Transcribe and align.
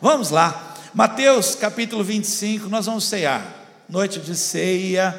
Vamos 0.00 0.30
lá, 0.30 0.76
Mateus 0.94 1.56
capítulo 1.56 2.04
25, 2.04 2.68
nós 2.68 2.86
vamos 2.86 3.02
cear, 3.02 3.66
noite 3.88 4.20
de 4.20 4.36
ceia. 4.36 5.12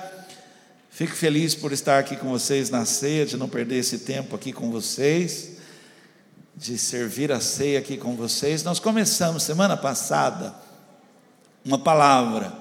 Fico 0.89 1.13
feliz 1.13 1.53
por 1.53 1.73
estar 1.73 1.99
aqui 1.99 2.15
com 2.15 2.29
vocês 2.29 2.69
na 2.69 2.85
ceia, 2.85 3.25
de 3.25 3.35
não 3.35 3.49
perder 3.49 3.79
esse 3.79 3.99
tempo 3.99 4.37
aqui 4.37 4.53
com 4.53 4.71
vocês, 4.71 5.57
de 6.55 6.77
servir 6.77 7.29
a 7.29 7.41
ceia 7.41 7.77
aqui 7.77 7.97
com 7.97 8.15
vocês. 8.15 8.63
Nós 8.63 8.79
começamos 8.79 9.43
semana 9.43 9.75
passada 9.75 10.55
uma 11.65 11.77
palavra, 11.77 12.53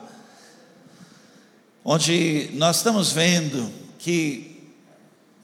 onde 1.85 2.51
nós 2.55 2.79
estamos 2.79 3.13
vendo 3.13 3.71
que 3.97 4.73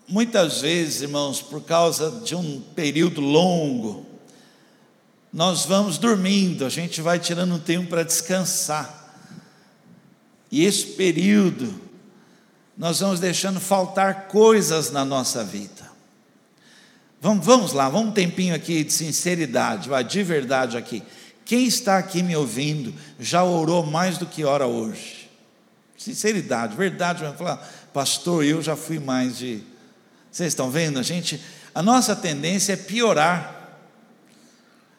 muitas 0.08 0.62
vezes, 0.62 1.02
irmãos, 1.02 1.40
por 1.40 1.62
causa 1.62 2.10
de 2.24 2.34
um 2.34 2.60
período 2.74 3.20
longo, 3.20 4.03
nós 5.34 5.64
vamos 5.64 5.98
dormindo, 5.98 6.64
a 6.64 6.68
gente 6.68 7.02
vai 7.02 7.18
tirando 7.18 7.56
um 7.56 7.58
tempo 7.58 7.88
para 7.88 8.04
descansar. 8.04 9.12
E 10.48 10.64
esse 10.64 10.86
período, 10.92 11.74
nós 12.78 13.00
vamos 13.00 13.18
deixando 13.18 13.58
faltar 13.58 14.28
coisas 14.28 14.92
na 14.92 15.04
nossa 15.04 15.42
vida. 15.42 15.90
Vamos, 17.20 17.44
vamos 17.44 17.72
lá, 17.72 17.88
vamos 17.88 18.10
um 18.10 18.12
tempinho 18.12 18.54
aqui 18.54 18.84
de 18.84 18.92
sinceridade, 18.92 19.90
de 20.08 20.22
verdade 20.22 20.76
aqui. 20.76 21.02
Quem 21.44 21.66
está 21.66 21.98
aqui 21.98 22.22
me 22.22 22.36
ouvindo 22.36 22.94
já 23.18 23.42
orou 23.42 23.84
mais 23.84 24.16
do 24.16 24.26
que 24.26 24.44
ora 24.44 24.68
hoje? 24.68 25.28
Sinceridade, 25.98 26.76
verdade, 26.76 27.24
vai 27.24 27.36
falar, 27.36 27.56
pastor, 27.92 28.44
eu 28.44 28.62
já 28.62 28.76
fui 28.76 29.00
mais 29.00 29.36
de. 29.36 29.64
Vocês 30.30 30.52
estão 30.52 30.70
vendo? 30.70 31.00
A 31.00 31.02
gente, 31.02 31.42
a 31.74 31.82
nossa 31.82 32.14
tendência 32.14 32.74
é 32.74 32.76
piorar. 32.76 33.53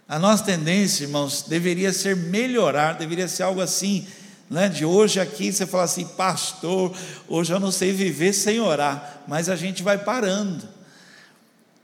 A 0.07 0.19
nossa 0.19 0.43
tendência, 0.43 1.03
irmãos, 1.03 1.41
deveria 1.47 1.91
ser 1.91 2.15
melhorar, 2.15 2.93
deveria 2.93 3.27
ser 3.27 3.41
algo 3.41 3.59
assim, 3.59 4.07
né? 4.47 4.69
de 4.69 4.85
hoje 4.85 5.19
aqui 5.19 5.51
você 5.51 5.65
fala 5.65 5.85
assim, 5.85 6.05
pastor, 6.05 6.95
hoje 7.27 7.51
eu 7.51 7.59
não 7.59 7.71
sei 7.71 7.91
viver 7.91 8.31
sem 8.31 8.59
orar, 8.59 9.23
mas 9.27 9.49
a 9.49 9.55
gente 9.55 9.81
vai 9.81 9.97
parando. 9.97 10.69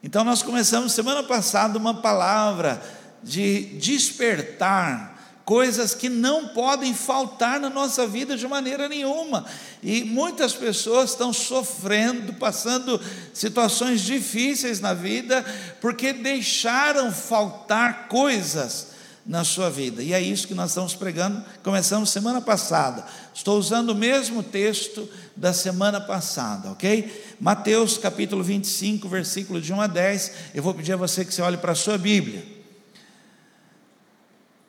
Então 0.04 0.24
nós 0.24 0.44
começamos 0.44 0.94
semana 0.94 1.24
passada 1.24 1.80
uma 1.80 1.96
palavra 1.96 2.80
de 3.24 3.78
despertar 3.80 5.11
coisas 5.46 5.94
que 5.94 6.10
não 6.10 6.50
podem 6.50 6.94
faltar 6.94 7.60
na 7.60 7.70
nossa 7.70 8.08
vida 8.08 8.38
de 8.38 8.48
maneira 8.48 8.88
nenhuma. 8.88 9.46
E 9.82 10.04
muitas 10.04 10.54
pessoas 10.54 11.12
estão 11.12 11.34
sofrendo, 11.34 12.34
passando 12.34 13.00
situações 13.34 14.02
difíceis 14.02 14.80
na 14.80 14.94
vida, 14.94 15.44
porque 15.80 16.14
deixaram 16.14 17.12
faltar 17.12 18.08
coisas 18.08 18.88
na 19.26 19.44
sua 19.44 19.70
vida. 19.70 20.02
E 20.02 20.14
é 20.14 20.22
isso 20.22 20.48
que 20.48 20.54
nós 20.54 20.72
estamos 20.72 20.96
pregando, 20.96 21.44
começamos 21.64 22.10
semana 22.10 22.42
passada. 22.42 23.06
Estou 23.34 23.58
usando 23.58 23.92
o 23.92 23.96
mesmo 23.96 24.44
texto 24.44 25.08
da 25.36 25.54
semana 25.54 26.02
passada, 26.02 26.72
ok? 26.72 27.36
Mateus 27.40 27.98
capítulo 27.98 28.44
25, 28.44 29.08
versículo 29.08 29.62
de 29.62 29.74
1 29.74 29.82
a 29.82 29.88
10. 29.88 30.32
Eu 30.54 30.64
vou 30.64 30.74
pedir 30.74 30.94
a 30.94 30.98
você 30.98 31.24
que 31.24 31.34
você 31.34 31.42
olhe 31.42 31.58
para 31.58 31.72
a 31.72 31.76
sua 31.76 31.98
Bíblia. 31.98 32.61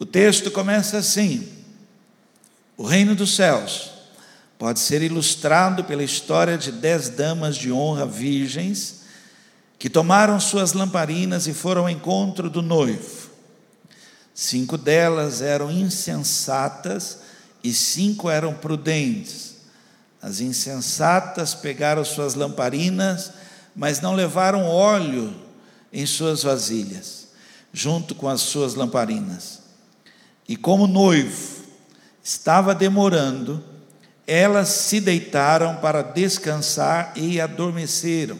O 0.02 0.04
texto 0.04 0.50
começa 0.50 0.98
assim: 0.98 1.48
O 2.76 2.82
reino 2.82 3.14
dos 3.14 3.36
céus 3.36 3.92
pode 4.58 4.80
ser 4.80 5.00
ilustrado 5.00 5.84
pela 5.84 6.02
história 6.02 6.58
de 6.58 6.72
dez 6.72 7.08
damas 7.08 7.54
de 7.54 7.70
honra 7.70 8.04
virgens 8.04 9.02
que 9.78 9.88
tomaram 9.88 10.40
suas 10.40 10.72
lamparinas 10.72 11.46
e 11.46 11.54
foram 11.54 11.82
ao 11.82 11.88
encontro 11.88 12.50
do 12.50 12.60
noivo. 12.60 13.30
Cinco 14.34 14.76
delas 14.76 15.40
eram 15.40 15.70
insensatas 15.70 17.18
e 17.62 17.72
cinco 17.72 18.28
eram 18.28 18.54
prudentes. 18.54 19.58
As 20.20 20.40
insensatas 20.40 21.54
pegaram 21.54 22.04
suas 22.04 22.34
lamparinas, 22.34 23.30
mas 23.72 24.00
não 24.00 24.16
levaram 24.16 24.64
óleo 24.64 25.32
em 25.92 26.04
suas 26.06 26.42
vasilhas, 26.42 27.28
junto 27.72 28.16
com 28.16 28.28
as 28.28 28.40
suas 28.40 28.74
lamparinas. 28.74 29.61
E 30.52 30.56
como 30.56 30.84
o 30.84 30.86
noivo 30.86 31.62
estava 32.22 32.74
demorando, 32.74 33.64
elas 34.26 34.68
se 34.68 35.00
deitaram 35.00 35.76
para 35.76 36.02
descansar 36.02 37.14
e 37.16 37.40
adormeceram. 37.40 38.38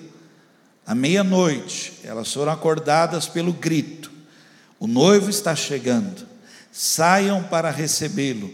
À 0.87 0.95
meia-noite, 0.95 2.01
elas 2.05 2.31
foram 2.31 2.53
acordadas 2.53 3.27
pelo 3.27 3.55
grito: 3.55 4.13
O 4.79 4.87
noivo 4.87 5.31
está 5.31 5.57
chegando, 5.57 6.27
saiam 6.71 7.45
para 7.45 7.71
recebê-lo. 7.71 8.53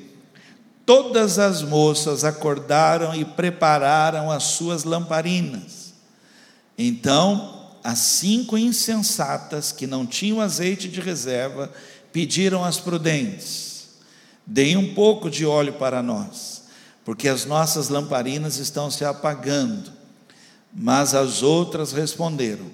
Todas 0.86 1.40
as 1.40 1.60
moças 1.60 2.22
acordaram 2.22 3.12
e 3.12 3.24
prepararam 3.24 4.30
as 4.30 4.44
suas 4.44 4.84
lamparinas. 4.84 5.94
Então, 6.78 7.58
as 7.82 7.98
cinco 7.98 8.56
insensatas 8.56 9.72
que 9.72 9.84
não 9.84 10.06
tinham 10.06 10.40
azeite 10.40 10.88
de 10.88 11.00
reserva 11.00 11.72
pediram 12.12 12.64
às 12.64 12.78
prudentes: 12.78 13.88
deem 14.46 14.76
um 14.76 14.94
pouco 14.94 15.30
de 15.30 15.44
óleo 15.44 15.74
para 15.74 16.02
nós, 16.02 16.64
porque 17.04 17.28
as 17.28 17.44
nossas 17.44 17.88
lamparinas 17.88 18.56
estão 18.56 18.90
se 18.90 19.04
apagando. 19.04 19.92
Mas 20.72 21.14
as 21.14 21.42
outras 21.42 21.92
responderam: 21.92 22.66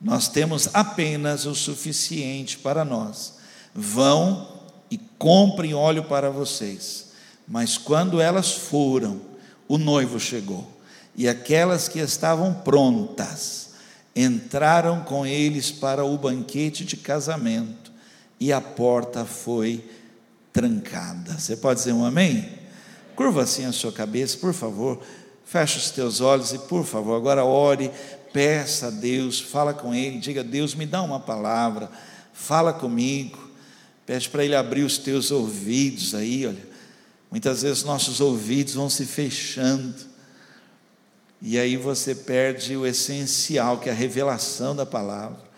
Nós 0.00 0.28
temos 0.28 0.68
apenas 0.72 1.46
o 1.46 1.54
suficiente 1.54 2.58
para 2.58 2.84
nós. 2.84 3.34
Vão 3.74 4.62
e 4.90 4.98
comprem 5.18 5.74
óleo 5.74 6.04
para 6.04 6.30
vocês. 6.30 7.12
Mas 7.46 7.76
quando 7.76 8.20
elas 8.20 8.52
foram, 8.52 9.20
o 9.66 9.76
noivo 9.76 10.18
chegou, 10.20 10.70
e 11.16 11.28
aquelas 11.28 11.88
que 11.88 11.98
estavam 11.98 12.54
prontas 12.54 13.70
entraram 14.14 15.00
com 15.00 15.26
eles 15.26 15.72
para 15.72 16.04
o 16.04 16.16
banquete 16.16 16.84
de 16.84 16.96
casamento 16.96 17.83
e 18.44 18.52
a 18.52 18.60
porta 18.60 19.24
foi 19.24 19.82
trancada. 20.52 21.38
Você 21.38 21.56
pode 21.56 21.80
dizer 21.80 21.94
um 21.94 22.04
amém? 22.04 22.46
Curva 23.16 23.42
assim 23.42 23.64
a 23.64 23.72
sua 23.72 23.90
cabeça, 23.90 24.36
por 24.36 24.52
favor. 24.52 25.02
Feche 25.46 25.78
os 25.78 25.90
teus 25.90 26.20
olhos 26.20 26.52
e, 26.52 26.58
por 26.58 26.84
favor, 26.84 27.16
agora 27.16 27.42
ore, 27.42 27.90
peça 28.34 28.88
a 28.88 28.90
Deus, 28.90 29.40
fala 29.40 29.72
com 29.72 29.94
Ele, 29.94 30.18
diga: 30.18 30.44
Deus, 30.44 30.74
me 30.74 30.84
dá 30.84 31.00
uma 31.00 31.18
palavra, 31.18 31.90
fala 32.34 32.70
comigo. 32.70 33.50
Pede 34.04 34.28
para 34.28 34.44
Ele 34.44 34.54
abrir 34.54 34.82
os 34.82 34.98
teus 34.98 35.30
ouvidos 35.30 36.14
aí, 36.14 36.46
olha. 36.46 36.74
Muitas 37.30 37.62
vezes 37.62 37.82
nossos 37.82 38.20
ouvidos 38.20 38.74
vão 38.74 38.90
se 38.90 39.06
fechando, 39.06 39.94
e 41.40 41.58
aí 41.58 41.78
você 41.78 42.14
perde 42.14 42.76
o 42.76 42.86
essencial, 42.86 43.78
que 43.78 43.88
é 43.88 43.92
a 43.92 43.94
revelação 43.94 44.76
da 44.76 44.84
palavra. 44.84 45.53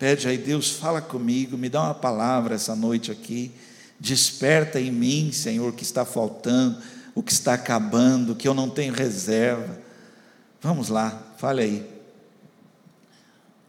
Pede 0.00 0.26
aí, 0.26 0.38
Deus, 0.38 0.70
fala 0.70 1.02
comigo, 1.02 1.58
me 1.58 1.68
dá 1.68 1.82
uma 1.82 1.94
palavra 1.94 2.54
essa 2.54 2.74
noite 2.74 3.12
aqui. 3.12 3.52
Desperta 4.00 4.80
em 4.80 4.90
mim, 4.90 5.30
Senhor, 5.30 5.68
o 5.68 5.72
que 5.74 5.82
está 5.82 6.06
faltando, 6.06 6.80
o 7.14 7.22
que 7.22 7.30
está 7.30 7.52
acabando, 7.52 8.32
o 8.32 8.34
que 8.34 8.48
eu 8.48 8.54
não 8.54 8.70
tenho 8.70 8.94
reserva. 8.94 9.78
Vamos 10.58 10.88
lá, 10.88 11.22
fale 11.36 11.60
aí. 11.60 11.90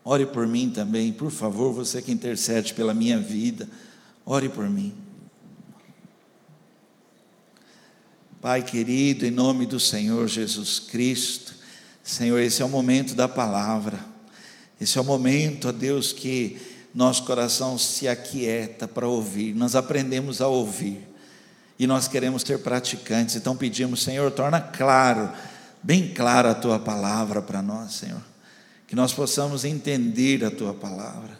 Ore 0.05 0.25
por 0.25 0.47
mim 0.47 0.69
também, 0.69 1.11
por 1.11 1.31
favor, 1.31 1.73
você 1.73 2.01
que 2.01 2.13
intercede 2.13 2.73
pela 2.73 2.93
minha 2.93 3.19
vida, 3.19 3.67
ore 4.25 4.47
por 4.47 4.69
mim. 4.69 4.95
Pai 8.39 8.63
querido, 8.63 9.25
em 9.25 9.31
nome 9.31 9.65
do 9.65 9.81
Senhor 9.81 10.29
Jesus 10.29 10.79
Cristo, 10.79 11.53
Senhor, 12.01 12.39
esse 12.39 12.61
é 12.61 12.65
o 12.65 12.69
momento 12.69 13.15
da 13.15 13.27
palavra. 13.27 14.10
Esse 14.81 14.97
é 14.97 15.01
o 15.01 15.03
momento, 15.03 15.67
ó 15.67 15.71
Deus, 15.71 16.11
que 16.11 16.59
nosso 16.91 17.23
coração 17.23 17.77
se 17.77 18.07
aquieta 18.07 18.87
para 18.87 19.07
ouvir. 19.07 19.53
Nós 19.53 19.75
aprendemos 19.75 20.41
a 20.41 20.47
ouvir 20.47 21.07
e 21.77 21.85
nós 21.85 22.07
queremos 22.07 22.41
ser 22.41 22.57
praticantes. 22.59 23.35
Então 23.35 23.55
pedimos, 23.55 24.01
Senhor, 24.01 24.31
torna 24.31 24.59
claro, 24.59 25.31
bem 25.83 26.11
clara 26.11 26.49
a 26.49 26.55
tua 26.55 26.79
palavra 26.79 27.43
para 27.43 27.61
nós, 27.61 27.93
Senhor. 27.93 28.23
Que 28.87 28.95
nós 28.95 29.13
possamos 29.13 29.63
entender 29.63 30.43
a 30.43 30.49
tua 30.49 30.73
palavra. 30.73 31.39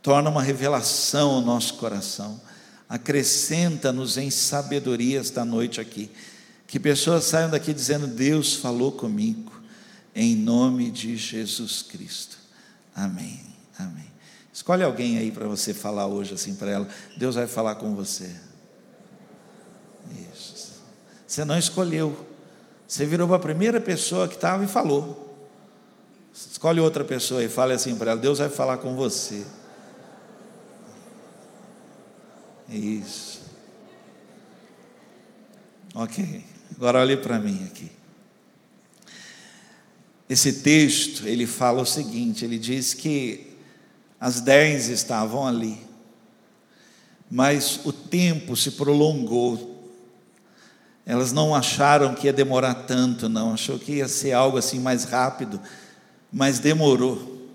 Torna 0.00 0.30
uma 0.30 0.42
revelação 0.42 1.32
ao 1.32 1.40
nosso 1.40 1.74
coração. 1.74 2.40
Acrescenta-nos 2.88 4.16
em 4.16 4.30
sabedoria 4.30 5.18
esta 5.18 5.44
noite 5.44 5.80
aqui. 5.80 6.08
Que 6.68 6.78
pessoas 6.78 7.24
saiam 7.24 7.50
daqui 7.50 7.74
dizendo: 7.74 8.06
Deus 8.06 8.54
falou 8.54 8.92
comigo, 8.92 9.52
em 10.14 10.36
nome 10.36 10.88
de 10.88 11.16
Jesus 11.16 11.82
Cristo. 11.82 12.39
Amém. 13.00 13.40
Amém. 13.78 14.04
Escolhe 14.52 14.84
alguém 14.84 15.16
aí 15.16 15.30
para 15.30 15.48
você 15.48 15.72
falar 15.72 16.06
hoje 16.06 16.34
assim 16.34 16.54
para 16.54 16.70
ela. 16.70 16.88
Deus 17.16 17.34
vai 17.34 17.46
falar 17.46 17.76
com 17.76 17.94
você. 17.94 18.30
Isso. 20.30 20.82
Você 21.26 21.42
não 21.46 21.56
escolheu. 21.56 22.26
Você 22.86 23.06
virou 23.06 23.26
para 23.26 23.36
a 23.36 23.40
primeira 23.40 23.80
pessoa 23.80 24.28
que 24.28 24.34
estava 24.34 24.62
e 24.64 24.68
falou. 24.68 25.48
Escolhe 26.34 26.78
outra 26.78 27.02
pessoa 27.02 27.42
e 27.42 27.48
fale 27.48 27.72
assim 27.72 27.96
para 27.96 28.10
ela: 28.10 28.20
Deus 28.20 28.38
vai 28.38 28.50
falar 28.50 28.76
com 28.76 28.94
você. 28.94 29.46
Isso. 32.68 33.40
Ok. 35.94 36.44
Agora 36.76 37.00
olhe 37.00 37.16
para 37.16 37.38
mim 37.38 37.64
aqui. 37.64 37.99
Esse 40.30 40.52
texto, 40.52 41.26
ele 41.26 41.44
fala 41.44 41.82
o 41.82 41.84
seguinte, 41.84 42.44
ele 42.44 42.56
diz 42.56 42.94
que 42.94 43.48
as 44.20 44.40
dez 44.40 44.86
estavam 44.86 45.44
ali, 45.44 45.84
mas 47.28 47.80
o 47.84 47.92
tempo 47.92 48.56
se 48.56 48.70
prolongou. 48.70 49.90
Elas 51.04 51.32
não 51.32 51.52
acharam 51.52 52.14
que 52.14 52.28
ia 52.28 52.32
demorar 52.32 52.74
tanto, 52.74 53.28
não, 53.28 53.54
achou 53.54 53.76
que 53.76 53.94
ia 53.94 54.06
ser 54.06 54.30
algo 54.30 54.56
assim 54.56 54.78
mais 54.78 55.02
rápido, 55.02 55.60
mas 56.32 56.60
demorou. 56.60 57.48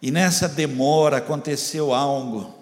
E 0.00 0.12
nessa 0.12 0.48
demora 0.48 1.16
aconteceu 1.16 1.92
algo. 1.92 2.54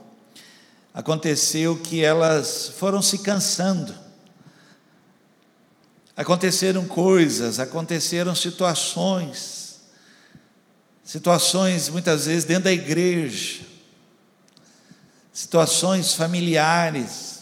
Aconteceu 0.95 1.77
que 1.77 2.03
elas 2.03 2.73
foram 2.79 3.03
se 3.03 3.19
cansando. 3.19 3.95
Aconteceram 6.19 6.85
coisas, 6.85 7.61
aconteceram 7.61 8.35
situações. 8.35 9.79
Situações 11.05 11.89
muitas 11.89 12.27
vezes 12.27 12.45
dentro 12.45 12.65
da 12.65 12.73
igreja. 12.73 13.61
Situações 15.33 16.15
familiares. 16.15 17.39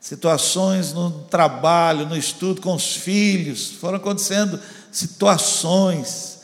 Situações 0.00 0.92
no 0.92 1.10
trabalho, 1.30 2.04
no 2.04 2.16
estudo 2.16 2.60
com 2.60 2.74
os 2.74 2.96
filhos. 2.96 3.70
Foram 3.70 3.98
acontecendo 3.98 4.60
situações 4.90 6.40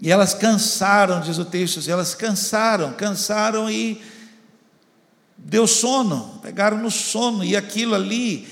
e 0.00 0.10
elas 0.10 0.34
cansaram, 0.34 1.20
diz 1.20 1.38
o 1.38 1.44
texto, 1.44 1.88
elas 1.88 2.12
cansaram, 2.14 2.92
cansaram 2.94 3.70
e 3.70 4.02
deu 5.36 5.64
sono, 5.64 6.40
pegaram 6.42 6.78
no 6.78 6.90
sono, 6.90 7.44
e 7.44 7.54
aquilo 7.54 7.94
ali, 7.94 8.48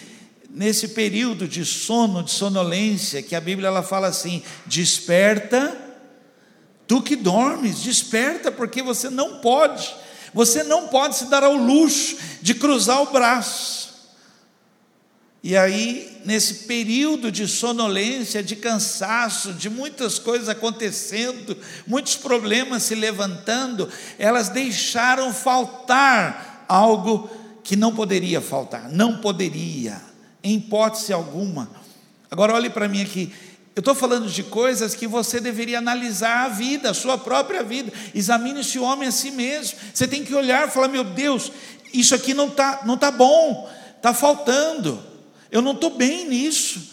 nesse 0.52 0.88
período 0.88 1.46
de 1.46 1.64
sono, 1.64 2.22
de 2.22 2.30
sonolência, 2.30 3.22
que 3.22 3.36
a 3.36 3.40
Bíblia 3.40 3.68
ela 3.68 3.82
fala 3.82 4.08
assim: 4.08 4.42
desperta, 4.66 5.76
tu 6.86 7.00
que 7.00 7.16
dormes, 7.16 7.82
desperta, 7.82 8.50
porque 8.50 8.82
você 8.82 9.08
não 9.08 9.38
pode, 9.38 9.94
você 10.34 10.62
não 10.62 10.88
pode 10.88 11.16
se 11.16 11.26
dar 11.26 11.44
ao 11.44 11.54
luxo 11.54 12.16
de 12.42 12.54
cruzar 12.54 13.02
o 13.02 13.12
braço. 13.12 13.80
E 15.42 15.56
aí, 15.56 16.20
nesse 16.26 16.66
período 16.66 17.32
de 17.32 17.48
sonolência, 17.48 18.42
de 18.42 18.54
cansaço, 18.54 19.54
de 19.54 19.70
muitas 19.70 20.18
coisas 20.18 20.50
acontecendo, 20.50 21.56
muitos 21.86 22.14
problemas 22.14 22.82
se 22.82 22.94
levantando, 22.94 23.88
elas 24.18 24.50
deixaram 24.50 25.32
faltar 25.32 26.66
algo 26.68 27.30
que 27.64 27.74
não 27.74 27.94
poderia 27.94 28.40
faltar, 28.42 28.90
não 28.90 29.16
poderia, 29.16 30.09
em 30.42 30.56
hipótese 30.56 31.12
alguma. 31.12 31.70
Agora, 32.30 32.54
olhe 32.54 32.70
para 32.70 32.88
mim 32.88 33.02
aqui. 33.02 33.32
Eu 33.74 33.80
estou 33.80 33.94
falando 33.94 34.28
de 34.28 34.42
coisas 34.42 34.94
que 34.94 35.06
você 35.06 35.40
deveria 35.40 35.78
analisar 35.78 36.44
a 36.44 36.48
vida, 36.48 36.90
a 36.90 36.94
sua 36.94 37.16
própria 37.16 37.62
vida. 37.62 37.92
Examine 38.14 38.60
esse 38.60 38.78
homem 38.78 39.08
a 39.08 39.12
si 39.12 39.30
mesmo. 39.30 39.78
Você 39.94 40.06
tem 40.06 40.24
que 40.24 40.34
olhar 40.34 40.68
e 40.68 40.70
falar: 40.70 40.88
meu 40.88 41.04
Deus, 41.04 41.52
isso 41.92 42.14
aqui 42.14 42.34
não 42.34 42.48
está 42.48 42.82
não 42.84 42.96
tá 42.96 43.10
bom, 43.10 43.70
está 43.96 44.12
faltando. 44.12 45.02
Eu 45.50 45.62
não 45.62 45.72
estou 45.72 45.90
bem 45.90 46.28
nisso. 46.28 46.90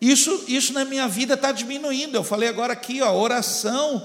Isso, 0.00 0.44
isso 0.46 0.72
na 0.72 0.84
minha 0.84 1.08
vida 1.08 1.34
está 1.34 1.52
diminuindo. 1.52 2.16
Eu 2.16 2.24
falei 2.24 2.48
agora 2.48 2.72
aqui, 2.72 3.00
ó, 3.00 3.12
oração. 3.14 4.02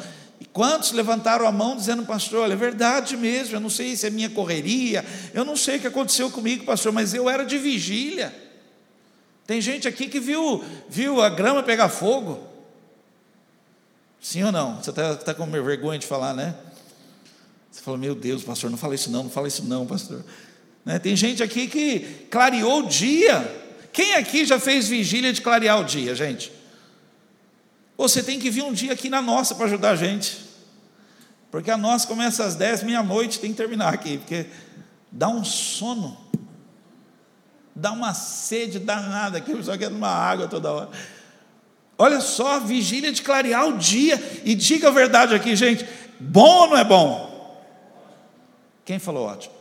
Quantos 0.53 0.91
levantaram 0.91 1.47
a 1.47 1.51
mão 1.51 1.77
dizendo, 1.77 2.03
pastor, 2.03 2.41
olha, 2.41 2.53
é 2.53 2.57
verdade 2.57 3.15
mesmo, 3.15 3.55
eu 3.55 3.59
não 3.59 3.69
sei 3.69 3.95
se 3.95 4.05
é 4.05 4.09
minha 4.09 4.29
correria, 4.29 5.05
eu 5.33 5.45
não 5.45 5.55
sei 5.55 5.77
o 5.77 5.79
que 5.79 5.87
aconteceu 5.87 6.29
comigo, 6.29 6.65
pastor, 6.65 6.91
mas 6.91 7.13
eu 7.13 7.29
era 7.29 7.45
de 7.45 7.57
vigília. 7.57 8.35
Tem 9.47 9.61
gente 9.61 9.87
aqui 9.87 10.07
que 10.07 10.19
viu, 10.19 10.63
viu 10.89 11.21
a 11.21 11.29
grama 11.29 11.63
pegar 11.63 11.87
fogo. 11.87 12.47
Sim 14.19 14.43
ou 14.43 14.51
não? 14.51 14.81
Você 14.81 14.89
está 14.89 15.15
tá 15.15 15.33
com 15.33 15.49
vergonha 15.49 15.97
de 15.97 16.05
falar, 16.05 16.33
né? 16.33 16.53
Você 17.71 17.81
falou, 17.81 17.97
meu 17.97 18.13
Deus, 18.13 18.43
pastor, 18.43 18.69
não 18.69 18.77
fala 18.77 18.93
isso 18.93 19.09
não, 19.09 19.23
não 19.23 19.29
fala 19.29 19.47
isso 19.47 19.63
não, 19.63 19.85
pastor. 19.85 20.23
Né? 20.85 20.99
Tem 20.99 21.15
gente 21.15 21.41
aqui 21.41 21.67
que 21.67 22.27
clareou 22.29 22.83
o 22.83 22.87
dia. 22.87 23.59
Quem 23.93 24.15
aqui 24.15 24.45
já 24.45 24.59
fez 24.59 24.87
vigília 24.89 25.31
de 25.31 25.41
clarear 25.41 25.79
o 25.79 25.83
dia, 25.85 26.13
gente? 26.13 26.51
Você 27.97 28.23
tem 28.23 28.39
que 28.39 28.49
vir 28.49 28.63
um 28.63 28.73
dia 28.73 28.93
aqui 28.93 29.09
na 29.09 29.21
nossa 29.21 29.53
para 29.55 29.65
ajudar 29.65 29.91
a 29.91 29.95
gente. 29.95 30.51
Porque 31.51 31.69
a 31.69 31.77
nossa 31.77 32.07
começa 32.07 32.45
às 32.45 32.55
10, 32.55 32.83
meia-noite, 32.83 33.39
tem 33.39 33.51
que 33.51 33.57
terminar 33.57 33.93
aqui, 33.93 34.17
porque 34.17 34.45
dá 35.11 35.27
um 35.27 35.43
sono, 35.43 36.17
dá 37.75 37.91
uma 37.91 38.13
sede 38.13 38.79
danada 38.79 39.37
aqui, 39.37 39.61
só 39.61 39.77
quer 39.77 39.89
uma 39.89 40.07
água 40.07 40.47
toda 40.47 40.71
hora. 40.71 40.89
Olha 41.97 42.21
só, 42.21 42.59
vigília 42.59 43.11
de 43.11 43.21
clarear 43.21 43.67
o 43.67 43.77
dia, 43.77 44.41
e 44.45 44.55
diga 44.55 44.87
a 44.87 44.91
verdade 44.91 45.35
aqui, 45.35 45.53
gente: 45.55 45.85
bom 46.17 46.61
ou 46.61 46.69
não 46.69 46.77
é 46.77 46.85
bom? 46.85 47.29
Quem 48.85 48.97
falou 48.97 49.27
ótimo? 49.27 49.53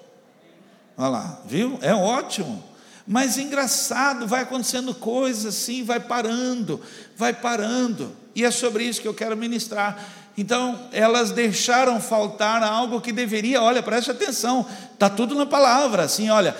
Olha 0.97 1.09
lá, 1.09 1.41
viu? 1.44 1.79
É 1.83 1.93
ótimo. 1.93 2.62
Mas 3.06 3.37
engraçado, 3.37 4.29
vai 4.29 4.43
acontecendo 4.43 4.94
coisas 4.94 5.47
assim, 5.47 5.83
vai 5.83 5.99
parando, 5.99 6.81
vai 7.17 7.33
parando. 7.33 8.17
E 8.35 8.44
é 8.44 8.50
sobre 8.50 8.85
isso 8.85 9.00
que 9.00 9.09
eu 9.09 9.15
quero 9.15 9.37
ministrar. 9.37 9.99
Então, 10.37 10.88
elas 10.93 11.32
deixaram 11.32 12.00
faltar 12.00 12.62
algo 12.62 13.00
que 13.00 13.12
deveria, 13.12 13.62
olha, 13.62 13.82
preste 13.82 14.11
atenção, 14.11 14.67
está 14.93 15.11
tudo 15.11 15.35
na 15.35 15.44
palavra, 15.44 16.05
assim, 16.05 16.31
olha, 16.31 16.56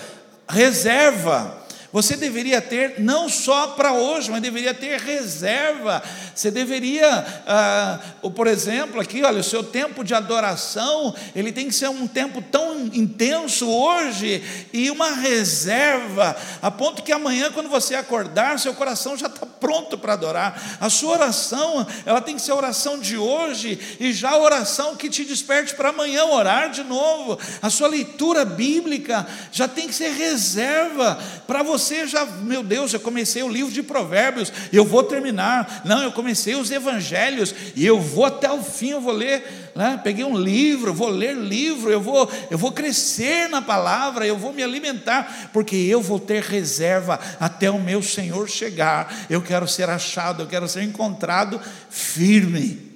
reserva 0.47 1.60
você 1.91 2.15
deveria 2.15 2.61
ter, 2.61 2.99
não 2.99 3.27
só 3.27 3.67
para 3.67 3.91
hoje, 3.91 4.31
mas 4.31 4.41
deveria 4.41 4.73
ter 4.73 4.97
reserva. 4.99 6.01
Você 6.33 6.49
deveria, 6.49 7.25
ah, 7.45 7.99
por 8.33 8.47
exemplo, 8.47 9.01
aqui, 9.01 9.21
olha, 9.23 9.41
o 9.41 9.43
seu 9.43 9.61
tempo 9.61 10.01
de 10.03 10.13
adoração, 10.13 11.13
ele 11.35 11.51
tem 11.51 11.67
que 11.67 11.75
ser 11.75 11.89
um 11.89 12.07
tempo 12.07 12.41
tão 12.41 12.85
intenso 12.93 13.69
hoje 13.69 14.41
e 14.71 14.89
uma 14.89 15.11
reserva, 15.15 16.35
a 16.61 16.71
ponto 16.71 17.03
que 17.03 17.11
amanhã, 17.11 17.51
quando 17.51 17.67
você 17.67 17.93
acordar, 17.95 18.57
seu 18.57 18.73
coração 18.73 19.17
já 19.17 19.27
está 19.27 19.45
pronto 19.45 19.97
para 19.97 20.13
adorar. 20.13 20.77
A 20.79 20.89
sua 20.89 21.11
oração, 21.11 21.85
ela 22.05 22.21
tem 22.21 22.35
que 22.35 22.41
ser 22.41 22.51
a 22.51 22.55
oração 22.55 22.99
de 22.99 23.17
hoje 23.17 23.97
e 23.99 24.13
já 24.13 24.31
a 24.31 24.37
oração 24.37 24.95
que 24.95 25.09
te 25.09 25.25
desperte 25.25 25.75
para 25.75 25.89
amanhã 25.89 26.23
orar 26.25 26.69
de 26.69 26.83
novo. 26.83 27.37
A 27.61 27.69
sua 27.69 27.89
leitura 27.89 28.45
bíblica 28.45 29.27
já 29.51 29.67
tem 29.67 29.87
que 29.89 29.93
ser 29.93 30.11
reserva 30.13 31.19
para 31.45 31.61
você 31.61 31.80
você 31.81 32.07
já, 32.07 32.25
meu 32.25 32.63
Deus, 32.63 32.93
eu 32.93 32.99
comecei 32.99 33.41
o 33.43 33.49
livro 33.49 33.71
de 33.71 33.81
Provérbios, 33.81 34.51
eu 34.71 34.85
vou 34.85 35.03
terminar. 35.03 35.81
Não, 35.83 36.03
eu 36.03 36.11
comecei 36.11 36.55
os 36.55 36.71
evangelhos 36.71 37.53
e 37.75 37.85
eu 37.85 37.99
vou 37.99 38.25
até 38.25 38.51
o 38.51 38.61
fim, 38.61 38.89
eu 38.91 39.01
vou 39.01 39.13
ler. 39.13 39.71
Né? 39.75 39.99
Peguei 40.03 40.23
um 40.23 40.37
livro, 40.37 40.93
vou 40.93 41.09
ler 41.09 41.35
livro, 41.35 41.89
eu 41.89 41.99
vou, 41.99 42.29
eu 42.49 42.57
vou 42.57 42.71
crescer 42.71 43.49
na 43.49 43.61
palavra, 43.61 44.25
eu 44.25 44.37
vou 44.37 44.53
me 44.53 44.63
alimentar, 44.63 45.49
porque 45.51 45.75
eu 45.75 46.01
vou 46.01 46.19
ter 46.19 46.43
reserva 46.43 47.19
até 47.39 47.69
o 47.69 47.79
meu 47.79 48.01
Senhor 48.01 48.49
chegar. 48.49 49.25
Eu 49.29 49.41
quero 49.41 49.67
ser 49.67 49.89
achado, 49.89 50.43
eu 50.43 50.47
quero 50.47 50.67
ser 50.67 50.83
encontrado 50.83 51.59
firme. 51.89 52.91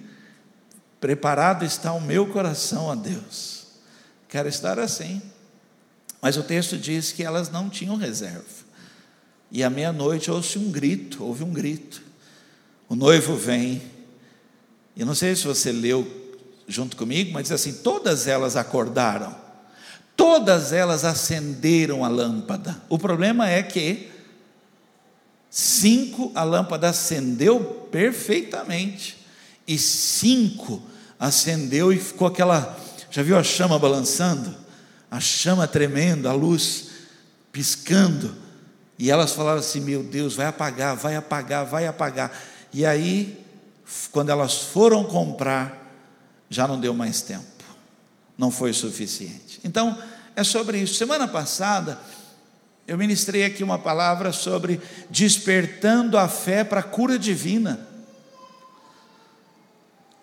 Preparado 1.00 1.66
está 1.66 1.92
o 1.94 2.02
meu 2.02 2.28
coração 2.28 2.90
a 2.90 2.96
Deus. 2.96 3.68
Quero 4.28 4.48
estar 4.48 4.80
assim. 4.80 5.22
Mas 6.22 6.38
o 6.38 6.44
texto 6.44 6.76
diz 6.76 7.12
que 7.12 7.24
elas 7.24 7.50
não 7.50 7.70
tinham 7.70 7.96
reserva. 7.96 8.55
E 9.56 9.64
à 9.64 9.70
meia-noite 9.70 10.30
ouve 10.30 10.60
um 10.60 10.70
grito, 10.70 11.24
houve 11.24 11.42
um 11.46 11.50
grito. 11.50 12.02
O 12.90 12.94
noivo 12.94 13.38
vem. 13.38 13.82
Eu 14.98 15.06
não 15.06 15.16
sei 15.16 15.34
se 15.34 15.46
você 15.46 15.72
leu 15.72 16.06
junto 16.68 16.98
comigo, 16.98 17.32
mas 17.32 17.44
diz 17.44 17.54
assim: 17.54 17.72
todas 17.76 18.28
elas 18.28 18.58
acordaram, 18.58 19.34
todas 20.14 20.74
elas 20.74 21.06
acenderam 21.06 22.04
a 22.04 22.10
lâmpada. 22.10 22.84
O 22.90 23.00
problema 23.00 23.50
é 23.50 23.64
que 23.64 24.12
cinco 25.50 26.34
a 26.36 26.44
lâmpada 26.44 26.90
acendeu 26.90 27.88
perfeitamente, 27.90 29.26
e 29.66 29.78
cinco 29.78 30.84
acendeu 31.18 31.94
e 31.94 31.98
ficou 31.98 32.28
aquela. 32.28 32.78
Já 33.10 33.24
viu 33.24 33.38
a 33.38 33.44
chama 33.44 33.80
balançando? 33.80 34.54
A 35.10 35.22
chama 35.22 35.66
tremendo, 35.66 36.28
a 36.28 36.34
luz 36.34 36.90
piscando. 37.54 38.44
E 38.98 39.12
elas 39.12 39.34
falaram 39.34 39.60
assim: 39.60 39.80
Meu 39.80 40.04
Deus, 40.04 40.36
vai 40.36 40.48
apagar, 40.48 40.96
vai 40.96 41.16
apagar, 41.16 41.66
vai 41.66 41.88
apagar. 41.88 42.32
E 42.74 42.86
aí, 42.86 43.44
quando 44.12 44.30
elas 44.30 44.56
foram 44.56 45.04
comprar, 45.04 45.86
já 46.50 46.68
não 46.68 46.80
deu 46.80 46.94
mais 46.94 47.22
tempo, 47.22 47.44
não 48.38 48.52
foi 48.52 48.74
suficiente. 48.74 49.60
Então, 49.64 49.98
é 50.36 50.44
sobre 50.44 50.78
isso. 50.78 50.96
Semana 50.96 51.28
passada, 51.28 52.00
eu 52.88 52.98
ministrei 52.98 53.46
aqui 53.46 53.64
uma 53.64 53.80
palavra 53.80 54.32
sobre 54.32 54.80
despertando 55.10 56.18
a 56.18 56.28
fé 56.28 56.64
para 56.64 56.82
a 56.82 56.84
cura 56.84 57.18
divina. 57.18 57.88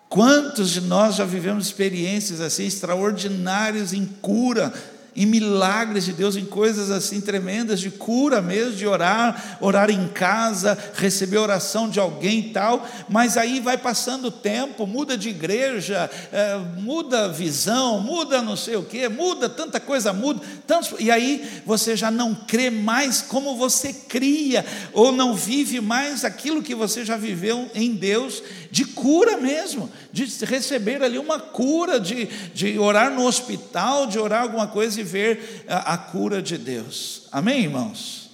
Quantos 0.09 0.71
de 0.71 0.83
nós 0.83 1.17
já 1.17 1.25
vivemos 1.25 1.67
experiências 1.67 2.41
assim 2.41 2.67
extraordinárias 2.67 3.95
em 3.95 4.05
cura, 4.05 4.73
em 5.14 5.26
milagres 5.26 6.04
de 6.04 6.12
Deus, 6.12 6.37
em 6.37 6.45
coisas 6.45 6.90
assim 6.90 7.21
tremendas, 7.21 7.81
de 7.81 7.90
cura 7.90 8.40
mesmo, 8.40 8.73
de 8.73 8.87
orar, 8.87 9.59
orar 9.61 9.90
em 9.90 10.09
casa, 10.09 10.76
receber 10.95 11.38
oração 11.38 11.88
de 11.88 12.00
alguém 12.00 12.38
e 12.38 12.50
tal, 12.50 12.87
mas 13.09 13.37
aí 13.37 13.61
vai 13.61 13.76
passando 13.76 14.26
o 14.26 14.31
tempo, 14.31 14.87
muda 14.87 15.16
de 15.16 15.28
igreja, 15.28 16.11
é, 16.33 16.57
muda 16.78 17.26
a 17.26 17.28
visão, 17.28 18.00
muda 18.00 18.40
não 18.40 18.57
sei 18.57 18.76
o 18.76 18.83
que, 18.83 19.09
muda, 19.09 19.49
tanta 19.49 19.78
coisa 19.78 20.12
muda, 20.12 20.40
tantos, 20.66 20.95
e 20.99 21.11
aí 21.11 21.62
você 21.66 21.95
já 21.95 22.11
não 22.11 22.35
crê 22.35 22.71
mais 22.71 23.21
como 23.21 23.57
você 23.57 23.92
cria, 23.92 24.64
ou 24.92 25.12
não 25.12 25.35
vive 25.35 25.81
mais 25.81 26.25
aquilo 26.25 26.62
que 26.62 26.75
você 26.75 27.04
já 27.04 27.16
viveu 27.16 27.71
em 27.75 27.92
Deus, 27.95 28.42
de 28.71 28.87
cura 28.87 29.37
mesmo, 29.37 29.90
de 30.11 30.25
receber 30.47 31.02
ali 31.02 31.19
uma 31.19 31.38
cura, 31.38 32.00
de, 32.00 32.26
de 32.54 32.78
orar 32.78 33.11
no 33.12 33.26
hospital, 33.26 34.07
de 34.07 34.19
orar 34.19 34.42
alguma 34.42 34.66
coisa 34.66 35.02
e 35.03 35.05
ver 35.05 35.65
a, 35.69 35.95
a 35.95 35.99
cura 35.99 36.41
de 36.41 36.57
Deus. 36.57 37.29
Amém, 37.31 37.65
irmãos? 37.65 38.31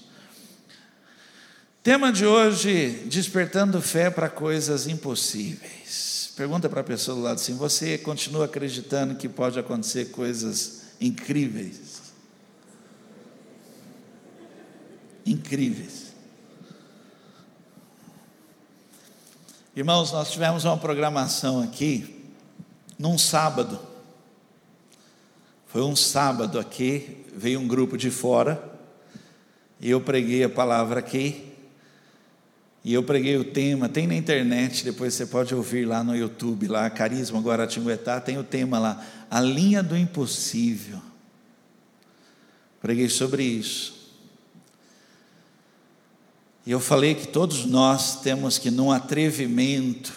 Tema 1.83 2.13
de 2.13 2.25
hoje: 2.25 3.05
despertando 3.07 3.81
fé 3.81 4.11
para 4.11 4.29
coisas 4.29 4.87
impossíveis. 4.87 6.33
Pergunta 6.37 6.69
para 6.69 6.83
a 6.83 6.85
pessoa 6.85 7.17
do 7.17 7.23
lado 7.23 7.37
assim: 7.37 7.57
você 7.57 7.99
continua 7.99 8.45
acreditando 8.45 9.17
que 9.17 9.29
pode 9.29 9.59
acontecer 9.59 10.11
coisas 10.11 10.83
incríveis? 11.01 12.03
Incríveis. 15.27 16.09
Irmãos, 19.75 20.13
nós 20.13 20.31
tivemos 20.31 20.65
uma 20.65 20.77
programação 20.77 21.63
aqui 21.63 22.25
num 22.99 23.17
sábado. 23.17 23.88
Foi 25.69 25.83
um 25.83 25.95
sábado 25.95 26.59
aqui, 26.59 27.27
veio 27.37 27.61
um 27.61 27.69
grupo 27.69 27.99
de 27.99 28.11
fora, 28.11 28.73
e 29.79 29.91
eu 29.91 30.01
preguei 30.01 30.43
a 30.43 30.49
palavra 30.49 30.99
aqui, 30.99 31.45
e 32.83 32.95
eu 32.95 33.03
preguei 33.03 33.37
o 33.37 33.45
tema, 33.45 33.87
tem 33.87 34.07
na 34.07 34.15
internet, 34.15 34.83
depois 34.83 35.13
você 35.13 35.27
pode 35.27 35.55
ouvir 35.55 35.85
lá 35.85 36.03
no 36.03 36.17
YouTube, 36.17 36.67
lá, 36.69 36.89
Carisma 36.89 37.39
Guaratinguetá, 37.39 38.19
tem 38.19 38.39
o 38.39 38.43
tema 38.43 38.79
lá, 38.79 39.07
a 39.31 39.43
linha 39.43 39.83
do 39.83 39.95
impossível. 39.95 41.03
Preguei 42.81 43.11
sobre 43.11 43.43
isso. 43.43 44.17
E 46.65 46.71
eu 46.71 46.81
falei 46.81 47.15
que 47.15 47.29
todos 47.29 47.67
nós 47.67 48.23
temos 48.23 48.57
que, 48.57 48.71
num 48.71 48.91
atrevimento, 48.91 50.15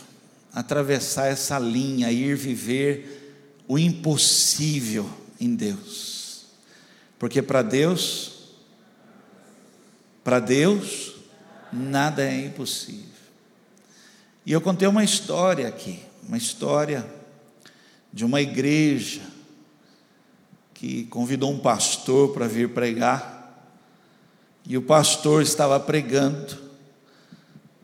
atravessar 0.53 1.27
essa 1.27 1.60
linha, 1.60 2.10
ir 2.10 2.38
viver 2.38 3.63
o 3.67 3.77
impossível 3.77 5.20
em 5.41 5.55
Deus. 5.55 6.45
Porque 7.17 7.41
para 7.41 7.62
Deus, 7.62 8.53
para 10.24 10.39
Deus, 10.39 11.15
nada 11.74 12.24
é 12.24 12.45
impossível. 12.45 13.12
E 14.45 14.51
eu 14.51 14.62
contei 14.62 14.88
uma 14.88 15.03
história 15.03 15.67
aqui, 15.67 16.00
uma 16.27 16.38
história 16.38 17.05
de 18.13 18.24
uma 18.24 18.41
igreja 18.41 19.21
que 20.74 21.05
convidou 21.05 21.51
um 21.51 21.60
pastor 21.60 22.33
para 22.33 22.48
vir 22.48 22.69
pregar. 22.69 23.39
E 24.65 24.77
o 24.77 24.81
pastor 24.81 25.41
estava 25.41 25.79
pregando, 25.79 26.62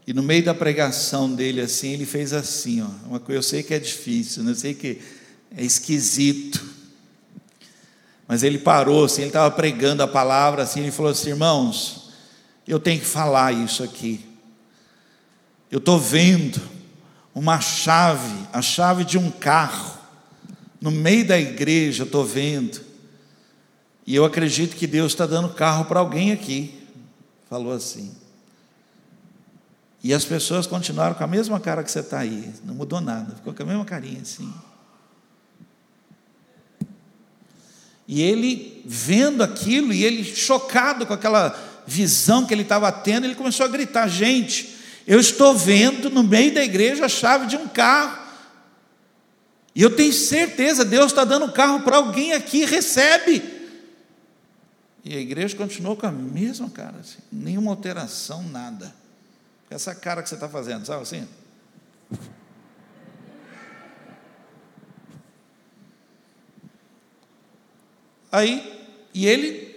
e 0.06 0.14
no 0.14 0.24
meio 0.24 0.46
da 0.46 0.54
pregação 0.54 1.34
dele, 1.34 1.60
assim, 1.60 1.90
ele 1.90 2.06
fez 2.06 2.32
assim, 2.32 2.82
ó, 2.82 2.88
uma 3.08 3.20
coisa, 3.20 3.40
eu 3.40 3.44
sei 3.44 3.62
que 3.62 3.74
é 3.74 3.80
difícil, 3.80 4.42
né? 4.44 4.52
eu 4.52 4.56
sei 4.56 4.74
que 4.74 5.02
é 5.56 5.64
esquisito, 5.64 6.64
mas 8.28 8.44
ele 8.44 8.58
parou, 8.58 9.06
assim, 9.06 9.22
ele 9.22 9.30
estava 9.30 9.50
pregando 9.50 10.04
a 10.04 10.08
palavra, 10.08 10.64
assim, 10.64 10.82
ele 10.82 10.92
falou 10.92 11.12
assim, 11.12 11.30
irmãos, 11.30 12.10
eu 12.68 12.80
tenho 12.80 13.00
que 13.00 13.06
falar 13.06 13.54
isso 13.54 13.84
aqui, 13.84 14.26
eu 15.72 15.80
estou 15.80 16.00
vendo 16.00 16.62
uma 17.34 17.60
chave, 17.62 18.48
a 18.52 18.62
chave 18.62 19.04
de 19.04 19.18
um 19.18 19.30
carro, 19.30 19.98
no 20.82 20.92
meio 20.92 21.26
da 21.26 21.40
igreja, 21.40 22.04
estou 22.04 22.26
vendo, 22.26 22.82
e 24.08 24.16
eu 24.16 24.24
acredito 24.24 24.78
que 24.78 24.88
Deus 24.88 25.12
está 25.12 25.26
dando 25.26 25.50
carro 25.50 25.84
para 25.84 26.00
alguém 26.00 26.32
aqui. 26.32 26.82
Falou 27.50 27.74
assim. 27.74 28.16
E 30.02 30.14
as 30.14 30.24
pessoas 30.24 30.66
continuaram 30.66 31.14
com 31.14 31.26
a 31.26 31.28
mesma 31.28 31.60
cara 31.60 31.84
que 31.84 31.92
você 31.92 32.00
está 32.00 32.20
aí, 32.20 32.54
não 32.64 32.74
mudou 32.74 33.02
nada, 33.02 33.36
ficou 33.36 33.54
com 33.54 33.64
a 33.64 33.66
mesma 33.66 33.84
carinha 33.84 34.22
assim. 34.22 34.54
E 38.08 38.22
ele 38.22 38.82
vendo 38.86 39.44
aquilo, 39.44 39.92
e 39.92 40.04
ele 40.04 40.24
chocado 40.24 41.06
com 41.06 41.14
aquela 41.14 41.84
visão 41.86 42.46
que 42.46 42.54
ele 42.54 42.62
estava 42.62 42.92
tendo, 42.92 43.26
ele 43.26 43.36
começou 43.36 43.66
a 43.66 43.70
gritar: 43.70 44.08
Gente, 44.08 44.76
eu 45.06 45.20
estou 45.20 45.56
vendo 45.56 46.10
no 46.10 46.24
meio 46.24 46.54
da 46.54 46.64
igreja 46.64 47.06
a 47.06 47.10
chave 47.10 47.48
de 47.48 47.58
um 47.58 47.68
carro, 47.68 48.18
e 49.76 49.82
eu 49.82 49.96
tenho 49.96 50.14
certeza, 50.14 50.84
Deus 50.84 51.12
está 51.12 51.24
dando 51.24 51.52
carro 51.52 51.82
para 51.82 51.98
alguém 51.98 52.34
aqui, 52.34 52.66
recebe. 52.66 53.44
E 55.04 55.16
a 55.16 55.20
igreja 55.20 55.56
continuou 55.56 55.96
com 55.96 56.08
a 56.08 56.12
mesma 56.12 56.70
cara, 56.70 56.96
assim, 57.00 57.20
nenhuma 57.32 57.72
alteração, 57.72 58.44
nada. 58.44 58.94
Essa 59.70 59.94
cara 59.94 60.24
que 60.24 60.30
você 60.30 60.36
está 60.36 60.50
fazendo, 60.50 60.86
sabe 60.86 61.04
assim? 61.04 61.28
Aí, 68.32 68.64
e 69.14 69.26
ele, 69.26 69.76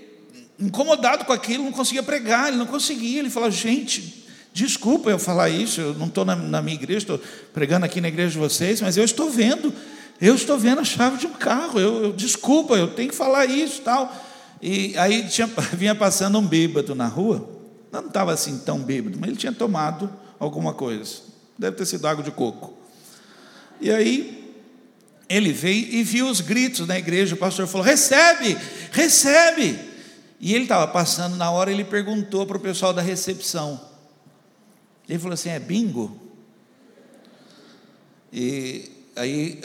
incomodado 0.59 1.25
com 1.25 1.33
aquilo, 1.33 1.65
não 1.65 1.73
conseguia 1.73 2.03
pregar, 2.03 2.49
ele 2.49 2.57
não 2.57 2.67
conseguia. 2.67 3.21
Ele 3.21 3.31
falou: 3.31 3.51
gente, 3.51 4.27
desculpa 4.53 5.11
eu 5.11 5.19
falar 5.19 5.49
isso, 5.49 5.81
eu 5.81 5.95
não 5.95 6.07
estou 6.07 6.25
na, 6.25 6.37
na 6.37 6.63
minha 6.63 6.75
igreja, 6.75 6.99
estou 6.99 7.21
pregando 7.53 7.87
aqui 7.87 8.01
na 8.01 8.09
igreja 8.09 8.33
de 8.33 8.39
vocês, 8.39 8.81
mas 8.81 8.97
eu 8.97 9.05
estou 9.05 9.31
vendo, 9.31 9.73
eu 10.21 10.35
estou 10.35 10.59
vendo 10.59 10.81
a 10.81 10.85
chave 10.85 11.19
de 11.19 11.27
um 11.27 11.33
carro, 11.33 11.79
eu, 11.79 12.05
eu 12.05 12.13
desculpa, 12.13 12.75
eu 12.75 12.89
tenho 12.89 13.11
que 13.11 13.15
falar 13.15 13.47
isso 13.47 13.83
tal. 13.83 14.13
E 14.61 14.97
aí 14.99 15.27
tinha, 15.29 15.49
vinha 15.73 15.95
passando 15.95 16.39
um 16.39 16.47
bêbado 16.47 16.95
na 16.95 17.07
rua, 17.07 17.49
não 17.91 18.07
estava 18.07 18.33
assim 18.33 18.59
tão 18.59 18.79
bêbado, 18.81 19.17
mas 19.19 19.31
ele 19.31 19.39
tinha 19.39 19.53
tomado 19.53 20.11
alguma 20.39 20.75
coisa, 20.75 21.17
deve 21.59 21.77
ter 21.77 21.87
sido 21.87 22.07
água 22.07 22.23
de 22.23 22.31
coco. 22.31 22.75
E 23.81 23.91
aí 23.91 24.40
ele 25.31 25.53
veio 25.53 25.87
e 25.95 26.03
viu 26.03 26.29
os 26.29 26.41
gritos 26.41 26.87
na 26.87 26.99
igreja, 26.99 27.35
o 27.35 27.39
pastor 27.39 27.67
falou: 27.67 27.87
recebe, 27.87 28.59
recebe. 28.91 29.79
E 30.41 30.55
ele 30.55 30.65
estava 30.65 30.89
passando 30.89 31.37
na 31.37 31.51
hora, 31.51 31.71
ele 31.71 31.85
perguntou 31.85 32.45
para 32.45 32.57
o 32.57 32.61
pessoal 32.61 32.93
da 32.93 33.01
recepção. 33.01 33.81
Ele 35.09 35.19
falou 35.19 35.35
assim: 35.35 35.49
é 35.49 35.61
bingo? 35.61 36.21
E 38.33 38.91
aí 39.15 39.61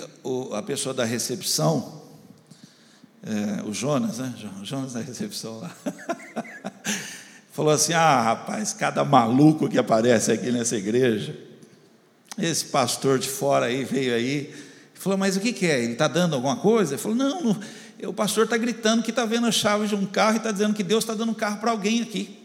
a 0.54 0.62
pessoa 0.62 0.94
da 0.94 1.04
recepção 1.04 2.06
é, 3.26 3.68
o 3.68 3.74
Jonas, 3.74 4.20
né? 4.20 4.32
O 4.62 4.66
Jonas 4.66 4.94
da 4.94 5.02
recepção 5.02 5.60
lá. 5.60 5.76
Falou 7.52 7.72
assim: 7.72 7.94
Ah, 7.94 8.22
rapaz, 8.22 8.72
cada 8.72 9.04
maluco 9.04 9.68
que 9.68 9.80
aparece 9.80 10.32
aqui 10.32 10.52
nessa 10.52 10.78
igreja, 10.78 11.36
esse 12.38 12.66
pastor 12.66 13.18
de 13.18 13.28
fora 13.28 13.66
aí 13.66 13.84
veio 13.84 14.14
aí, 14.14 14.54
falou: 15.06 15.20
Mas 15.20 15.38
o 15.38 15.40
que, 15.40 15.54
que 15.54 15.68
é? 15.68 15.84
Ele 15.84 15.94
está 15.94 16.08
dando 16.08 16.34
alguma 16.34 16.56
coisa? 16.56 16.96
Ele 16.96 17.02
falou: 17.02 17.16
Não, 17.16 17.42
não 17.42 17.60
o 18.04 18.14
pastor 18.14 18.44
está 18.46 18.58
gritando 18.58 19.04
que 19.04 19.12
está 19.12 19.24
vendo 19.24 19.48
a 19.48 19.52
chave 19.52 19.88
de 19.88 19.96
um 19.96 20.06
carro 20.06 20.34
e 20.34 20.38
está 20.38 20.52
dizendo 20.52 20.74
que 20.74 20.84
Deus 20.84 21.04
está 21.04 21.14
dando 21.14 21.32
um 21.32 21.36
carro 21.36 21.60
para 21.60 21.72
alguém 21.72 22.02
aqui. 22.02 22.40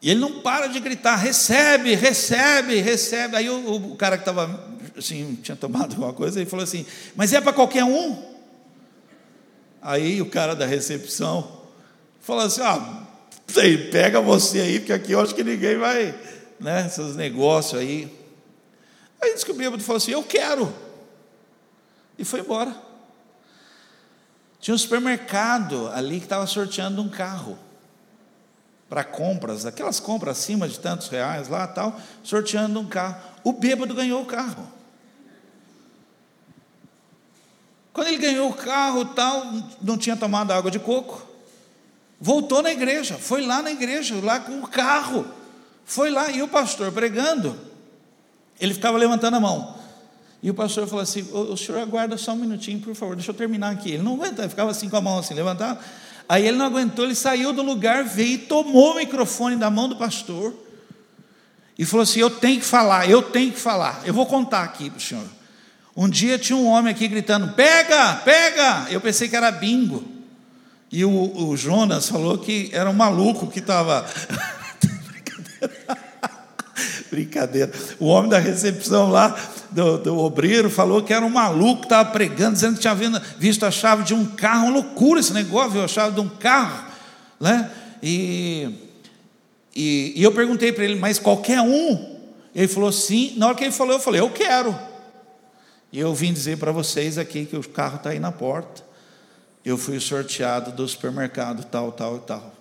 E 0.00 0.10
ele 0.10 0.20
não 0.20 0.40
para 0.40 0.66
de 0.66 0.78
gritar: 0.78 1.16
recebe, 1.16 1.94
recebe, 1.94 2.76
recebe. 2.76 3.34
Aí 3.34 3.48
o, 3.48 3.92
o 3.92 3.96
cara 3.96 4.16
que 4.16 4.22
estava 4.22 4.68
assim, 4.96 5.38
tinha 5.42 5.56
tomado 5.56 5.92
alguma 5.92 6.12
coisa, 6.12 6.38
ele 6.38 6.50
falou 6.50 6.64
assim: 6.64 6.84
Mas 7.16 7.32
é 7.32 7.40
para 7.40 7.52
qualquer 7.52 7.84
um? 7.84 8.22
Aí 9.80 10.20
o 10.20 10.26
cara 10.26 10.54
da 10.54 10.66
recepção 10.66 11.62
falou 12.20 12.44
assim: 12.44 12.60
ah, 12.60 13.06
sei, 13.46 13.90
pega 13.90 14.20
você 14.20 14.60
aí, 14.60 14.78
porque 14.80 14.92
aqui 14.92 15.12
eu 15.12 15.20
acho 15.20 15.34
que 15.34 15.42
ninguém 15.42 15.78
vai, 15.78 16.14
né? 16.60 16.86
Esses 16.86 17.16
negócios 17.16 17.80
aí. 17.80 18.21
Aí 19.22 19.32
disse 19.34 19.44
que 19.44 19.52
o 19.52 19.54
bêbado 19.54 19.82
falou 19.82 19.98
assim: 19.98 20.10
eu 20.10 20.22
quero. 20.22 20.74
E 22.18 22.24
foi 22.24 22.40
embora. 22.40 22.74
Tinha 24.58 24.74
um 24.74 24.78
supermercado 24.78 25.88
ali 25.88 26.18
que 26.18 26.26
estava 26.26 26.46
sorteando 26.46 27.02
um 27.02 27.08
carro 27.08 27.58
para 28.88 29.02
compras, 29.02 29.64
aquelas 29.64 29.98
compras 29.98 30.38
acima 30.38 30.68
de 30.68 30.78
tantos 30.78 31.08
reais 31.08 31.48
lá 31.48 31.66
tal, 31.66 31.98
sorteando 32.22 32.78
um 32.78 32.86
carro. 32.86 33.16
O 33.42 33.52
bêbado 33.52 33.94
ganhou 33.94 34.22
o 34.22 34.26
carro. 34.26 34.70
Quando 37.92 38.08
ele 38.08 38.18
ganhou 38.18 38.50
o 38.50 38.54
carro 38.54 39.04
tal, 39.06 39.46
não 39.80 39.96
tinha 39.96 40.16
tomado 40.16 40.52
água 40.52 40.70
de 40.70 40.78
coco. 40.78 41.26
Voltou 42.20 42.62
na 42.62 42.70
igreja, 42.70 43.16
foi 43.18 43.44
lá 43.44 43.62
na 43.62 43.70
igreja, 43.70 44.14
lá 44.22 44.40
com 44.40 44.60
o 44.60 44.68
carro. 44.68 45.26
Foi 45.84 46.10
lá 46.10 46.30
e 46.30 46.42
o 46.42 46.48
pastor 46.48 46.92
pregando. 46.92 47.58
Ele 48.60 48.74
ficava 48.74 48.96
levantando 48.98 49.36
a 49.36 49.40
mão. 49.40 49.74
E 50.42 50.50
o 50.50 50.54
pastor 50.54 50.86
falou 50.86 51.02
assim: 51.02 51.22
o, 51.32 51.52
o 51.52 51.56
senhor 51.56 51.80
aguarda 51.80 52.16
só 52.16 52.32
um 52.32 52.36
minutinho, 52.36 52.80
por 52.80 52.94
favor, 52.94 53.14
deixa 53.14 53.30
eu 53.30 53.34
terminar 53.34 53.70
aqui. 53.70 53.92
Ele 53.92 54.02
não 54.02 54.14
aguentava, 54.14 54.48
ficava 54.48 54.70
assim 54.70 54.88
com 54.88 54.96
a 54.96 55.00
mão 55.00 55.18
assim, 55.18 55.34
levantava. 55.34 55.78
Aí 56.28 56.46
ele 56.46 56.56
não 56.56 56.66
aguentou, 56.66 57.04
ele 57.04 57.14
saiu 57.14 57.52
do 57.52 57.62
lugar, 57.62 58.04
veio 58.04 58.34
e 58.34 58.38
tomou 58.38 58.92
o 58.92 58.96
microfone 58.96 59.56
da 59.56 59.70
mão 59.70 59.88
do 59.88 59.96
pastor 59.96 60.54
e 61.78 61.84
falou 61.84 62.02
assim: 62.02 62.20
Eu 62.20 62.30
tenho 62.30 62.58
que 62.58 62.66
falar, 62.66 63.08
eu 63.08 63.22
tenho 63.22 63.52
que 63.52 63.60
falar. 63.60 64.02
Eu 64.04 64.12
vou 64.12 64.26
contar 64.26 64.62
aqui 64.62 64.90
para 64.90 64.98
o 64.98 65.00
senhor. 65.00 65.26
Um 65.96 66.08
dia 66.08 66.38
tinha 66.38 66.56
um 66.56 66.66
homem 66.66 66.92
aqui 66.92 67.06
gritando: 67.06 67.52
Pega, 67.54 68.14
pega! 68.24 68.86
Eu 68.90 69.00
pensei 69.00 69.28
que 69.28 69.36
era 69.36 69.50
bingo. 69.50 70.02
E 70.90 71.04
o, 71.04 71.48
o 71.48 71.56
Jonas 71.56 72.08
falou 72.08 72.36
que 72.36 72.70
era 72.72 72.90
um 72.90 72.94
maluco 72.94 73.46
que 73.46 73.60
estava. 73.60 74.04
Brincadeira. 77.10 77.72
O 77.98 78.06
homem 78.06 78.30
da 78.30 78.38
recepção 78.38 79.10
lá, 79.10 79.38
do, 79.70 79.98
do 79.98 80.18
obreiro, 80.18 80.70
falou 80.70 81.02
que 81.02 81.12
era 81.12 81.24
um 81.24 81.30
maluco 81.30 81.84
estava 81.84 82.10
pregando, 82.10 82.54
dizendo 82.54 82.74
que 82.76 82.80
tinha 82.80 82.94
visto 83.38 83.64
a 83.64 83.70
chave 83.70 84.02
de 84.04 84.14
um 84.14 84.24
carro. 84.24 84.66
Uma 84.66 84.74
loucura 84.74 85.20
esse 85.20 85.32
negócio, 85.32 85.72
viu 85.72 85.84
a 85.84 85.88
chave 85.88 86.14
de 86.14 86.20
um 86.20 86.28
carro. 86.28 86.84
Né? 87.40 87.70
E, 88.02 88.70
e, 89.74 90.12
e 90.16 90.22
eu 90.22 90.32
perguntei 90.32 90.72
para 90.72 90.84
ele, 90.84 90.96
mas 90.96 91.18
qualquer 91.18 91.60
um? 91.60 92.12
Ele 92.54 92.68
falou 92.68 92.92
sim. 92.92 93.34
Na 93.36 93.48
hora 93.48 93.56
que 93.56 93.64
ele 93.64 93.72
falou, 93.72 93.94
eu 93.94 94.00
falei, 94.00 94.20
eu 94.20 94.30
quero. 94.30 94.76
E 95.92 95.98
eu 95.98 96.14
vim 96.14 96.32
dizer 96.32 96.56
para 96.58 96.72
vocês 96.72 97.18
aqui 97.18 97.44
que 97.44 97.56
o 97.56 97.68
carro 97.68 97.96
está 97.96 98.10
aí 98.10 98.18
na 98.18 98.32
porta. 98.32 98.82
Eu 99.64 99.76
fui 99.78 100.00
sorteado 100.00 100.72
do 100.72 100.88
supermercado, 100.88 101.64
tal, 101.64 101.92
tal 101.92 102.16
e 102.16 102.20
tal. 102.20 102.54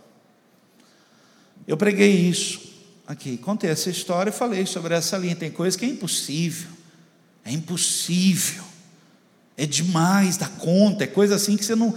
Eu 1.68 1.78
preguei 1.78 2.12
isso 2.12 2.71
aqui, 3.12 3.38
contei 3.38 3.70
essa 3.70 3.90
história 3.90 4.30
e 4.30 4.34
falei 4.34 4.66
sobre 4.66 4.94
essa 4.94 5.18
linha. 5.18 5.36
Tem 5.36 5.52
coisa 5.52 5.78
que 5.78 5.86
é 5.86 5.88
impossível, 5.88 6.70
é 7.44 7.52
impossível, 7.52 8.64
é 9.58 9.66
demais 9.66 10.38
da 10.38 10.48
conta, 10.48 11.04
é 11.04 11.08
coisa 11.08 11.36
assim 11.36 11.58
que 11.58 11.66
você 11.66 11.76
não. 11.76 11.94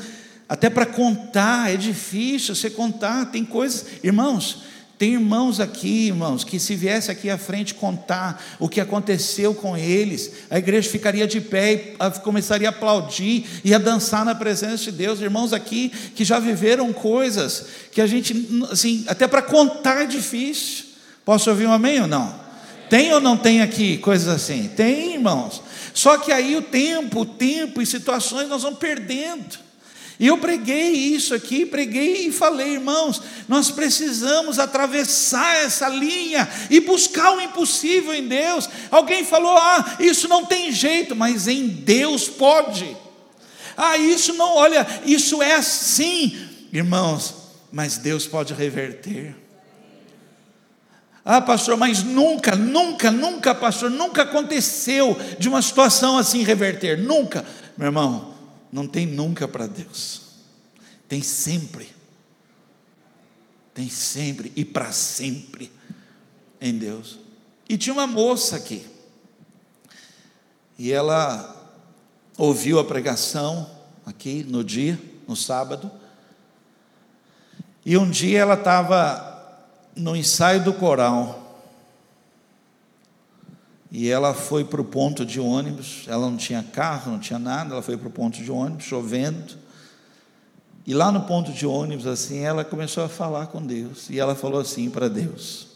Até 0.48 0.68
para 0.68 0.84
contar 0.84 1.72
é 1.72 1.76
difícil 1.76 2.54
você 2.54 2.68
contar. 2.68 3.26
Tem 3.26 3.44
coisas, 3.44 3.86
irmãos, 4.02 4.64
tem 4.98 5.14
irmãos 5.14 5.58
aqui, 5.58 6.06
irmãos, 6.06 6.44
que 6.44 6.60
se 6.60 6.76
viesse 6.76 7.10
aqui 7.10 7.28
à 7.28 7.36
frente 7.36 7.74
contar 7.74 8.42
o 8.60 8.68
que 8.68 8.80
aconteceu 8.80 9.52
com 9.52 9.76
eles, 9.76 10.30
a 10.48 10.58
igreja 10.58 10.88
ficaria 10.88 11.26
de 11.26 11.40
pé 11.40 11.96
e 11.98 12.20
começaria 12.20 12.68
a 12.68 12.70
aplaudir 12.70 13.44
e 13.64 13.74
a 13.74 13.78
dançar 13.78 14.24
na 14.24 14.34
presença 14.34 14.84
de 14.84 14.92
Deus. 14.92 15.20
Irmãos 15.20 15.52
aqui 15.52 15.90
que 16.14 16.24
já 16.24 16.38
viveram 16.38 16.92
coisas 16.92 17.66
que 17.90 18.00
a 18.00 18.06
gente, 18.06 18.48
assim, 18.70 19.04
até 19.08 19.26
para 19.26 19.42
contar 19.42 20.02
é 20.02 20.06
difícil. 20.06 20.83
Posso 21.24 21.50
ouvir 21.50 21.66
um 21.66 21.72
amém 21.72 22.00
ou 22.00 22.06
não? 22.06 22.34
Tem 22.90 23.12
ou 23.12 23.20
não 23.20 23.36
tem 23.36 23.62
aqui 23.62 23.98
coisas 23.98 24.28
assim? 24.28 24.68
Tem, 24.68 25.14
irmãos. 25.14 25.62
Só 25.94 26.18
que 26.18 26.30
aí 26.30 26.56
o 26.56 26.62
tempo, 26.62 27.20
o 27.20 27.26
tempo 27.26 27.80
e 27.80 27.86
situações 27.86 28.48
nós 28.48 28.62
vamos 28.62 28.78
perdendo. 28.78 29.64
E 30.18 30.28
eu 30.28 30.38
preguei 30.38 30.90
isso 30.92 31.34
aqui, 31.34 31.66
preguei 31.66 32.28
e 32.28 32.32
falei, 32.32 32.74
irmãos, 32.74 33.20
nós 33.48 33.70
precisamos 33.70 34.60
atravessar 34.60 35.56
essa 35.56 35.88
linha 35.88 36.48
e 36.70 36.78
buscar 36.78 37.32
o 37.36 37.40
impossível 37.40 38.14
em 38.14 38.28
Deus. 38.28 38.68
Alguém 38.90 39.24
falou, 39.24 39.56
ah, 39.56 39.96
isso 39.98 40.28
não 40.28 40.44
tem 40.44 40.70
jeito, 40.70 41.16
mas 41.16 41.48
em 41.48 41.66
Deus 41.66 42.28
pode. 42.28 42.96
Ah, 43.76 43.98
isso 43.98 44.34
não, 44.34 44.54
olha, 44.54 44.86
isso 45.04 45.42
é 45.42 45.54
assim, 45.54 46.48
irmãos, 46.72 47.34
mas 47.72 47.96
Deus 47.98 48.24
pode 48.24 48.54
reverter. 48.54 49.34
Ah, 51.24 51.40
pastor, 51.40 51.76
mas 51.78 52.02
nunca, 52.02 52.54
nunca, 52.54 53.10
nunca, 53.10 53.54
pastor, 53.54 53.90
nunca 53.90 54.22
aconteceu 54.22 55.16
de 55.38 55.48
uma 55.48 55.62
situação 55.62 56.18
assim 56.18 56.42
reverter, 56.42 56.98
nunca. 56.98 57.42
Meu 57.78 57.86
irmão, 57.86 58.34
não 58.70 58.86
tem 58.86 59.06
nunca 59.06 59.48
para 59.48 59.66
Deus, 59.66 60.20
tem 61.08 61.22
sempre, 61.22 61.88
tem 63.72 63.88
sempre 63.88 64.52
e 64.54 64.66
para 64.66 64.92
sempre 64.92 65.72
em 66.60 66.76
Deus. 66.76 67.18
E 67.66 67.78
tinha 67.78 67.94
uma 67.94 68.06
moça 68.06 68.56
aqui, 68.56 68.86
e 70.78 70.92
ela 70.92 71.72
ouviu 72.36 72.78
a 72.78 72.84
pregação 72.84 73.70
aqui 74.04 74.44
no 74.44 74.62
dia, 74.62 75.00
no 75.26 75.34
sábado, 75.34 75.90
e 77.86 77.96
um 77.96 78.10
dia 78.10 78.40
ela 78.40 78.54
estava 78.54 79.33
no 79.96 80.16
ensaio 80.16 80.62
do 80.62 80.72
coral, 80.72 81.44
e 83.90 84.10
ela 84.10 84.34
foi 84.34 84.64
para 84.64 84.80
o 84.80 84.84
ponto 84.84 85.24
de 85.24 85.38
ônibus, 85.38 86.04
ela 86.08 86.28
não 86.28 86.36
tinha 86.36 86.64
carro, 86.64 87.12
não 87.12 87.18
tinha 87.20 87.38
nada, 87.38 87.74
ela 87.74 87.82
foi 87.82 87.96
para 87.96 88.08
o 88.08 88.10
ponto 88.10 88.42
de 88.42 88.50
ônibus, 88.50 88.84
chovendo. 88.84 89.56
E 90.84 90.92
lá 90.92 91.12
no 91.12 91.22
ponto 91.22 91.52
de 91.52 91.64
ônibus, 91.64 92.06
assim, 92.06 92.40
ela 92.40 92.64
começou 92.64 93.04
a 93.04 93.08
falar 93.08 93.46
com 93.46 93.62
Deus. 93.62 94.10
E 94.10 94.18
ela 94.18 94.34
falou 94.34 94.60
assim 94.60 94.90
para 94.90 95.08
Deus: 95.08 95.68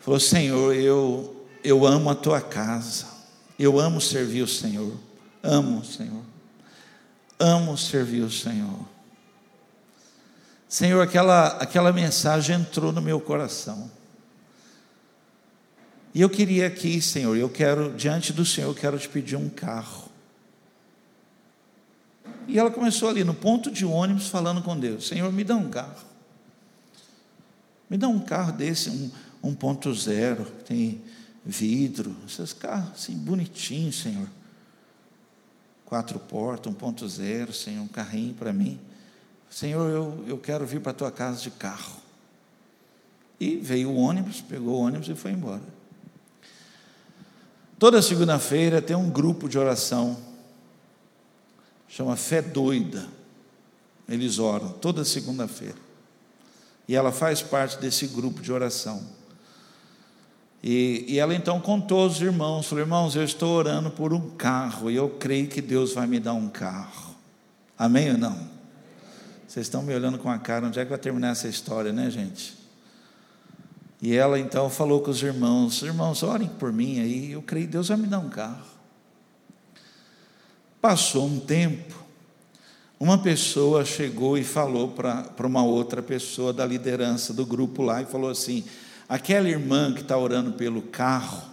Falou, 0.00 0.20
Senhor, 0.20 0.74
eu, 0.74 1.46
eu 1.64 1.86
amo 1.86 2.10
a 2.10 2.14
tua 2.14 2.40
casa, 2.40 3.06
eu 3.58 3.80
amo 3.80 3.98
servir 3.98 4.42
o 4.42 4.46
Senhor, 4.46 4.92
amo 5.42 5.78
o 5.78 5.84
Senhor, 5.84 6.22
amo 7.38 7.78
servir 7.78 8.20
o 8.20 8.30
Senhor. 8.30 8.93
Senhor, 10.74 11.00
aquela, 11.00 11.46
aquela 11.58 11.92
mensagem 11.92 12.56
entrou 12.56 12.90
no 12.90 13.00
meu 13.00 13.20
coração. 13.20 13.88
E 16.12 16.20
eu 16.20 16.28
queria 16.28 16.66
aqui, 16.66 17.00
Senhor, 17.00 17.36
eu 17.36 17.48
quero, 17.48 17.94
diante 17.94 18.32
do 18.32 18.44
Senhor, 18.44 18.70
eu 18.70 18.74
quero 18.74 18.98
te 18.98 19.08
pedir 19.08 19.36
um 19.36 19.48
carro. 19.48 20.08
E 22.48 22.58
ela 22.58 22.72
começou 22.72 23.08
ali 23.08 23.22
no 23.22 23.34
ponto 23.34 23.70
de 23.70 23.84
ônibus 23.84 24.26
falando 24.26 24.62
com 24.62 24.76
Deus: 24.76 25.06
Senhor, 25.06 25.32
me 25.32 25.44
dá 25.44 25.54
um 25.54 25.70
carro. 25.70 26.04
Me 27.88 27.96
dá 27.96 28.08
um 28.08 28.18
carro 28.18 28.50
desse, 28.50 28.90
um 28.90 29.54
1.0, 29.54 30.44
tem 30.66 31.00
vidro, 31.46 32.16
esses 32.26 32.52
carros 32.52 32.94
assim, 32.94 33.16
bonitinhos, 33.16 34.00
Senhor. 34.00 34.26
Quatro 35.84 36.18
portas, 36.18 36.74
1.0, 36.74 37.52
Senhor, 37.52 37.80
um 37.80 37.86
carrinho 37.86 38.34
para 38.34 38.52
mim. 38.52 38.80
Senhor, 39.54 39.88
eu, 39.88 40.24
eu 40.26 40.36
quero 40.36 40.66
vir 40.66 40.80
para 40.80 40.90
a 40.90 40.94
tua 40.94 41.12
casa 41.12 41.40
de 41.40 41.48
carro. 41.48 42.02
E 43.38 43.54
veio 43.54 43.88
o 43.88 43.96
ônibus, 43.96 44.40
pegou 44.40 44.74
o 44.74 44.80
ônibus 44.80 45.08
e 45.08 45.14
foi 45.14 45.30
embora. 45.30 45.62
Toda 47.78 48.02
segunda-feira 48.02 48.82
tem 48.82 48.96
um 48.96 49.08
grupo 49.08 49.48
de 49.48 49.56
oração, 49.56 50.18
chama 51.86 52.16
Fé 52.16 52.42
Doida. 52.42 53.06
Eles 54.08 54.40
oram 54.40 54.72
toda 54.72 55.04
segunda-feira. 55.04 55.78
E 56.88 56.96
ela 56.96 57.12
faz 57.12 57.40
parte 57.40 57.78
desse 57.78 58.08
grupo 58.08 58.42
de 58.42 58.52
oração. 58.52 59.06
E, 60.64 61.04
e, 61.06 61.20
ela 61.20 61.32
então 61.32 61.60
contou 61.60 62.00
aos 62.00 62.20
irmãos: 62.20 62.66
falou, 62.66 62.82
irmãos, 62.82 63.14
eu 63.14 63.22
estou 63.22 63.56
orando 63.56 63.88
por 63.88 64.12
um 64.12 64.30
carro 64.30 64.90
e 64.90 64.96
eu 64.96 65.10
creio 65.10 65.46
que 65.46 65.62
Deus 65.62 65.94
vai 65.94 66.08
me 66.08 66.18
dar 66.18 66.32
um 66.32 66.48
carro. 66.48 67.14
Amém 67.78 68.10
ou 68.10 68.18
não? 68.18 68.53
Vocês 69.54 69.66
estão 69.66 69.84
me 69.84 69.94
olhando 69.94 70.18
com 70.18 70.28
a 70.28 70.36
cara, 70.36 70.66
onde 70.66 70.80
é 70.80 70.82
que 70.82 70.90
vai 70.90 70.98
terminar 70.98 71.28
essa 71.28 71.46
história, 71.46 71.92
né, 71.92 72.10
gente? 72.10 72.56
E 74.02 74.12
ela 74.12 74.36
então 74.36 74.68
falou 74.68 75.00
com 75.00 75.12
os 75.12 75.22
irmãos: 75.22 75.80
Irmãos, 75.80 76.24
orem 76.24 76.48
por 76.48 76.72
mim 76.72 76.98
aí, 76.98 77.30
eu 77.30 77.40
creio 77.40 77.66
que 77.66 77.72
Deus 77.74 77.86
vai 77.86 77.96
me 77.96 78.08
dar 78.08 78.18
um 78.18 78.28
carro. 78.28 78.66
Passou 80.80 81.24
um 81.28 81.38
tempo, 81.38 81.94
uma 82.98 83.16
pessoa 83.16 83.84
chegou 83.84 84.36
e 84.36 84.42
falou 84.42 84.88
para 84.88 85.46
uma 85.46 85.62
outra 85.62 86.02
pessoa 86.02 86.52
da 86.52 86.66
liderança 86.66 87.32
do 87.32 87.46
grupo 87.46 87.80
lá 87.80 88.02
e 88.02 88.06
falou 88.06 88.30
assim: 88.30 88.64
aquela 89.08 89.48
irmã 89.48 89.94
que 89.94 90.00
está 90.00 90.18
orando 90.18 90.54
pelo 90.54 90.82
carro, 90.82 91.44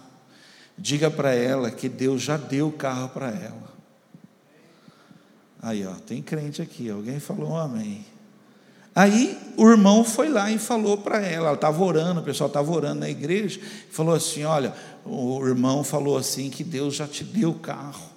diga 0.76 1.08
para 1.08 1.32
ela 1.32 1.70
que 1.70 1.88
Deus 1.88 2.20
já 2.20 2.36
deu 2.36 2.66
o 2.66 2.72
carro 2.72 3.10
para 3.10 3.28
ela. 3.28 3.71
Aí, 5.62 5.86
ó, 5.86 5.92
tem 5.94 6.20
crente 6.20 6.60
aqui, 6.60 6.90
alguém 6.90 7.20
falou 7.20 7.56
amém. 7.56 8.04
Aí 8.92 9.38
o 9.56 9.70
irmão 9.70 10.04
foi 10.04 10.28
lá 10.28 10.50
e 10.50 10.58
falou 10.58 10.98
para 10.98 11.20
ela, 11.20 11.46
ela 11.46 11.54
estava 11.54 11.82
orando, 11.82 12.20
o 12.20 12.24
pessoal 12.24 12.48
estava 12.48 12.70
orando 12.72 13.00
na 13.00 13.08
igreja, 13.08 13.60
falou 13.90 14.12
assim: 14.12 14.42
Olha, 14.42 14.74
o 15.04 15.40
irmão 15.46 15.84
falou 15.84 16.18
assim 16.18 16.50
que 16.50 16.64
Deus 16.64 16.96
já 16.96 17.06
te 17.06 17.22
deu 17.22 17.50
o 17.50 17.58
carro. 17.58 18.10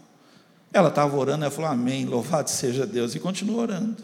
Ela 0.73 0.89
estava 0.89 1.15
orando, 1.15 1.45
ela 1.45 1.51
falou: 1.51 1.69
Amém, 1.69 2.05
louvado 2.05 2.49
seja 2.49 2.85
Deus, 2.85 3.13
e 3.13 3.19
continuou 3.19 3.61
orando. 3.61 4.03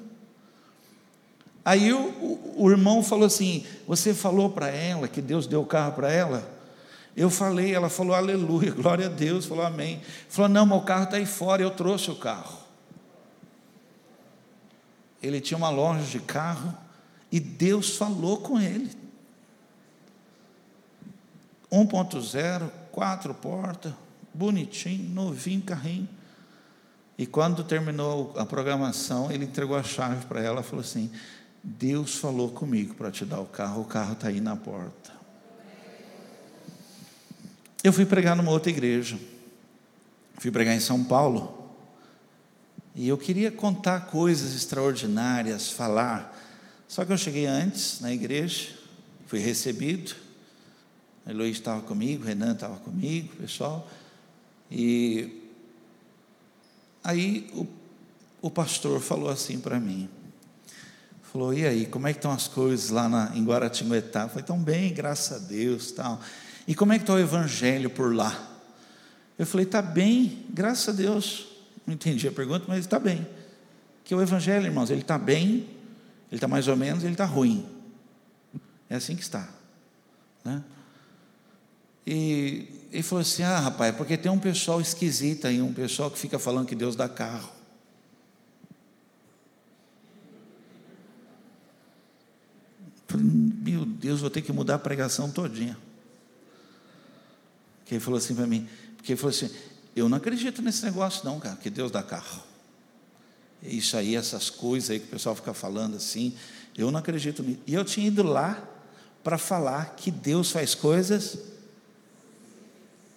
Aí 1.66 1.92
o, 1.92 2.00
o, 2.00 2.54
o 2.66 2.70
irmão 2.70 3.04
falou 3.04 3.26
assim: 3.26 3.66
Você 3.88 4.14
falou 4.14 4.52
para 4.52 4.70
ela 4.70 5.08
que 5.08 5.22
Deus 5.22 5.48
deu 5.48 5.62
o 5.62 5.66
carro 5.66 5.94
para 5.94 6.12
ela? 6.12 6.48
Eu 7.18 7.30
falei, 7.30 7.74
ela 7.74 7.90
falou 7.90 8.16
aleluia, 8.16 8.70
glória 8.72 9.08
a 9.08 9.10
Deus, 9.10 9.46
falou 9.46 9.66
amém. 9.66 10.00
Falou: 10.30 10.48
Não, 10.48 10.78
o 10.78 10.82
carro 10.84 11.04
está 11.06 11.18
aí 11.18 11.26
fora, 11.26 11.62
eu 11.64 11.72
trouxe 11.72 12.12
o 12.12 12.16
carro 12.16 12.61
ele 15.22 15.40
tinha 15.40 15.58
uma 15.58 15.70
loja 15.70 16.04
de 16.04 16.20
carro 16.20 16.76
e 17.32 17.40
Deus 17.40 17.96
falou 17.98 18.38
com 18.38 18.60
ele. 18.60 18.92
1.0, 21.72 22.70
quatro 22.92 23.34
portas, 23.34 23.94
bonitinho, 24.34 25.10
novinho, 25.10 25.62
carrinho. 25.62 26.10
E 27.18 27.26
quando 27.26 27.64
terminou 27.64 28.34
a 28.36 28.46
programação, 28.46 29.32
ele 29.32 29.46
entregou 29.46 29.78
a 29.78 29.84
chave 29.84 30.26
para 30.26 30.42
ela 30.42 30.62
e 30.62 30.64
falou 30.64 30.82
assim: 30.82 31.12
Deus 31.64 32.16
falou 32.16 32.50
comigo 32.50 32.96
para 32.96 33.12
te 33.12 33.24
dar 33.24 33.40
o 33.40 33.46
carro, 33.46 33.84
o 33.84 33.86
carro 33.86 34.14
está 34.14 34.28
aí 34.28 34.42
na 34.42 34.56
porta. 34.56 35.12
Eu 37.84 37.94
fui 37.94 38.06
pregar 38.06 38.36
numa 38.36 38.52
outra 38.52 38.70
igreja, 38.70 39.18
fui 40.38 40.52
pregar 40.52 40.76
em 40.76 40.80
São 40.80 41.04
Paulo, 41.04 41.61
e 42.96 43.08
eu 43.08 43.18
queria 43.18 43.52
contar 43.52 44.08
coisas 44.08 44.56
extraordinárias, 44.56 45.72
falar, 45.72 46.38
só 46.88 47.06
que 47.06 47.12
eu 47.12 47.18
cheguei 47.18 47.46
antes 47.46 48.02
na 48.02 48.12
igreja, 48.12 48.70
fui 49.28 49.40
recebido, 49.40 50.14
a 51.26 51.32
estava 51.46 51.82
comigo, 51.82 52.24
o 52.24 52.28
Renan 52.28 52.54
estava 52.54 52.78
comigo, 52.78 53.34
o 53.34 53.38
pessoal, 53.38 53.90
e 54.70 55.42
aí 57.04 57.50
o, 57.54 57.68
o 58.42 58.52
pastor 58.52 59.00
falou 59.00 59.30
assim 59.30 59.60
para 59.60 59.80
mim, 59.80 60.10
falou, 61.32 61.54
e 61.54 61.66
aí, 61.66 61.86
como 61.86 62.08
é 62.08 62.12
que 62.12 62.20
estão 62.20 62.32
as 62.32 62.50
coisas 62.50 62.90
lá 62.90 63.08
na, 63.08 63.32
em 63.36 63.46
Guaratinguetá? 63.46 64.28
Falei, 64.28 64.42
estão 64.42 64.60
bem, 64.60 64.94
graças 64.94 65.42
a 65.42 65.48
Deus, 65.48 65.92
tal. 65.92 66.20
E 66.68 66.76
como 66.76 66.92
é 66.92 66.98
que 66.98 67.04
está 67.04 67.14
o 67.14 67.20
evangelho 67.20 67.90
por 67.90 68.14
lá? 68.14 68.50
Eu 69.40 69.46
falei, 69.46 69.66
está 69.66 69.82
bem, 69.82 70.46
graças 70.50 70.90
a 70.90 70.92
Deus. 70.92 71.51
Não 71.92 71.96
entendi 71.96 72.26
a 72.26 72.32
pergunta, 72.32 72.64
mas 72.70 72.80
está 72.80 72.98
bem. 72.98 73.28
Que 74.06 74.16
o 74.16 74.22
evangelho, 74.22 74.66
irmãos, 74.66 74.90
ele 74.90 75.02
está 75.02 75.18
bem, 75.18 75.68
ele 76.30 76.38
está 76.38 76.48
mais 76.48 76.70
ou 76.70 76.78
menos, 76.78 77.04
ele 77.04 77.12
está 77.12 77.26
ruim. 77.26 77.68
É 78.90 78.96
assim 78.96 79.14
que 79.14 79.22
está. 79.22 79.50
Né? 80.42 80.64
E 82.08 82.88
ele 82.94 83.04
falou 83.04 83.22
assim: 83.24 83.44
Ah, 83.44 83.60
rapaz, 83.60 83.94
porque 83.94 84.16
tem 84.16 84.32
um 84.32 84.40
pessoal 84.40 84.80
esquisito 84.80 85.48
aí, 85.48 85.62
um 85.62 85.74
pessoal 85.74 86.10
que 86.10 86.18
fica 86.18 86.40
falando 86.40 86.66
que 86.66 86.76
Deus 86.76 86.96
dá 86.96 87.10
carro. 87.10 87.52
Meu 93.14 93.84
Deus, 93.86 94.22
vou 94.22 94.30
ter 94.30 94.42
que 94.42 94.54
mudar 94.54 94.76
a 94.76 94.80
pregação 94.80 95.30
todinha. 95.30 95.78
Que 97.84 97.96
ele 97.96 98.02
falou 98.02 98.18
assim 98.18 98.34
para 98.34 98.48
mim, 98.48 98.66
porque 98.96 99.12
ele 99.12 99.20
falou 99.20 99.36
assim: 99.36 99.52
eu 99.96 100.08
não 100.08 100.18
acredito 100.18 100.62
nesse 100.62 100.84
negócio, 100.86 101.26
não, 101.26 101.40
cara, 101.40 101.56
que 101.56 101.70
Deus 101.70 101.92
dá 101.92 102.02
carro. 102.02 102.44
Isso 103.62 103.96
aí, 103.96 104.16
essas 104.16 104.50
coisas 104.50 104.90
aí 104.90 105.00
que 105.00 105.06
o 105.06 105.10
pessoal 105.10 105.36
fica 105.36 105.54
falando 105.54 105.96
assim, 105.96 106.36
eu 106.78 106.90
não 106.92 107.00
acredito 107.00 107.44
nisso. 107.44 107.60
E 107.68 107.74
eu 107.74 107.86
tinha 107.86 108.08
ido 108.08 108.24
lá 108.24 108.68
para 109.24 109.38
falar 109.38 109.96
que 109.96 110.10
Deus 110.10 110.52
faz 110.52 110.74
coisas 110.74 111.38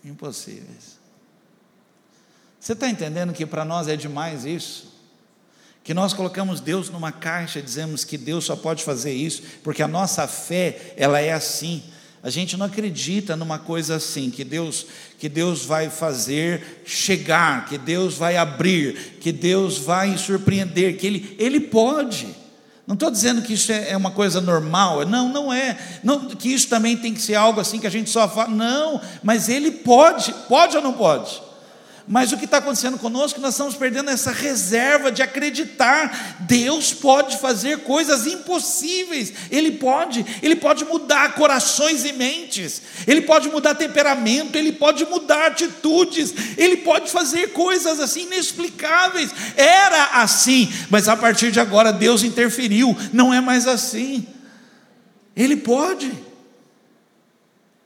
impossíveis. 0.05 0.99
Você 2.61 2.73
está 2.73 2.89
entendendo 2.89 3.33
que 3.33 3.47
para 3.47 3.65
nós 3.65 3.89
é 3.89 3.97
demais 3.97 4.45
isso? 4.45 4.93
Que 5.83 5.95
nós 5.95 6.13
colocamos 6.13 6.61
Deus 6.61 6.89
numa 6.89 7.13
caixa 7.13 7.61
dizemos 7.61 8.05
que 8.05 8.17
Deus 8.17 8.45
só 8.45 8.57
pode 8.57 8.83
fazer 8.83 9.13
isso, 9.13 9.43
porque 9.63 9.83
a 9.83 9.89
nossa 9.89 10.27
fé, 10.27 10.95
ela 10.97 11.21
é 11.21 11.33
assim. 11.33 11.83
A 12.25 12.31
gente 12.31 12.57
não 12.57 12.65
acredita 12.65 13.37
numa 13.37 13.59
coisa 13.59 13.97
assim, 13.97 14.31
que 14.31 14.43
Deus, 14.43 14.87
que 15.19 15.29
Deus 15.29 15.63
vai 15.63 15.91
fazer 15.91 16.81
chegar, 16.87 17.67
que 17.67 17.77
Deus 17.77 18.15
vai 18.15 18.39
abrir, 18.39 19.19
que 19.21 19.31
Deus 19.31 19.77
vai 19.77 20.17
surpreender, 20.17 20.97
que 20.97 21.07
Ele, 21.07 21.37
Ele 21.39 21.61
pode. 21.61 22.27
Não 22.87 22.95
estou 22.95 23.11
dizendo 23.11 23.43
que 23.43 23.53
isso 23.53 23.71
é, 23.71 23.91
é 23.91 23.97
uma 23.97 24.11
coisa 24.11 24.41
normal, 24.41 25.05
não, 25.05 25.29
não 25.29 25.53
é. 25.53 25.79
Não, 26.03 26.31
que 26.31 26.49
isso 26.49 26.67
também 26.67 26.97
tem 26.97 27.13
que 27.13 27.21
ser 27.21 27.35
algo 27.35 27.61
assim 27.61 27.79
que 27.79 27.87
a 27.87 27.91
gente 27.91 28.09
só 28.09 28.27
fala, 28.27 28.49
não, 28.49 29.03
mas 29.23 29.51
Ele 29.51 29.71
pode, 29.71 30.33
pode 30.49 30.79
ou 30.79 30.83
não 30.83 30.95
pode? 30.95 31.43
Mas 32.07 32.33
o 32.33 32.37
que 32.37 32.45
está 32.45 32.59
acontecendo 32.59 32.99
conosco, 32.99 33.41
nós 33.41 33.55
estamos 33.55 33.77
perdendo 33.77 34.11
essa 34.11 34.31
reserva 34.31 35.11
de 35.11 35.23
acreditar. 35.23 36.37
Deus 36.41 36.93
pode 36.93 37.39
fazer 37.39 37.79
coisas 37.79 38.27
impossíveis. 38.27 39.33
Ele 39.51 39.73
pode, 39.73 40.25
Ele 40.43 40.55
pode 40.55 40.85
mudar 40.85 41.35
corações 41.35 42.05
e 42.05 42.13
mentes. 42.13 42.83
Ele 43.07 43.23
pode 43.23 43.49
mudar 43.49 43.75
temperamento. 43.75 44.57
Ele 44.57 44.71
pode 44.71 45.07
mudar 45.07 45.47
atitudes. 45.47 46.35
Ele 46.59 46.77
pode 46.77 47.11
fazer 47.11 47.53
coisas 47.53 47.99
assim 47.99 48.25
inexplicáveis. 48.25 49.31
Era 49.57 50.21
assim, 50.21 50.71
mas 50.91 51.09
a 51.09 51.17
partir 51.17 51.51
de 51.51 51.59
agora 51.59 51.91
Deus 51.91 52.23
interferiu. 52.23 52.95
Não 53.15 53.33
é 53.33 53.41
mais 53.41 53.67
assim. 53.67 54.27
Ele 55.35 55.57
pode. 55.57 56.13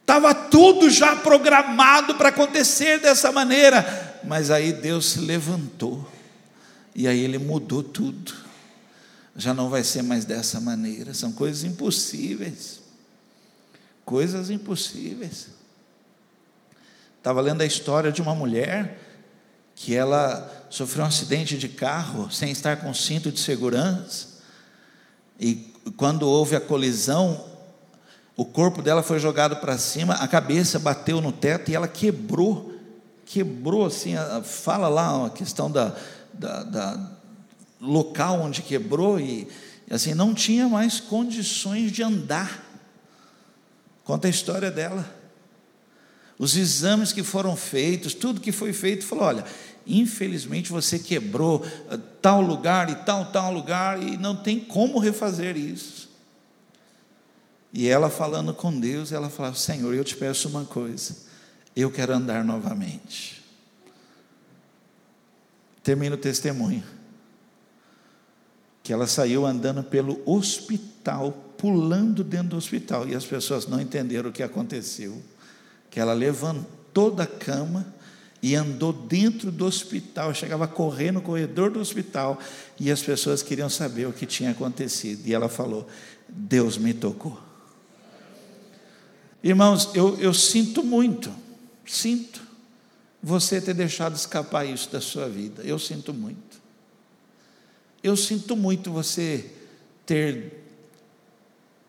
Estava 0.00 0.34
tudo 0.34 0.90
já 0.90 1.14
programado 1.14 2.16
para 2.16 2.30
acontecer 2.30 2.98
dessa 2.98 3.30
maneira 3.30 4.07
mas 4.24 4.50
aí 4.50 4.72
Deus 4.72 5.10
se 5.10 5.20
levantou, 5.20 6.06
e 6.94 7.06
aí 7.06 7.20
Ele 7.20 7.38
mudou 7.38 7.82
tudo. 7.82 8.34
Já 9.36 9.54
não 9.54 9.68
vai 9.68 9.84
ser 9.84 10.02
mais 10.02 10.24
dessa 10.24 10.60
maneira, 10.60 11.14
são 11.14 11.32
coisas 11.32 11.64
impossíveis. 11.64 12.80
Coisas 14.04 14.50
impossíveis. 14.50 15.48
Estava 17.18 17.40
lendo 17.40 17.60
a 17.60 17.66
história 17.66 18.10
de 18.10 18.22
uma 18.22 18.34
mulher 18.34 18.98
que 19.74 19.94
ela 19.94 20.66
sofreu 20.70 21.04
um 21.04 21.08
acidente 21.08 21.56
de 21.56 21.68
carro 21.68 22.30
sem 22.30 22.50
estar 22.50 22.78
com 22.78 22.92
cinto 22.92 23.30
de 23.30 23.38
segurança, 23.38 24.38
e 25.38 25.72
quando 25.96 26.28
houve 26.28 26.56
a 26.56 26.60
colisão, 26.60 27.44
o 28.36 28.44
corpo 28.44 28.82
dela 28.82 29.02
foi 29.02 29.18
jogado 29.18 29.56
para 29.56 29.78
cima, 29.78 30.14
a 30.14 30.26
cabeça 30.26 30.78
bateu 30.78 31.20
no 31.20 31.30
teto 31.30 31.70
e 31.70 31.76
ela 31.76 31.86
quebrou 31.86 32.77
quebrou 33.28 33.86
assim, 33.86 34.14
fala 34.42 34.88
lá 34.88 35.26
a 35.26 35.30
questão 35.30 35.70
da, 35.70 35.94
da, 36.32 36.62
da 36.62 37.10
local 37.80 38.40
onde 38.40 38.62
quebrou 38.62 39.20
e 39.20 39.46
assim 39.90 40.14
não 40.14 40.34
tinha 40.34 40.68
mais 40.68 40.98
condições 40.98 41.92
de 41.92 42.02
andar. 42.02 42.64
Conta 44.02 44.26
a 44.26 44.30
história 44.30 44.70
dela. 44.70 45.14
Os 46.38 46.56
exames 46.56 47.12
que 47.12 47.22
foram 47.22 47.54
feitos, 47.54 48.14
tudo 48.14 48.40
que 48.40 48.52
foi 48.52 48.72
feito, 48.72 49.04
falou: 49.04 49.24
olha, 49.24 49.44
infelizmente 49.86 50.72
você 50.72 50.98
quebrou 50.98 51.66
eh, 51.90 51.98
tal 52.22 52.40
lugar 52.40 52.88
e 52.88 52.94
tal, 52.94 53.26
tal 53.26 53.52
lugar, 53.52 54.02
e 54.02 54.16
não 54.16 54.36
tem 54.36 54.58
como 54.58 54.98
refazer 54.98 55.56
isso. 55.56 56.08
E 57.72 57.88
ela 57.88 58.08
falando 58.08 58.54
com 58.54 58.78
Deus, 58.78 59.12
ela 59.12 59.28
falava: 59.28 59.56
Senhor, 59.56 59.92
eu 59.92 60.04
te 60.04 60.16
peço 60.16 60.48
uma 60.48 60.64
coisa 60.64 61.27
eu 61.80 61.90
quero 61.90 62.12
andar 62.12 62.44
novamente. 62.44 63.40
Termino 65.82 66.16
o 66.16 66.18
testemunho. 66.18 66.82
Que 68.82 68.92
ela 68.92 69.06
saiu 69.06 69.46
andando 69.46 69.82
pelo 69.84 70.20
hospital, 70.26 71.32
pulando 71.56 72.24
dentro 72.24 72.48
do 72.48 72.56
hospital, 72.56 73.06
e 73.06 73.14
as 73.14 73.24
pessoas 73.24 73.66
não 73.66 73.80
entenderam 73.80 74.30
o 74.30 74.32
que 74.32 74.42
aconteceu. 74.42 75.22
Que 75.90 76.00
ela 76.00 76.12
levantou 76.12 77.10
da 77.10 77.26
cama 77.26 77.86
e 78.42 78.54
andou 78.54 78.92
dentro 78.92 79.52
do 79.52 79.64
hospital, 79.64 80.34
chegava 80.34 80.64
a 80.64 80.68
correr 80.68 81.12
no 81.12 81.20
corredor 81.20 81.70
do 81.70 81.80
hospital, 81.80 82.40
e 82.78 82.90
as 82.90 83.02
pessoas 83.02 83.42
queriam 83.42 83.68
saber 83.68 84.06
o 84.06 84.12
que 84.12 84.26
tinha 84.26 84.50
acontecido. 84.50 85.26
E 85.26 85.32
ela 85.34 85.48
falou: 85.48 85.86
Deus 86.28 86.76
me 86.76 86.92
tocou. 86.92 87.38
Irmãos, 89.44 89.90
eu, 89.94 90.18
eu 90.18 90.34
sinto 90.34 90.82
muito 90.82 91.32
Sinto 91.88 92.42
você 93.22 93.60
ter 93.60 93.74
deixado 93.74 94.14
escapar 94.14 94.64
isso 94.64 94.90
da 94.90 95.00
sua 95.00 95.28
vida. 95.28 95.62
Eu 95.62 95.78
sinto 95.78 96.12
muito. 96.12 96.60
Eu 98.02 98.16
sinto 98.16 98.54
muito 98.54 98.92
você 98.92 99.50
ter 100.06 100.64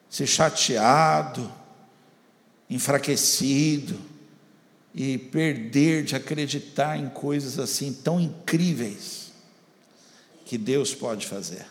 se 0.09 0.25
chateado, 0.25 1.51
enfraquecido 2.69 3.99
e 4.95 5.17
perder 5.17 6.03
de 6.03 6.15
acreditar 6.15 6.97
em 6.97 7.09
coisas 7.09 7.59
assim 7.59 7.93
tão 7.93 8.19
incríveis 8.19 9.31
que 10.45 10.57
Deus 10.57 10.95
pode 10.95 11.27
fazer. 11.27 11.65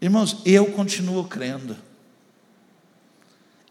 Irmãos, 0.00 0.36
eu 0.44 0.70
continuo 0.70 1.24
crendo. 1.24 1.76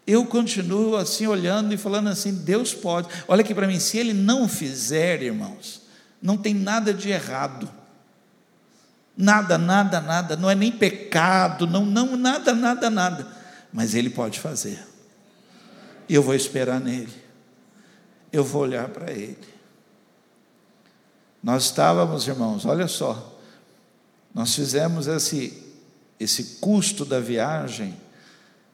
Eu 0.06 0.26
continuo 0.26 0.96
assim 0.96 1.26
olhando 1.26 1.72
e 1.72 1.78
falando 1.78 2.08
assim: 2.08 2.34
Deus 2.34 2.74
pode. 2.74 3.08
Olha 3.26 3.40
aqui 3.40 3.54
para 3.54 3.66
mim, 3.66 3.80
se 3.80 3.98
Ele 3.98 4.12
não 4.12 4.48
fizer, 4.48 5.22
irmãos, 5.22 5.82
não 6.20 6.36
tem 6.36 6.54
nada 6.54 6.92
de 6.92 7.10
errado. 7.10 7.70
Nada, 9.16 9.56
nada, 9.56 10.00
nada, 10.00 10.36
não 10.36 10.50
é 10.50 10.56
nem 10.56 10.72
pecado, 10.72 11.68
não, 11.68 11.86
não, 11.86 12.16
nada, 12.16 12.52
nada, 12.52 12.90
nada. 12.90 13.26
Mas 13.72 13.94
Ele 13.94 14.10
pode 14.10 14.40
fazer. 14.40 14.84
Eu 16.08 16.22
vou 16.22 16.34
esperar 16.34 16.80
nele. 16.80 17.12
Eu 18.32 18.44
vou 18.44 18.62
olhar 18.62 18.88
para 18.88 19.12
Ele. 19.12 19.38
Nós 21.42 21.66
estávamos, 21.66 22.26
irmãos, 22.26 22.64
olha 22.64 22.88
só, 22.88 23.38
nós 24.34 24.54
fizemos 24.54 25.06
esse, 25.06 25.62
esse 26.18 26.58
custo 26.58 27.04
da 27.04 27.20
viagem 27.20 27.96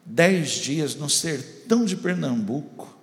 dez 0.05 0.51
dias 0.51 0.95
no 0.95 1.09
sertão 1.09 1.85
de 1.85 1.95
Pernambuco, 1.95 2.97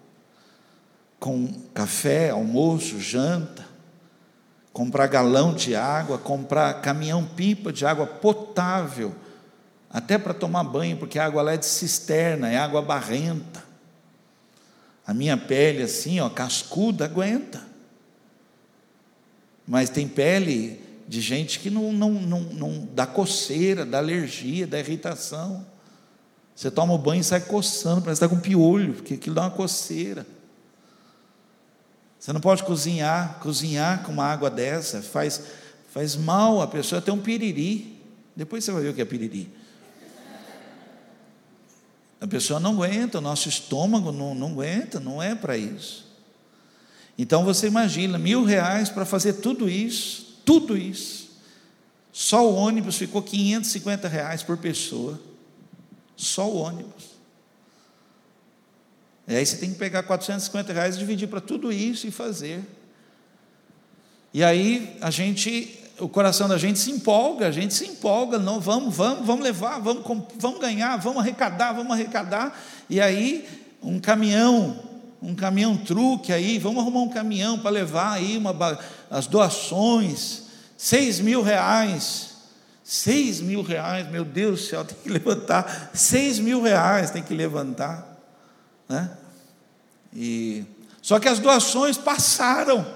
com 1.18 1.52
café, 1.74 2.30
almoço, 2.30 3.00
janta, 3.00 3.66
comprar 4.72 5.08
galão 5.08 5.54
de 5.54 5.74
água, 5.74 6.18
comprar 6.18 6.80
caminhão-pipa 6.80 7.72
de 7.72 7.84
água 7.84 8.06
potável, 8.06 9.14
até 9.90 10.18
para 10.18 10.34
tomar 10.34 10.64
banho, 10.64 10.96
porque 10.96 11.18
a 11.18 11.24
água 11.24 11.42
lá 11.42 11.54
é 11.54 11.56
de 11.56 11.66
cisterna, 11.66 12.48
é 12.48 12.56
água 12.56 12.82
barrenta. 12.82 13.64
A 15.06 15.14
minha 15.14 15.36
pele, 15.36 15.82
assim, 15.82 16.20
ó, 16.20 16.28
cascuda, 16.28 17.06
aguenta. 17.06 17.66
Mas 19.66 19.88
tem 19.88 20.06
pele 20.06 20.80
de 21.08 21.22
gente 21.22 21.58
que 21.58 21.70
não, 21.70 21.92
não, 21.92 22.10
não, 22.10 22.40
não 22.40 22.88
dá 22.92 23.06
coceira, 23.06 23.86
dá 23.86 23.98
alergia, 23.98 24.66
dá 24.66 24.78
irritação. 24.78 25.66
Você 26.58 26.72
toma 26.72 26.92
o 26.92 26.98
banho 26.98 27.20
e 27.20 27.24
sai 27.24 27.40
coçando, 27.40 28.02
parece 28.02 28.18
que 28.18 28.24
está 28.24 28.28
com 28.28 28.42
piolho, 28.42 28.94
porque 28.94 29.14
aquilo 29.14 29.36
dá 29.36 29.42
uma 29.42 29.50
coceira. 29.52 30.26
Você 32.18 32.32
não 32.32 32.40
pode 32.40 32.64
cozinhar, 32.64 33.38
cozinhar 33.38 34.02
com 34.02 34.10
uma 34.10 34.24
água 34.24 34.50
dessa, 34.50 35.00
faz, 35.00 35.40
faz 35.92 36.16
mal, 36.16 36.60
a 36.60 36.66
pessoa 36.66 37.00
tem 37.00 37.14
um 37.14 37.20
piriri. 37.20 38.02
Depois 38.34 38.64
você 38.64 38.72
vai 38.72 38.82
ver 38.82 38.88
o 38.88 38.94
que 38.94 39.00
é 39.00 39.04
piriri. 39.04 39.48
A 42.20 42.26
pessoa 42.26 42.58
não 42.58 42.72
aguenta, 42.72 43.18
o 43.18 43.20
nosso 43.20 43.48
estômago 43.48 44.10
não, 44.10 44.34
não 44.34 44.48
aguenta, 44.48 44.98
não 44.98 45.22
é 45.22 45.36
para 45.36 45.56
isso. 45.56 46.08
Então 47.16 47.44
você 47.44 47.68
imagina, 47.68 48.18
mil 48.18 48.42
reais 48.42 48.88
para 48.88 49.04
fazer 49.04 49.34
tudo 49.34 49.70
isso, 49.70 50.40
tudo 50.44 50.76
isso. 50.76 51.30
Só 52.12 52.50
o 52.50 52.56
ônibus 52.56 52.96
ficou 52.96 53.22
550 53.22 54.08
reais 54.08 54.42
por 54.42 54.56
pessoa. 54.58 55.27
Só 56.18 56.50
o 56.50 56.56
ônibus. 56.56 57.16
E 59.28 59.36
aí 59.36 59.46
você 59.46 59.56
tem 59.56 59.70
que 59.70 59.78
pegar 59.78 60.02
450 60.02 60.72
reais 60.72 60.96
e 60.96 60.98
dividir 60.98 61.28
para 61.28 61.40
tudo 61.40 61.70
isso 61.72 62.08
e 62.08 62.10
fazer. 62.10 62.60
E 64.34 64.42
aí 64.42 64.96
a 65.00 65.10
gente, 65.10 65.78
o 66.00 66.08
coração 66.08 66.48
da 66.48 66.58
gente 66.58 66.80
se 66.80 66.90
empolga, 66.90 67.46
a 67.46 67.52
gente 67.52 67.72
se 67.72 67.86
empolga, 67.86 68.36
não, 68.36 68.58
vamos, 68.58 68.96
vamos, 68.96 69.24
vamos 69.24 69.44
levar, 69.44 69.78
vamos, 69.78 70.02
vamos 70.36 70.60
ganhar, 70.60 70.96
vamos 70.96 71.20
arrecadar, 71.20 71.72
vamos 71.72 71.92
arrecadar. 71.92 72.60
E 72.90 73.00
aí 73.00 73.46
um 73.80 74.00
caminhão, 74.00 74.76
um 75.22 75.36
caminhão 75.36 75.76
truque 75.76 76.32
aí, 76.32 76.58
vamos 76.58 76.80
arrumar 76.80 77.02
um 77.02 77.08
caminhão 77.08 77.60
para 77.60 77.70
levar 77.70 78.14
aí 78.14 78.36
uma, 78.36 78.78
as 79.08 79.28
doações, 79.28 80.46
seis 80.76 81.20
mil 81.20 81.42
reais. 81.42 82.27
Seis 82.90 83.42
mil 83.42 83.60
reais, 83.60 84.08
meu 84.08 84.24
Deus 84.24 84.62
do 84.62 84.66
céu, 84.66 84.80
tem 84.82 84.96
que 84.96 85.10
levantar. 85.10 85.90
Seis 85.92 86.38
mil 86.38 86.62
reais 86.62 87.10
tem 87.10 87.22
que 87.22 87.34
levantar. 87.34 88.18
Né? 88.88 89.10
E, 90.10 90.64
só 91.02 91.20
que 91.20 91.28
as 91.28 91.38
doações 91.38 91.98
passaram. 91.98 92.86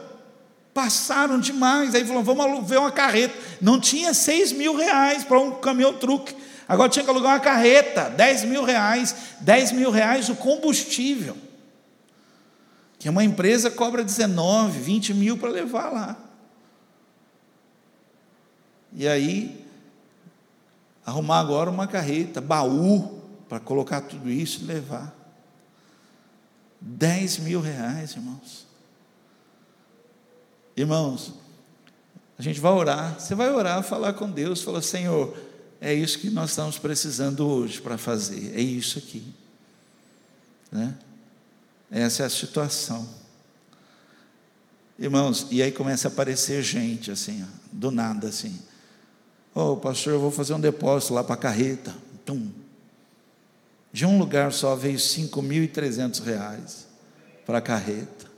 Passaram 0.72 1.38
demais. 1.38 1.94
Aí 1.94 2.06
falou: 2.06 2.22
vamos 2.22 2.66
ver 2.66 2.78
uma 2.78 2.90
carreta. 2.90 3.38
Não 3.60 3.78
tinha 3.78 4.14
seis 4.14 4.50
mil 4.50 4.74
reais 4.74 5.24
para 5.24 5.38
um 5.38 5.60
caminhão 5.60 5.92
truque. 5.92 6.34
Agora 6.66 6.88
tinha 6.88 7.04
que 7.04 7.10
alugar 7.10 7.34
uma 7.34 7.40
carreta, 7.40 8.08
dez 8.08 8.44
mil 8.44 8.64
reais. 8.64 9.14
Dez 9.40 9.72
mil 9.72 9.90
reais 9.90 10.30
o 10.30 10.36
combustível. 10.36 11.36
Que 12.98 13.10
uma 13.10 13.22
empresa 13.22 13.70
cobra 13.70 14.02
19, 14.02 14.80
20 14.80 15.12
mil 15.12 15.36
para 15.36 15.50
levar 15.50 15.92
lá. 15.92 16.16
E 18.94 19.06
aí 19.06 19.61
arrumar 21.04 21.40
agora 21.40 21.70
uma 21.70 21.86
carreta, 21.86 22.40
baú, 22.40 23.20
para 23.48 23.60
colocar 23.60 24.00
tudo 24.02 24.30
isso 24.30 24.62
e 24.62 24.64
levar. 24.64 25.14
10 26.80 27.38
mil 27.38 27.60
reais, 27.60 28.12
irmãos. 28.12 28.66
Irmãos, 30.76 31.34
a 32.38 32.42
gente 32.42 32.58
vai 32.60 32.72
orar, 32.72 33.20
você 33.20 33.34
vai 33.34 33.50
orar, 33.50 33.82
falar 33.82 34.14
com 34.14 34.30
Deus, 34.30 34.62
falar, 34.62 34.82
Senhor, 34.82 35.36
é 35.80 35.92
isso 35.92 36.18
que 36.18 36.30
nós 36.30 36.50
estamos 36.50 36.78
precisando 36.78 37.46
hoje 37.46 37.80
para 37.80 37.98
fazer, 37.98 38.56
é 38.56 38.60
isso 38.60 38.98
aqui. 38.98 39.22
Né? 40.70 40.94
Essa 41.90 42.22
é 42.22 42.26
a 42.26 42.30
situação. 42.30 43.06
Irmãos, 44.98 45.46
e 45.50 45.62
aí 45.62 45.70
começa 45.70 46.08
a 46.08 46.10
aparecer 46.10 46.62
gente 46.62 47.10
assim, 47.10 47.42
ó, 47.42 47.46
do 47.70 47.90
nada 47.90 48.28
assim. 48.28 48.58
Ô 49.54 49.72
oh, 49.72 49.76
pastor, 49.76 50.14
eu 50.14 50.20
vou 50.20 50.30
fazer 50.30 50.54
um 50.54 50.60
depósito 50.60 51.12
lá 51.12 51.22
para 51.22 51.34
a 51.34 51.38
carreta. 51.38 51.94
Tum. 52.24 52.48
De 53.92 54.06
um 54.06 54.18
lugar 54.18 54.50
só 54.50 54.74
veio 54.74 54.96
5.300 54.96 56.24
reais 56.24 56.86
para 57.44 57.58
a 57.58 57.60
carreta. 57.60 58.30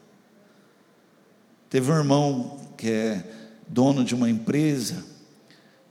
Teve 1.70 1.92
um 1.92 1.94
irmão 1.94 2.59
que 2.77 2.90
é 2.90 3.24
dono 3.68 4.05
de 4.05 4.12
uma 4.12 4.29
empresa, 4.29 5.05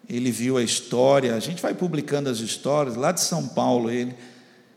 ele 0.09 0.29
viu 0.29 0.57
a 0.57 0.63
história, 0.63 1.33
a 1.33 1.39
gente 1.39 1.61
vai 1.61 1.73
publicando 1.73 2.29
as 2.29 2.39
histórias, 2.39 2.97
lá 2.97 3.13
de 3.13 3.21
São 3.21 3.47
Paulo 3.47 3.89
ele, 3.89 4.13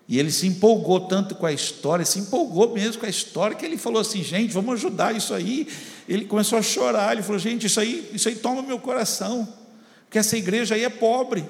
e 0.09 0.18
ele 0.18 0.30
se 0.30 0.46
empolgou 0.46 1.00
tanto 1.00 1.35
com 1.35 1.46
a 1.46 1.52
história, 1.52 2.04
se 2.04 2.20
empolgou 2.20 2.72
mesmo 2.72 3.00
com 3.00 3.06
a 3.06 3.09
história, 3.09 3.56
que 3.56 3.66
ele 3.66 3.76
falou 3.76 4.00
assim, 4.00 4.22
gente, 4.22 4.52
vamos 4.52 4.74
ajudar 4.74 5.14
isso 5.16 5.35
aí. 5.35 5.66
Ele 6.09 6.24
começou 6.24 6.56
a 6.56 6.62
chorar, 6.62 7.12
ele 7.12 7.22
falou, 7.22 7.40
gente, 7.40 7.66
isso 7.66 7.80
aí, 7.80 8.09
isso 8.14 8.28
aí 8.28 8.37
toma 8.37 8.62
meu 8.62 8.78
coração 8.78 9.65
que 10.10 10.18
essa 10.18 10.36
igreja 10.36 10.74
aí 10.74 10.84
é 10.84 10.90
pobre. 10.90 11.44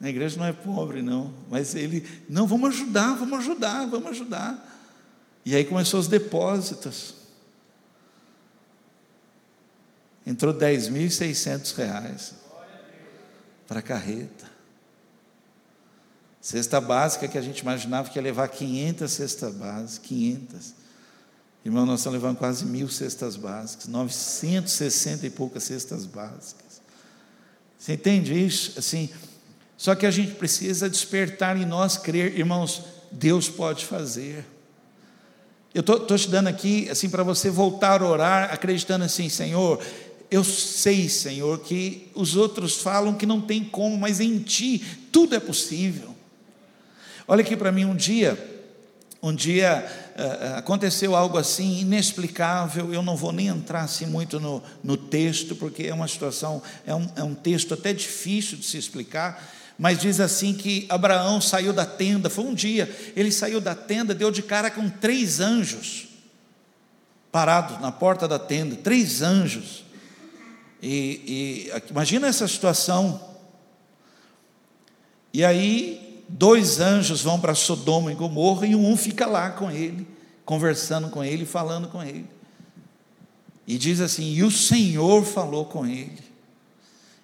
A 0.00 0.08
igreja 0.08 0.36
não 0.36 0.44
é 0.44 0.52
pobre, 0.52 1.00
não, 1.00 1.32
mas 1.48 1.76
ele, 1.76 2.04
não, 2.28 2.44
vamos 2.44 2.70
ajudar, 2.70 3.14
vamos 3.14 3.38
ajudar, 3.38 3.86
vamos 3.86 4.10
ajudar. 4.10 4.68
E 5.44 5.54
aí 5.54 5.64
começou 5.64 6.00
os 6.00 6.08
depósitos. 6.08 7.14
Entrou 10.26 10.52
10.600 10.52 11.76
reais 11.76 12.34
para 13.68 13.78
a 13.78 13.82
carreta. 13.82 14.50
Cesta 16.40 16.80
básica 16.80 17.28
que 17.28 17.38
a 17.38 17.42
gente 17.42 17.60
imaginava 17.60 18.10
que 18.10 18.18
ia 18.18 18.22
levar 18.22 18.48
500 18.48 19.10
cestas 19.10 19.54
básicas, 19.54 19.98
500. 19.98 20.74
Irmão, 21.64 21.86
nós 21.86 22.00
estamos 22.00 22.20
levando 22.20 22.38
quase 22.38 22.64
mil 22.64 22.88
cestas 22.88 23.36
básicas, 23.36 23.86
960 23.86 25.26
e 25.26 25.30
poucas 25.30 25.62
cestas 25.62 26.04
básicas. 26.04 26.82
Você 27.78 27.92
entende 27.92 28.34
isso? 28.34 28.78
Assim, 28.78 29.08
só 29.76 29.94
que 29.94 30.06
a 30.06 30.10
gente 30.10 30.34
precisa 30.34 30.90
despertar 30.90 31.56
em 31.56 31.64
nós 31.64 31.96
crer, 31.96 32.36
irmãos, 32.36 32.82
Deus 33.12 33.48
pode 33.48 33.84
fazer. 33.84 34.44
Eu 35.74 35.80
estou 35.80 36.18
te 36.18 36.28
dando 36.28 36.48
aqui, 36.48 36.88
assim, 36.90 37.08
para 37.08 37.22
você 37.22 37.48
voltar 37.48 38.02
a 38.02 38.08
orar, 38.08 38.52
acreditando 38.52 39.04
assim, 39.04 39.28
Senhor, 39.28 39.80
eu 40.30 40.42
sei, 40.42 41.08
Senhor, 41.08 41.60
que 41.60 42.10
os 42.14 42.36
outros 42.36 42.80
falam 42.80 43.14
que 43.14 43.26
não 43.26 43.40
tem 43.40 43.64
como, 43.64 43.96
mas 43.96 44.20
em 44.20 44.38
Ti 44.38 44.78
tudo 45.12 45.34
é 45.34 45.40
possível. 45.40 46.14
Olha 47.28 47.42
aqui 47.42 47.56
para 47.56 47.70
mim 47.70 47.84
um 47.84 47.94
dia, 47.94 48.36
um 49.22 49.34
dia 49.34 50.01
aconteceu 50.56 51.16
algo 51.16 51.38
assim 51.38 51.80
inexplicável, 51.80 52.92
eu 52.92 53.02
não 53.02 53.16
vou 53.16 53.32
nem 53.32 53.46
entrar 53.46 53.82
assim 53.82 54.06
muito 54.06 54.38
no, 54.38 54.62
no 54.82 54.96
texto, 54.96 55.54
porque 55.56 55.84
é 55.84 55.94
uma 55.94 56.08
situação, 56.08 56.62
é 56.86 56.94
um, 56.94 57.08
é 57.16 57.22
um 57.22 57.34
texto 57.34 57.74
até 57.74 57.92
difícil 57.92 58.58
de 58.58 58.64
se 58.64 58.76
explicar, 58.76 59.50
mas 59.78 59.98
diz 59.98 60.20
assim 60.20 60.52
que 60.52 60.86
Abraão 60.88 61.40
saiu 61.40 61.72
da 61.72 61.86
tenda, 61.86 62.28
foi 62.28 62.44
um 62.44 62.54
dia, 62.54 62.94
ele 63.16 63.32
saiu 63.32 63.60
da 63.60 63.74
tenda, 63.74 64.14
deu 64.14 64.30
de 64.30 64.42
cara 64.42 64.70
com 64.70 64.88
três 64.88 65.40
anjos, 65.40 66.08
parados 67.30 67.80
na 67.80 67.90
porta 67.90 68.28
da 68.28 68.38
tenda, 68.38 68.76
três 68.76 69.22
anjos, 69.22 69.84
e, 70.82 71.70
e 71.72 71.90
imagina 71.90 72.26
essa 72.26 72.46
situação, 72.46 73.20
e 75.32 75.42
aí 75.44 76.01
dois 76.32 76.80
anjos 76.80 77.20
vão 77.20 77.38
para 77.38 77.54
Sodoma 77.54 78.10
e 78.10 78.14
Gomorra 78.14 78.66
e 78.66 78.74
um 78.74 78.96
fica 78.96 79.26
lá 79.26 79.50
com 79.50 79.70
ele, 79.70 80.06
conversando 80.44 81.10
com 81.10 81.22
ele, 81.22 81.44
falando 81.44 81.88
com 81.88 82.02
ele. 82.02 82.26
E 83.66 83.76
diz 83.76 84.00
assim: 84.00 84.32
E 84.32 84.42
o 84.42 84.50
Senhor 84.50 85.24
falou 85.24 85.66
com 85.66 85.86
ele, 85.86 86.22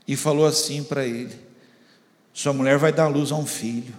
e 0.06 0.14
falou 0.14 0.46
assim 0.46 0.84
para 0.84 1.04
ele: 1.04 1.34
Sua 2.32 2.52
mulher 2.52 2.78
vai 2.78 2.92
dar 2.92 3.08
luz 3.08 3.32
a 3.32 3.36
um 3.36 3.46
filho. 3.46 3.94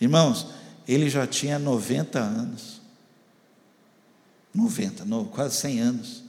Irmãos, 0.00 0.48
ele 0.86 1.08
já 1.08 1.26
tinha 1.26 1.58
90 1.58 2.18
anos. 2.18 2.82
90, 4.54 5.04
quase 5.30 5.56
100 5.56 5.80
anos. 5.80 6.24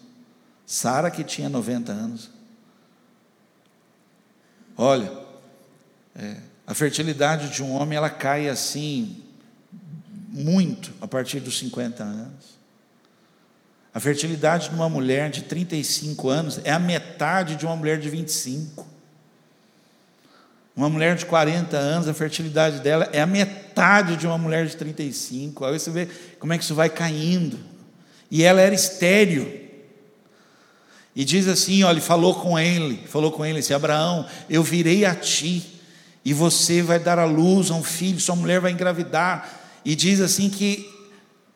Sara 0.65 1.11
que 1.11 1.23
tinha 1.23 1.49
90 1.49 1.91
anos. 1.91 2.29
Olha, 4.77 5.24
é, 6.15 6.37
a 6.65 6.73
fertilidade 6.73 7.49
de 7.49 7.61
um 7.61 7.73
homem 7.73 7.97
ela 7.97 8.09
cai 8.09 8.47
assim 8.49 9.23
muito 10.31 10.93
a 11.01 11.07
partir 11.07 11.39
dos 11.39 11.57
50 11.59 12.03
anos. 12.03 12.55
A 13.93 13.99
fertilidade 13.99 14.69
de 14.69 14.75
uma 14.75 14.89
mulher 14.89 15.29
de 15.29 15.43
35 15.43 16.29
anos 16.29 16.59
é 16.63 16.71
a 16.71 16.79
metade 16.79 17.55
de 17.55 17.65
uma 17.65 17.75
mulher 17.75 17.97
de 17.97 18.09
25. 18.09 18.85
Uma 20.75 20.89
mulher 20.89 21.15
de 21.15 21.25
40 21.25 21.77
anos, 21.77 22.07
a 22.09 22.13
fertilidade 22.13 22.81
dela 22.81 23.07
é 23.13 23.21
a 23.21 23.25
metade 23.25 24.17
de 24.17 24.27
uma 24.27 24.37
mulher 24.37 24.65
de 24.65 24.75
35. 24.75 25.63
Aí 25.63 25.79
você 25.79 25.89
vê 25.89 26.09
como 26.37 26.51
é 26.51 26.57
que 26.57 26.65
isso 26.65 26.75
vai 26.75 26.89
caindo. 26.89 27.57
E 28.29 28.43
ela 28.43 28.59
era 28.59 28.75
estéreo. 28.75 29.61
E 31.15 31.23
diz 31.23 31.47
assim: 31.47 31.83
olha, 31.83 32.01
falou 32.01 32.35
com 32.35 32.59
ele, 32.59 33.01
falou 33.07 33.31
com 33.31 33.45
ele 33.45 33.59
assim: 33.59 33.73
Abraão, 33.73 34.27
eu 34.49 34.61
virei 34.61 35.05
a 35.05 35.15
ti, 35.15 35.74
e 36.25 36.33
você 36.33 36.81
vai 36.81 36.97
dar 36.97 37.19
à 37.19 37.25
luz 37.25 37.69
a 37.69 37.75
um 37.75 37.83
filho, 37.83 38.19
sua 38.19 38.35
mulher 38.35 38.59
vai 38.59 38.71
engravidar. 38.71 39.47
E 39.85 39.95
diz 39.95 40.19
assim 40.19 40.49
que 40.49 40.91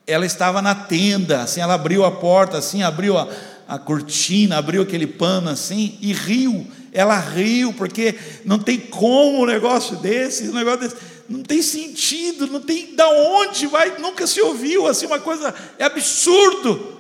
ela 0.06 0.28
estava 0.28 0.62
na 0.62 0.76
tenda, 0.76 1.42
assim, 1.42 1.60
ela 1.60 1.74
abriu 1.74 2.06
a 2.06 2.12
porta, 2.12 2.60
assim, 2.60 2.84
abriu 2.84 3.18
a, 3.18 3.28
a 3.68 3.80
cortina, 3.80 4.58
abriu 4.58 4.84
aquele 4.84 5.08
pano 5.08 5.50
assim 5.50 5.98
e 6.00 6.14
riu. 6.14 6.68
Ela 6.94 7.20
riu, 7.20 7.74
porque 7.74 8.16
não 8.46 8.60
tem 8.60 8.80
como 8.80 9.42
um 9.42 9.46
negócio 9.46 9.98
desse, 9.98 10.48
um 10.50 10.54
negócio 10.54 10.82
desse, 10.82 10.96
não 11.28 11.42
tem 11.42 11.64
sentido, 11.64 12.46
não 12.46 12.62
tem 12.62 12.96
da 12.96 13.10
onde 13.10 13.66
vai, 13.66 13.98
nunca 13.98 14.28
se 14.28 14.40
ouviu 14.40 14.86
assim 14.86 15.08
uma 15.08 15.20
coisa, 15.20 15.54
é 15.80 15.84
absurdo. 15.84 17.00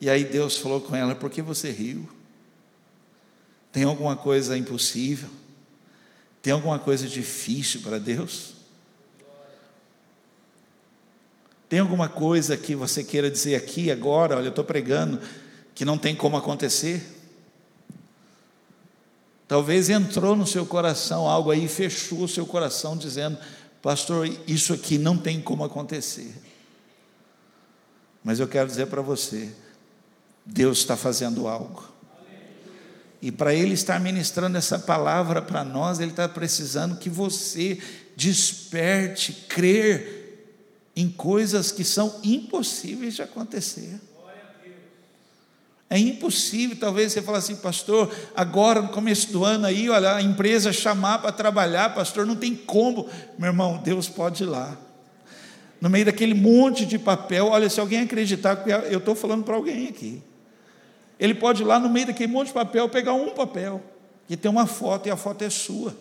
E 0.00 0.08
aí 0.08 0.24
Deus 0.24 0.56
falou 0.56 0.80
com 0.80 0.94
ela: 0.94 1.16
por 1.16 1.30
que 1.30 1.42
você 1.42 1.70
riu? 1.70 2.08
Tem 3.72 3.82
alguma 3.84 4.14
coisa 4.14 4.56
impossível? 4.56 5.28
Tem 6.42 6.52
alguma 6.52 6.78
coisa 6.78 7.06
difícil 7.06 7.80
para 7.82 7.98
Deus? 7.98 8.54
Tem 11.68 11.78
alguma 11.78 12.08
coisa 12.08 12.56
que 12.56 12.74
você 12.74 13.02
queira 13.02 13.30
dizer 13.30 13.54
aqui 13.54 13.90
agora? 13.90 14.36
Olha, 14.36 14.46
eu 14.46 14.50
estou 14.50 14.64
pregando 14.64 15.20
que 15.74 15.84
não 15.84 15.96
tem 15.96 16.14
como 16.14 16.36
acontecer. 16.36 17.02
Talvez 19.46 19.88
entrou 19.88 20.34
no 20.34 20.46
seu 20.46 20.66
coração 20.66 21.28
algo 21.28 21.50
aí, 21.50 21.68
fechou 21.68 22.24
o 22.24 22.28
seu 22.28 22.44
coração, 22.44 22.96
dizendo: 22.96 23.38
Pastor, 23.80 24.28
isso 24.46 24.72
aqui 24.72 24.98
não 24.98 25.16
tem 25.16 25.40
como 25.40 25.64
acontecer. 25.64 26.34
Mas 28.24 28.40
eu 28.40 28.48
quero 28.48 28.68
dizer 28.68 28.86
para 28.86 29.00
você: 29.00 29.54
Deus 30.44 30.78
está 30.78 30.96
fazendo 30.96 31.46
algo. 31.46 31.91
E 33.22 33.30
para 33.30 33.54
Ele 33.54 33.72
estar 33.72 34.00
ministrando 34.00 34.58
essa 34.58 34.80
palavra 34.80 35.40
para 35.40 35.62
nós, 35.62 36.00
Ele 36.00 36.10
está 36.10 36.28
precisando 36.28 36.98
que 36.98 37.08
você 37.08 37.78
desperte, 38.16 39.32
crer 39.48 40.50
em 40.96 41.08
coisas 41.08 41.70
que 41.70 41.84
são 41.84 42.18
impossíveis 42.24 43.14
de 43.14 43.22
acontecer. 43.22 44.00
É 45.88 45.98
impossível, 45.98 46.76
talvez 46.80 47.12
você 47.12 47.22
fale 47.22 47.38
assim, 47.38 47.54
pastor, 47.54 48.10
agora 48.34 48.80
no 48.80 48.88
começo 48.88 49.30
do 49.30 49.44
ano 49.44 49.66
aí, 49.66 49.88
olha, 49.88 50.14
a 50.14 50.22
empresa 50.22 50.72
chamar 50.72 51.18
para 51.18 51.30
trabalhar, 51.30 51.94
pastor, 51.94 52.26
não 52.26 52.34
tem 52.34 52.56
como. 52.56 53.08
Meu 53.38 53.50
irmão, 53.50 53.80
Deus 53.84 54.08
pode 54.08 54.42
ir 54.42 54.46
lá. 54.46 54.76
No 55.80 55.90
meio 55.90 56.06
daquele 56.06 56.34
monte 56.34 56.86
de 56.86 56.98
papel, 56.98 57.46
olha, 57.46 57.68
se 57.68 57.78
alguém 57.78 58.00
acreditar, 58.00 58.64
eu 58.90 58.98
estou 58.98 59.14
falando 59.14 59.44
para 59.44 59.54
alguém 59.54 59.86
aqui. 59.86 60.22
Ele 61.22 61.34
pode 61.34 61.62
ir 61.62 61.64
lá 61.64 61.78
no 61.78 61.88
meio 61.88 62.06
daquele 62.08 62.32
monte 62.32 62.48
de 62.48 62.52
papel, 62.52 62.88
pegar 62.88 63.12
um 63.12 63.30
papel, 63.30 63.80
que 64.26 64.36
tem 64.36 64.50
uma 64.50 64.66
foto 64.66 65.06
e 65.06 65.10
a 65.10 65.16
foto 65.16 65.42
é 65.42 65.48
sua. 65.48 65.96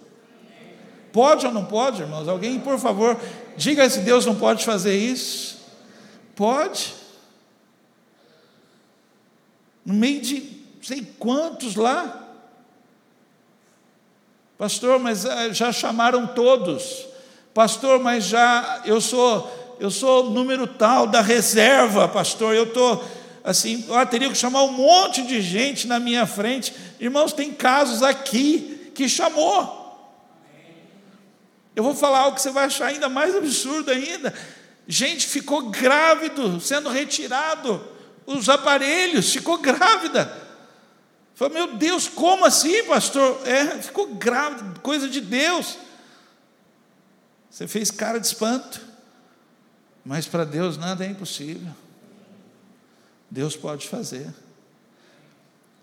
Pode 1.14 1.46
ou 1.46 1.52
não 1.54 1.64
pode, 1.64 2.02
irmãos? 2.02 2.28
Alguém, 2.28 2.60
por 2.60 2.80
favor, 2.80 3.16
diga 3.56 3.88
se 3.88 4.00
Deus 4.00 4.26
não 4.26 4.34
pode 4.34 4.66
fazer 4.66 4.98
isso. 4.98 5.60
Pode 6.36 6.96
no 9.86 9.94
meio 9.94 10.22
de 10.22 10.60
sei 10.82 11.08
quantos 11.20 11.76
lá. 11.76 12.18
Pastor, 14.58 14.98
mas 14.98 15.24
eh, 15.24 15.54
já 15.54 15.72
chamaram 15.72 16.26
todos. 16.26 17.06
Pastor, 17.54 18.00
mas 18.00 18.24
já 18.24 18.82
eu 18.86 19.00
sou 19.00 19.76
eu 19.80 19.92
sou 19.92 20.32
número 20.32 20.66
tal 20.66 21.06
da 21.06 21.22
reserva, 21.22 22.08
pastor. 22.08 22.56
Eu 22.56 22.74
tô 22.74 23.00
assim, 23.44 23.86
eu 23.88 24.06
teria 24.06 24.30
que 24.30 24.36
chamar 24.36 24.64
um 24.64 24.72
monte 24.72 25.24
de 25.24 25.42
gente 25.42 25.88
na 25.88 26.00
minha 26.00 26.26
frente. 26.26 26.74
Irmãos, 27.00 27.34
tem 27.34 27.52
casos 27.52 28.04
aqui 28.04 28.92
que 28.94 29.08
chamou. 29.08 29.80
Eu 31.76 31.84
vou 31.84 31.96
falar 31.96 32.20
algo 32.20 32.36
que 32.36 32.42
você 32.42 32.52
vai 32.52 32.66
achar 32.66 32.88
ainda 32.88 33.08
mais 33.08 33.36
absurdo 33.36 33.92
ainda. 33.92 34.34
Gente 34.88 35.26
ficou 35.26 35.70
grávido, 35.70 36.60
sendo 36.60 36.90
retirado 36.90 37.84
os 38.26 38.50
aparelhos, 38.50 39.32
ficou 39.32 39.58
grávida. 39.58 40.42
Falei, 41.34 41.54
meu 41.54 41.76
Deus, 41.76 42.08
como 42.08 42.46
assim, 42.46 42.84
pastor? 42.84 43.42
É, 43.48 43.82
ficou 43.82 44.14
grávida, 44.16 44.80
coisa 44.82 45.08
de 45.10 45.22
Deus. 45.22 45.78
Você 47.50 47.68
fez 47.68 47.90
cara 47.90 48.20
de 48.20 48.28
espanto, 48.28 48.82
mas 50.06 50.28
para 50.28 50.44
Deus 50.44 50.78
nada 50.78 51.06
é 51.06 51.08
impossível. 51.08 51.74
Deus 53.32 53.56
pode 53.56 53.88
fazer. 53.88 54.28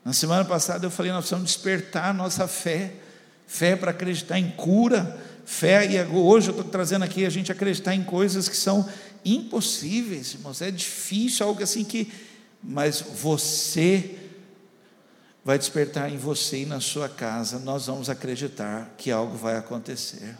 Na 0.04 0.12
semana 0.12 0.44
passada 0.44 0.86
eu 0.86 0.90
falei, 0.90 1.10
nós 1.10 1.22
precisamos 1.22 1.50
despertar 1.50 2.12
nossa 2.12 2.46
fé, 2.46 2.92
fé 3.46 3.74
para 3.74 3.90
acreditar 3.90 4.38
em 4.38 4.50
cura, 4.50 5.18
fé, 5.44 5.90
e 5.90 6.00
hoje 6.02 6.48
eu 6.48 6.56
estou 6.56 6.70
trazendo 6.70 7.04
aqui 7.04 7.24
a 7.24 7.30
gente 7.30 7.50
acreditar 7.50 7.94
em 7.94 8.04
coisas 8.04 8.48
que 8.48 8.56
são 8.56 8.88
impossíveis, 9.24 10.34
irmãos, 10.34 10.60
é 10.60 10.70
difícil, 10.70 11.46
algo 11.46 11.62
assim 11.62 11.82
que 11.82 12.12
mas 12.62 13.00
você 13.00 14.16
vai 15.44 15.58
despertar 15.58 16.12
em 16.12 16.18
você 16.18 16.62
e 16.62 16.66
na 16.66 16.80
sua 16.80 17.08
casa, 17.08 17.58
nós 17.58 17.86
vamos 17.86 18.10
acreditar 18.10 18.94
que 18.98 19.10
algo 19.10 19.36
vai 19.36 19.56
acontecer. 19.56 20.36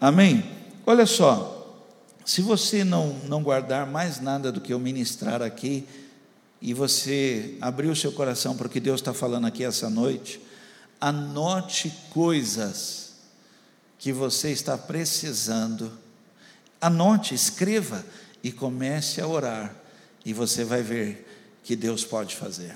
Amém? 0.00 0.44
Olha 0.84 1.06
só, 1.06 1.84
se 2.24 2.40
você 2.40 2.82
não, 2.82 3.20
não 3.28 3.42
guardar 3.42 3.86
mais 3.86 4.20
nada 4.20 4.50
do 4.50 4.60
que 4.60 4.72
eu 4.72 4.78
ministrar 4.78 5.42
aqui, 5.42 5.86
e 6.66 6.74
você 6.74 7.56
abrir 7.60 7.86
o 7.86 7.94
seu 7.94 8.10
coração 8.10 8.56
para 8.56 8.66
o 8.66 8.68
que 8.68 8.80
Deus 8.80 9.00
está 9.00 9.14
falando 9.14 9.46
aqui 9.46 9.62
essa 9.62 9.88
noite, 9.88 10.40
anote 11.00 11.94
coisas 12.10 13.12
que 14.00 14.12
você 14.12 14.50
está 14.50 14.76
precisando, 14.76 15.96
anote, 16.80 17.36
escreva 17.36 18.04
e 18.42 18.50
comece 18.50 19.20
a 19.20 19.28
orar, 19.28 19.76
e 20.24 20.32
você 20.32 20.64
vai 20.64 20.82
ver 20.82 21.60
que 21.62 21.76
Deus 21.76 22.04
pode 22.04 22.34
fazer. 22.34 22.74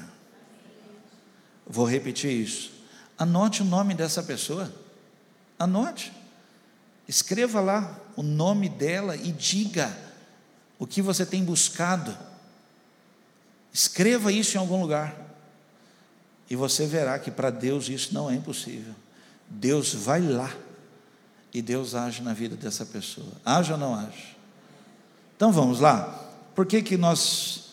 Vou 1.66 1.84
repetir 1.84 2.30
isso. 2.30 2.70
Anote 3.18 3.62
o 3.62 3.64
nome 3.64 3.92
dessa 3.92 4.22
pessoa. 4.22 4.72
Anote. 5.58 6.12
Escreva 7.08 7.60
lá 7.60 7.98
o 8.14 8.22
nome 8.22 8.68
dela 8.68 9.16
e 9.16 9.32
diga 9.32 9.92
o 10.78 10.86
que 10.86 11.02
você 11.02 11.26
tem 11.26 11.42
buscado. 11.42 12.29
Escreva 13.72 14.32
isso 14.32 14.56
em 14.56 14.60
algum 14.60 14.80
lugar. 14.80 15.16
E 16.48 16.56
você 16.56 16.86
verá 16.86 17.18
que 17.18 17.30
para 17.30 17.50
Deus 17.50 17.88
isso 17.88 18.12
não 18.12 18.30
é 18.30 18.34
impossível. 18.34 18.94
Deus 19.48 19.94
vai 19.94 20.20
lá 20.20 20.52
e 21.52 21.62
Deus 21.62 21.94
age 21.94 22.22
na 22.22 22.32
vida 22.32 22.56
dessa 22.56 22.84
pessoa. 22.84 23.32
Age 23.44 23.72
ou 23.72 23.78
não 23.78 23.94
age? 23.94 24.36
Então 25.36 25.52
vamos 25.52 25.80
lá. 25.80 26.28
Por 26.54 26.66
que, 26.66 26.82
que 26.82 26.96
nós 26.96 27.70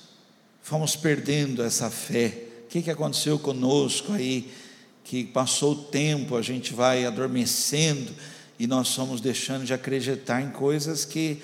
fomos 0.67 0.97
perdendo 0.97 1.63
essa 1.63 1.89
fé. 1.89 2.43
O 2.65 2.67
que, 2.67 2.81
que 2.81 2.91
aconteceu 2.91 3.39
conosco 3.39 4.12
aí? 4.12 4.51
Que 5.01 5.23
passou 5.23 5.71
o 5.71 5.83
tempo, 5.83 6.36
a 6.36 6.41
gente 6.41 6.73
vai 6.73 7.05
adormecendo 7.05 8.12
e 8.60 8.67
nós 8.67 8.89
somos 8.89 9.21
deixando 9.21 9.63
de 9.63 9.73
acreditar 9.73 10.41
em 10.41 10.49
coisas 10.49 11.05
que 11.05 11.41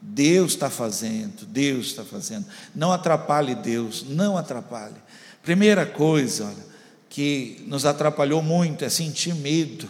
Deus 0.00 0.52
está 0.52 0.70
fazendo, 0.70 1.46
Deus 1.46 1.86
está 1.86 2.04
fazendo. 2.04 2.46
Não 2.74 2.92
atrapalhe 2.92 3.54
Deus, 3.54 4.04
não 4.08 4.36
atrapalhe. 4.36 4.96
Primeira 5.42 5.86
coisa, 5.86 6.46
olha, 6.46 6.66
que 7.08 7.64
nos 7.66 7.86
atrapalhou 7.86 8.42
muito 8.42 8.84
é 8.84 8.88
sentir 8.88 9.34
medo. 9.34 9.88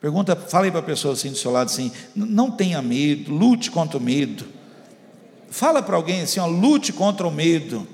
Pergunta, 0.00 0.34
fala 0.34 0.66
aí 0.66 0.70
para 0.70 0.80
a 0.80 0.84
pessoa 0.84 1.14
assim 1.14 1.30
do 1.30 1.36
seu 1.36 1.50
lado 1.50 1.66
assim, 1.66 1.92
não 2.14 2.50
tenha 2.50 2.80
medo, 2.80 3.32
lute 3.32 3.70
contra 3.70 3.98
o 3.98 4.00
medo. 4.00 4.46
Fala 5.50 5.82
para 5.82 5.96
alguém 5.96 6.22
assim, 6.22 6.40
ó, 6.40 6.46
lute 6.46 6.92
contra 6.92 7.26
o 7.26 7.30
medo. 7.30 7.86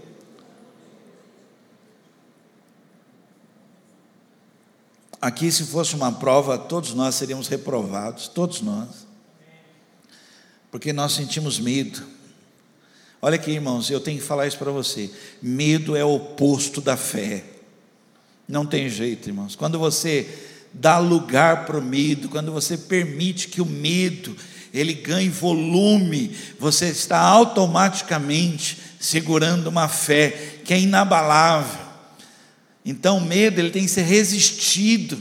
Aqui, 5.21 5.51
se 5.51 5.65
fosse 5.65 5.95
uma 5.95 6.13
prova, 6.13 6.59
todos 6.59 6.95
nós 6.95 7.15
seríamos 7.15 7.49
reprovados, 7.49 8.29
todos 8.29 8.61
nós, 8.61 9.06
porque 10.77 10.93
nós 10.93 11.13
sentimos 11.13 11.59
medo. 11.59 12.03
Olha 13.23 13.37
aqui, 13.37 13.51
irmãos, 13.51 13.89
eu 13.89 13.99
tenho 13.99 14.21
que 14.21 14.27
falar 14.27 14.47
isso 14.47 14.59
para 14.59 14.71
você: 14.71 15.11
medo 15.41 15.97
é 15.97 16.05
o 16.05 16.17
oposto 16.17 16.83
da 16.83 16.99
fé, 16.99 17.43
não 18.47 18.67
tem 18.67 18.87
jeito, 18.87 19.27
irmãos. 19.27 19.57
Quando 19.57 19.79
você 19.79 20.29
dá 20.75 20.99
lugar 20.99 21.65
para 21.65 21.79
o 21.79 21.83
medo, 21.83 22.29
quando 22.29 22.53
você 22.53 22.77
permite 22.77 23.49
que 23.49 23.63
o 23.63 23.65
medo 23.65 24.37
ele 24.71 24.93
ganha 24.93 25.31
volume, 25.31 26.37
você 26.59 26.89
está 26.89 27.21
automaticamente 27.21 28.77
segurando 29.01 29.69
uma 29.69 29.89
fé 29.89 30.59
que 30.63 30.75
é 30.75 30.79
inabalável. 30.79 31.87
Então, 32.85 33.17
o 33.17 33.25
medo 33.25 33.63
ele 33.63 33.71
tem 33.71 33.85
que 33.85 33.91
ser 33.91 34.03
resistido. 34.03 35.19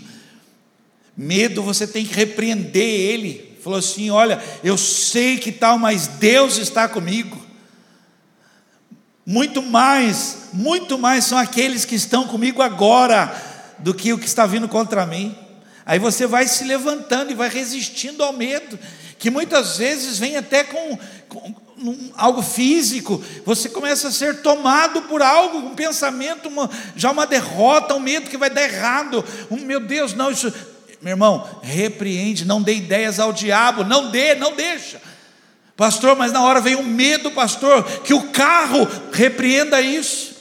Medo 1.16 1.64
você 1.64 1.88
tem 1.88 2.06
que 2.06 2.14
repreender 2.14 2.84
ele. 2.84 3.45
Falou 3.66 3.80
assim: 3.80 4.12
Olha, 4.12 4.40
eu 4.64 4.78
sei 4.78 5.40
que 5.40 5.52
tal, 5.52 5.80
mas 5.80 6.06
Deus 6.06 6.58
está 6.58 6.88
comigo. 6.88 7.44
Muito 9.26 9.60
mais, 9.60 10.50
muito 10.54 11.00
mais 11.00 11.26
são 11.26 11.36
aqueles 11.36 11.84
que 11.84 11.96
estão 11.96 12.28
comigo 12.28 12.62
agora 12.62 13.36
do 13.80 13.92
que 13.92 14.14
o 14.14 14.20
que 14.20 14.28
está 14.28 14.46
vindo 14.46 14.70
contra 14.70 15.08
mim. 15.08 15.36
Aí 15.84 15.98
você 15.98 16.28
vai 16.28 16.48
se 16.48 16.64
levantando 16.64 17.32
e 17.32 17.34
vai 17.34 17.50
resistindo 17.50 18.24
ao 18.24 18.32
medo, 18.32 18.78
que 19.18 19.32
muitas 19.32 19.80
vezes 19.80 20.20
vem 20.20 20.38
até 20.38 20.64
com, 20.64 21.00
com 21.28 21.56
um, 21.80 22.12
algo 22.16 22.44
físico, 22.44 23.24
você 23.44 23.68
começa 23.68 24.10
a 24.10 24.12
ser 24.12 24.44
tomado 24.44 25.02
por 25.04 25.24
algo, 25.24 25.58
um 25.58 25.74
pensamento, 25.74 26.50
uma, 26.50 26.70
já 26.96 27.10
uma 27.10 27.26
derrota, 27.26 27.96
um 27.96 28.00
medo 28.00 28.30
que 28.30 28.38
vai 28.38 28.52
dar 28.52 28.62
errado. 28.62 29.26
Um, 29.50 29.58
meu 29.58 29.80
Deus, 29.80 30.14
não, 30.14 30.30
isso. 30.30 30.54
Meu 31.06 31.12
irmão, 31.12 31.48
repreende, 31.62 32.46
não 32.46 32.64
dê 32.64 32.74
ideias 32.74 33.20
ao 33.20 33.32
diabo, 33.32 33.84
não 33.84 34.10
dê, 34.10 34.34
não 34.34 34.56
deixa. 34.56 35.00
Pastor, 35.78 36.16
mas 36.16 36.32
na 36.32 36.42
hora 36.42 36.60
vem 36.60 36.76
um 36.76 36.82
medo, 36.82 37.30
pastor, 37.30 37.84
que 38.02 38.12
o 38.12 38.32
carro 38.32 38.88
repreenda 39.12 39.80
isso. 39.80 40.34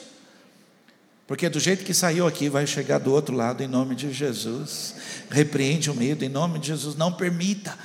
Porque 1.26 1.50
do 1.50 1.60
jeito 1.60 1.84
que 1.84 1.92
saiu 1.92 2.26
aqui, 2.26 2.48
vai 2.48 2.66
chegar 2.66 2.96
do 2.96 3.12
outro 3.12 3.36
lado 3.36 3.62
em 3.62 3.66
nome 3.66 3.94
de 3.94 4.10
Jesus. 4.10 4.94
Repreende 5.28 5.90
o 5.90 5.94
medo 5.94 6.24
em 6.24 6.30
nome 6.30 6.58
de 6.58 6.68
Jesus, 6.68 6.96
não 6.96 7.12
permita. 7.12 7.78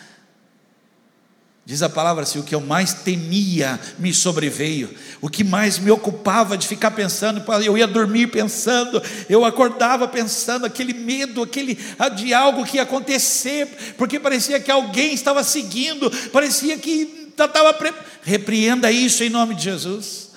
Diz 1.69 1.83
a 1.83 1.87
palavra 1.87 2.23
assim: 2.23 2.39
o 2.39 2.43
que 2.43 2.55
eu 2.55 2.61
mais 2.61 2.95
temia 2.95 3.79
me 3.99 4.11
sobreveio, 4.11 4.89
o 5.21 5.29
que 5.29 5.43
mais 5.43 5.77
me 5.77 5.91
ocupava 5.91 6.57
de 6.57 6.67
ficar 6.67 6.89
pensando, 6.89 7.43
eu 7.63 7.77
ia 7.77 7.85
dormir 7.85 8.31
pensando, 8.31 8.99
eu 9.29 9.45
acordava 9.45 10.07
pensando, 10.07 10.65
aquele 10.65 10.93
medo, 10.93 11.43
aquele 11.43 11.77
ah, 11.99 12.09
de 12.09 12.33
algo 12.33 12.65
que 12.65 12.77
ia 12.77 12.81
acontecer, 12.81 13.67
porque 13.99 14.19
parecia 14.19 14.59
que 14.59 14.71
alguém 14.71 15.13
estava 15.13 15.43
seguindo, 15.43 16.09
parecia 16.31 16.75
que 16.75 17.29
estava. 17.29 17.77
Repreenda 18.23 18.91
isso 18.91 19.23
em 19.23 19.29
nome 19.29 19.53
de 19.53 19.65
Jesus. 19.65 20.31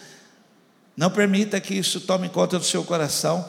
Não 0.95 1.11
permita 1.11 1.59
que 1.62 1.72
isso 1.72 2.03
tome 2.03 2.28
conta 2.28 2.59
do 2.59 2.64
seu 2.66 2.85
coração. 2.85 3.43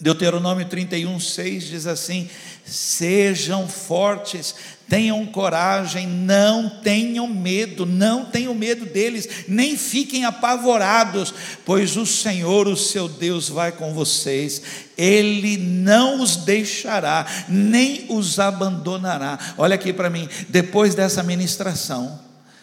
Deuteronômio 0.00 0.66
31, 0.66 1.20
6 1.20 1.64
diz 1.64 1.86
assim: 1.86 2.28
Sejam 2.64 3.68
fortes, 3.68 4.54
tenham 4.88 5.24
coragem, 5.26 6.06
não 6.06 6.68
tenham 6.68 7.28
medo, 7.28 7.86
não 7.86 8.24
tenham 8.24 8.54
medo 8.54 8.86
deles, 8.86 9.28
nem 9.46 9.76
fiquem 9.76 10.24
apavorados, 10.24 11.32
pois 11.64 11.96
o 11.96 12.04
Senhor, 12.04 12.66
o 12.66 12.76
seu 12.76 13.08
Deus, 13.08 13.48
vai 13.48 13.70
com 13.70 13.94
vocês, 13.94 14.62
Ele 14.98 15.56
não 15.56 16.20
os 16.20 16.36
deixará, 16.36 17.26
nem 17.48 18.06
os 18.08 18.40
abandonará. 18.40 19.38
Olha 19.56 19.76
aqui 19.76 19.92
para 19.92 20.10
mim, 20.10 20.28
depois 20.48 20.94
dessa 20.94 21.22
ministração, 21.22 22.20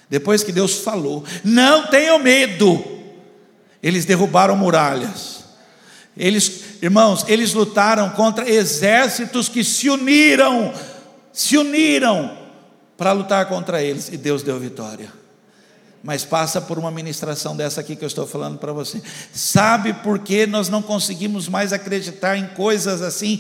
depois 0.10 0.44
que 0.44 0.52
Deus 0.52 0.80
falou, 0.80 1.24
não 1.46 1.88
tenham 1.88 2.20
medo, 2.20 3.00
eles 3.82 4.04
derrubaram 4.04 4.58
muralhas. 4.58 5.42
Eles, 6.16 6.62
irmãos, 6.82 7.26
eles 7.28 7.54
lutaram 7.54 8.10
contra 8.10 8.50
exércitos 8.50 9.48
que 9.48 9.64
se 9.64 9.90
uniram, 9.90 10.74
se 11.32 11.58
uniram 11.58 12.38
para 12.98 13.12
lutar 13.12 13.46
contra 13.48 13.82
eles 13.82 14.10
e 14.10 14.18
Deus 14.18 14.44
deu 14.44 14.60
vitória. 14.60 15.12
Mas 16.04 16.26
passa 16.26 16.60
por 16.60 16.80
uma 16.80 16.90
ministração 16.90 17.56
dessa 17.56 17.82
aqui 17.82 17.96
que 17.96 18.04
eu 18.04 18.08
estou 18.08 18.26
falando 18.26 18.58
para 18.58 18.74
você. 18.74 19.02
Sabe 19.34 19.94
por 19.94 20.20
que 20.20 20.48
nós 20.48 20.68
não 20.68 20.82
conseguimos 20.82 21.48
mais 21.48 21.72
acreditar 21.72 22.38
em 22.38 22.48
coisas 22.48 23.02
assim 23.02 23.40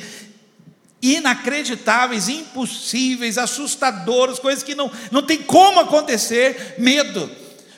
inacreditáveis, 1.02 2.30
impossíveis, 2.30 3.38
assustadoras, 3.38 4.38
coisas 4.38 4.64
que 4.64 4.76
não, 4.76 4.92
não 5.10 5.24
tem 5.24 5.42
como 5.42 5.80
acontecer? 5.80 6.76
Medo. 6.78 7.30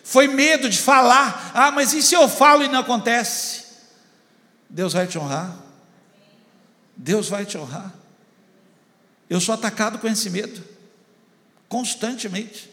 Foi 0.04 0.28
medo 0.28 0.70
de 0.70 0.78
falar. 0.78 1.52
Ah, 1.54 1.72
mas 1.72 1.94
e 1.94 2.02
se 2.02 2.14
eu 2.14 2.28
falo 2.28 2.64
e 2.64 2.68
não 2.68 2.80
acontece? 2.80 3.63
Deus 4.74 4.94
vai 4.94 5.06
te 5.06 5.20
honrar. 5.20 5.56
Deus 6.98 7.30
vai 7.30 7.46
te 7.46 7.58
honrar. 7.60 7.94
Eu 9.30 9.40
sou 9.40 9.54
atacado 9.54 10.00
com 10.00 10.08
esse 10.08 10.32
medo, 10.32 10.64
constantemente. 11.70 12.72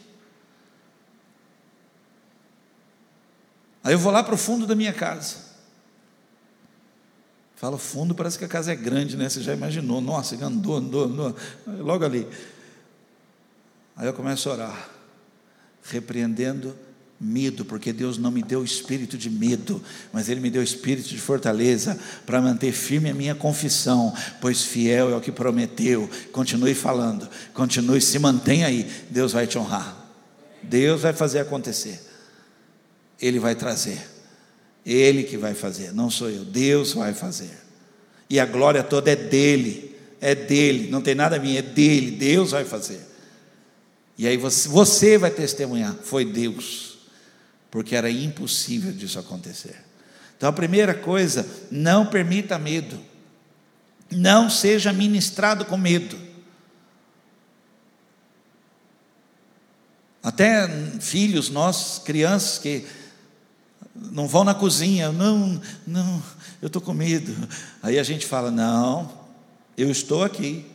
Aí 3.84 3.92
eu 3.92 3.98
vou 3.98 4.10
lá 4.10 4.24
para 4.24 4.34
o 4.34 4.38
fundo 4.38 4.66
da 4.66 4.74
minha 4.74 4.94
casa. 4.94 5.50
Fala 7.54 7.76
fundo, 7.76 8.14
parece 8.14 8.38
que 8.38 8.46
a 8.46 8.48
casa 8.48 8.72
é 8.72 8.76
grande, 8.76 9.18
né? 9.18 9.28
Você 9.28 9.42
já 9.42 9.52
imaginou, 9.52 10.00
nossa, 10.00 10.34
andou, 10.42 10.76
andou, 10.76 11.04
andou, 11.04 11.36
logo 11.66 12.04
ali. 12.04 12.26
Aí 13.94 14.06
eu 14.06 14.14
começo 14.14 14.48
a 14.48 14.52
orar, 14.54 14.90
repreendendo 15.82 16.74
medo, 17.20 17.66
porque 17.66 17.92
Deus 17.92 18.16
não 18.16 18.30
me 18.30 18.42
deu 18.42 18.64
espírito 18.64 19.18
de 19.18 19.28
medo, 19.28 19.82
mas 20.10 20.30
Ele 20.30 20.40
me 20.40 20.48
deu 20.48 20.62
espírito 20.62 21.10
de 21.10 21.18
fortaleza 21.18 21.98
para 22.24 22.40
manter 22.40 22.72
firme 22.72 23.10
a 23.10 23.14
minha 23.14 23.34
confissão, 23.34 24.14
pois 24.40 24.62
fiel 24.62 25.10
é 25.10 25.16
o 25.16 25.20
que 25.20 25.30
prometeu. 25.30 26.08
Continue 26.32 26.74
falando, 26.74 27.28
continue, 27.52 28.00
se 28.00 28.18
mantenha 28.18 28.68
aí, 28.68 28.90
Deus 29.10 29.32
vai 29.32 29.46
te 29.46 29.58
honrar, 29.58 29.94
Deus 30.62 31.02
vai 31.02 31.12
fazer 31.12 31.40
acontecer, 31.40 32.00
Ele 33.20 33.38
vai 33.38 33.54
trazer, 33.54 34.00
Ele 34.86 35.24
que 35.24 35.36
vai 35.36 35.52
fazer, 35.52 35.92
não 35.92 36.08
sou 36.08 36.30
eu, 36.30 36.42
Deus 36.42 36.94
vai 36.94 37.12
fazer, 37.12 37.50
e 38.30 38.40
a 38.40 38.46
glória 38.46 38.82
toda 38.82 39.10
é 39.10 39.16
dEle, 39.16 39.94
é 40.22 40.34
dEle, 40.34 40.90
não 40.90 41.02
tem 41.02 41.14
nada 41.14 41.36
a 41.36 41.38
mim, 41.38 41.56
é 41.56 41.62
dEle, 41.62 42.12
Deus 42.12 42.52
vai 42.52 42.64
fazer. 42.64 43.00
E 44.16 44.26
aí 44.26 44.36
você, 44.36 44.68
você 44.68 45.18
vai 45.18 45.30
testemunhar, 45.30 45.96
foi 46.02 46.26
Deus 46.26 46.89
porque 47.70 47.94
era 47.94 48.10
impossível 48.10 48.92
disso 48.92 49.18
acontecer. 49.18 49.76
Então 50.36 50.48
a 50.48 50.52
primeira 50.52 50.94
coisa, 50.94 51.46
não 51.70 52.06
permita 52.06 52.58
medo. 52.58 52.98
Não 54.10 54.50
seja 54.50 54.92
ministrado 54.92 55.64
com 55.64 55.76
medo. 55.76 56.18
Até 60.22 60.68
filhos 61.00 61.48
nossos, 61.48 62.02
crianças 62.02 62.58
que 62.58 62.86
não 63.94 64.26
vão 64.26 64.44
na 64.44 64.54
cozinha, 64.54 65.12
não, 65.12 65.60
não, 65.86 66.22
eu 66.60 66.66
estou 66.66 66.82
com 66.82 66.92
medo. 66.92 67.34
Aí 67.82 67.98
a 67.98 68.02
gente 68.02 68.26
fala: 68.26 68.50
não, 68.50 69.10
eu 69.76 69.90
estou 69.90 70.22
aqui. 70.22 70.66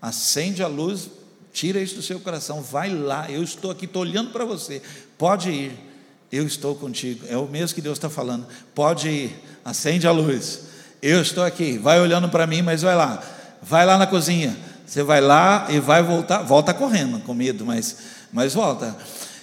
Acende 0.00 0.62
a 0.62 0.66
luz, 0.66 1.08
tira 1.52 1.80
isso 1.80 1.96
do 1.96 2.02
seu 2.02 2.20
coração, 2.20 2.62
vai 2.62 2.90
lá, 2.90 3.30
eu 3.30 3.42
estou 3.42 3.70
aqui, 3.70 3.86
estou 3.86 4.02
olhando 4.02 4.30
para 4.30 4.44
você, 4.44 4.82
pode 5.16 5.50
ir. 5.50 5.85
Eu 6.30 6.46
estou 6.46 6.74
contigo. 6.74 7.24
É 7.28 7.36
o 7.36 7.46
mesmo 7.46 7.74
que 7.74 7.80
Deus 7.80 7.98
está 7.98 8.10
falando. 8.10 8.46
Pode 8.74 9.08
ir, 9.08 9.44
acende 9.64 10.06
a 10.06 10.12
luz. 10.12 10.62
Eu 11.00 11.20
estou 11.22 11.44
aqui. 11.44 11.78
Vai 11.78 12.00
olhando 12.00 12.28
para 12.28 12.46
mim, 12.46 12.62
mas 12.62 12.82
vai 12.82 12.96
lá. 12.96 13.22
Vai 13.62 13.86
lá 13.86 13.96
na 13.96 14.06
cozinha. 14.06 14.56
Você 14.86 15.02
vai 15.02 15.20
lá 15.20 15.66
e 15.68 15.80
vai 15.80 16.02
voltar. 16.02 16.42
Volta 16.42 16.72
correndo, 16.72 17.20
com 17.20 17.34
medo, 17.34 17.64
mas, 17.64 17.96
mas 18.32 18.54
volta. 18.54 18.96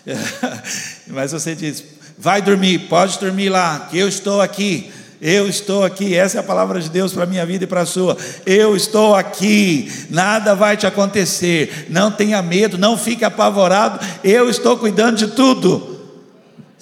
mas 1.08 1.32
você 1.32 1.56
diz: 1.56 1.84
vai 2.18 2.42
dormir, 2.42 2.88
pode 2.88 3.20
dormir 3.20 3.50
lá, 3.50 3.88
que 3.90 3.98
eu 3.98 4.08
estou 4.08 4.42
aqui. 4.42 4.92
Eu 5.22 5.48
estou 5.48 5.86
aqui, 5.86 6.14
essa 6.14 6.36
é 6.38 6.40
a 6.42 6.44
palavra 6.44 6.82
de 6.82 6.90
Deus 6.90 7.14
para 7.14 7.24
a 7.24 7.26
minha 7.26 7.46
vida 7.46 7.64
e 7.64 7.68
para 7.68 7.82
a 7.82 7.86
sua. 7.86 8.18
Eu 8.46 8.76
estou 8.76 9.16
aqui, 9.16 9.90
nada 10.10 10.54
vai 10.54 10.76
te 10.76 10.86
acontecer. 10.86 11.88
Não 11.90 12.12
tenha 12.12 12.42
medo, 12.42 12.78
não 12.78 12.98
fique 12.98 13.24
apavorado. 13.24 14.06
Eu 14.22 14.50
estou 14.50 14.78
cuidando 14.78 15.16
de 15.16 15.28
tudo. 15.28 15.93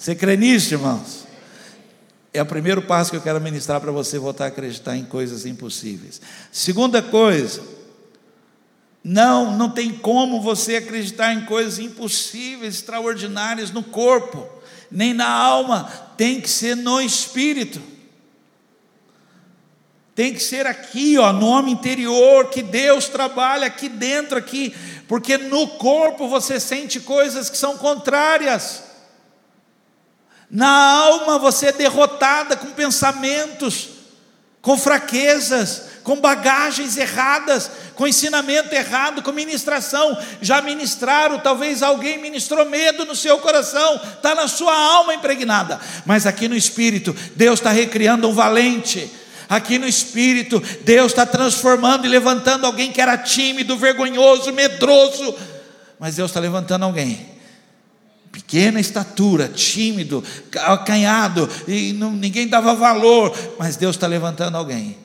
Você 0.02 0.16
crê 0.16 0.36
nisso, 0.36 0.74
irmãos? 0.74 1.28
É 2.34 2.42
o 2.42 2.46
primeiro 2.46 2.82
passo 2.82 3.12
que 3.12 3.16
eu 3.16 3.20
quero 3.20 3.40
ministrar 3.40 3.80
para 3.80 3.92
você 3.92 4.18
voltar 4.18 4.46
a 4.46 4.48
acreditar 4.48 4.96
em 4.96 5.04
coisas 5.04 5.46
impossíveis. 5.46 6.20
Segunda 6.50 7.00
coisa, 7.00 7.62
não, 9.04 9.56
não 9.56 9.70
tem 9.70 9.92
como 9.92 10.42
você 10.42 10.74
acreditar 10.74 11.32
em 11.32 11.44
coisas 11.44 11.78
impossíveis, 11.78 12.74
extraordinárias 12.74 13.70
no 13.70 13.80
corpo, 13.80 14.44
nem 14.90 15.14
na 15.14 15.28
alma, 15.28 15.84
tem 16.16 16.40
que 16.40 16.50
ser 16.50 16.74
no 16.74 17.00
espírito. 17.00 17.80
Tem 20.16 20.34
que 20.34 20.42
ser 20.42 20.66
aqui, 20.66 21.16
ó, 21.16 21.32
no 21.32 21.46
homem 21.46 21.74
interior, 21.74 22.50
que 22.50 22.60
Deus 22.60 23.06
trabalha 23.06 23.68
aqui 23.68 23.88
dentro 23.88 24.36
aqui, 24.36 24.74
porque 25.06 25.38
no 25.38 25.68
corpo 25.68 26.26
você 26.26 26.58
sente 26.58 26.98
coisas 26.98 27.48
que 27.48 27.56
são 27.56 27.78
contrárias. 27.78 28.90
Na 30.52 30.68
alma 30.68 31.38
você 31.38 31.68
é 31.68 31.72
derrotada 31.72 32.54
com 32.58 32.66
pensamentos, 32.72 33.88
com 34.60 34.76
fraquezas, 34.76 35.84
com 36.04 36.20
bagagens 36.20 36.98
erradas, 36.98 37.70
com 37.94 38.06
ensinamento 38.06 38.74
errado, 38.74 39.22
com 39.22 39.32
ministração. 39.32 40.14
Já 40.42 40.60
ministraram, 40.60 41.38
talvez 41.38 41.82
alguém 41.82 42.18
ministrou 42.18 42.66
medo 42.66 43.06
no 43.06 43.16
seu 43.16 43.38
coração, 43.38 43.94
está 43.94 44.34
na 44.34 44.46
sua 44.46 44.78
alma 44.78 45.14
impregnada. 45.14 45.80
Mas 46.04 46.26
aqui 46.26 46.46
no 46.48 46.56
espírito, 46.56 47.16
Deus 47.34 47.58
está 47.58 47.70
recriando 47.70 48.28
um 48.28 48.34
valente 48.34 49.10
aqui 49.48 49.78
no 49.78 49.88
espírito, 49.88 50.62
Deus 50.82 51.12
está 51.12 51.24
transformando 51.24 52.04
e 52.04 52.10
levantando 52.10 52.66
alguém 52.66 52.92
que 52.92 53.00
era 53.00 53.16
tímido, 53.16 53.78
vergonhoso, 53.78 54.52
medroso, 54.52 55.34
mas 55.98 56.16
Deus 56.16 56.30
está 56.30 56.40
levantando 56.40 56.84
alguém 56.84 57.31
pequena 58.32 58.80
estatura, 58.80 59.46
tímido, 59.46 60.24
acanhado, 60.56 61.46
e 61.68 61.92
não, 61.92 62.12
ninguém 62.12 62.48
dava 62.48 62.74
valor, 62.74 63.30
mas 63.58 63.76
Deus 63.76 63.94
está 63.94 64.06
levantando 64.06 64.56
alguém. 64.56 64.96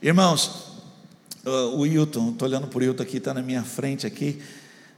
Irmãos, 0.00 0.70
o 1.44 1.80
Wilton, 1.80 2.30
estou 2.30 2.48
olhando 2.48 2.68
para 2.68 2.78
o 2.78 2.80
Wilton 2.80 3.02
aqui, 3.02 3.16
está 3.16 3.34
na 3.34 3.42
minha 3.42 3.64
frente 3.64 4.06
aqui. 4.06 4.40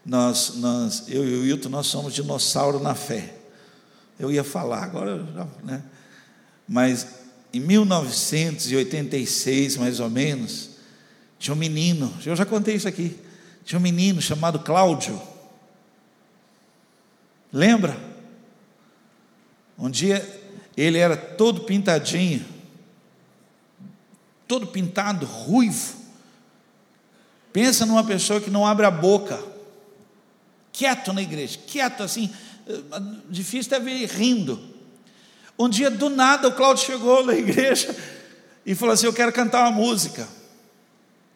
Nós, 0.04 0.56
nós, 0.56 1.04
eu 1.08 1.26
e 1.26 1.36
o 1.36 1.40
Wilton, 1.42 1.70
nós 1.70 1.86
somos 1.86 2.12
dinossauro 2.12 2.78
na 2.78 2.94
fé. 2.94 3.32
Eu 4.20 4.30
ia 4.30 4.44
falar 4.44 4.84
agora, 4.84 5.26
né? 5.64 5.82
Mas 6.68 7.06
em 7.52 7.60
1986, 7.60 9.76
mais 9.78 10.00
ou 10.00 10.10
menos, 10.10 10.70
tinha 11.38 11.54
um 11.54 11.58
menino, 11.58 12.12
eu 12.24 12.36
já 12.36 12.44
contei 12.44 12.74
isso 12.74 12.88
aqui. 12.88 13.16
Tinha 13.64 13.78
um 13.78 13.82
menino 13.82 14.20
chamado 14.20 14.58
Cláudio. 14.58 15.18
Lembra? 17.54 17.96
Um 19.78 19.88
dia 19.88 20.28
ele 20.76 20.98
era 20.98 21.16
todo 21.16 21.60
pintadinho, 21.60 22.44
todo 24.48 24.66
pintado, 24.66 25.24
ruivo. 25.24 25.94
Pensa 27.52 27.86
numa 27.86 28.02
pessoa 28.02 28.40
que 28.40 28.50
não 28.50 28.66
abre 28.66 28.84
a 28.84 28.90
boca, 28.90 29.40
quieto 30.72 31.12
na 31.12 31.22
igreja, 31.22 31.56
quieto 31.64 32.02
assim, 32.02 32.28
difícil 33.30 33.72
até 33.72 33.84
ver 33.84 34.04
rindo. 34.06 34.60
Um 35.56 35.68
dia, 35.68 35.92
do 35.92 36.10
nada, 36.10 36.48
o 36.48 36.52
Cláudio 36.52 36.84
chegou 36.84 37.24
na 37.24 37.36
igreja 37.36 37.94
e 38.66 38.74
falou 38.74 38.94
assim: 38.94 39.06
Eu 39.06 39.12
quero 39.12 39.32
cantar 39.32 39.60
uma 39.60 39.70
música. 39.70 40.26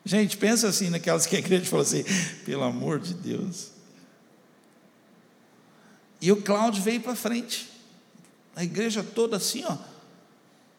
Gente, 0.04 0.36
pensa 0.36 0.66
assim 0.66 0.90
naquelas 0.90 1.26
que 1.26 1.36
a 1.36 1.38
igreja 1.38 1.66
falou 1.66 1.84
assim: 1.84 2.04
Pelo 2.44 2.64
amor 2.64 2.98
de 2.98 3.14
Deus. 3.14 3.77
E 6.20 6.32
o 6.32 6.42
Cláudio 6.42 6.82
veio 6.82 7.00
para 7.00 7.14
frente, 7.14 7.70
a 8.56 8.64
igreja 8.64 9.04
toda 9.04 9.36
assim, 9.36 9.64
ó, 9.64 9.76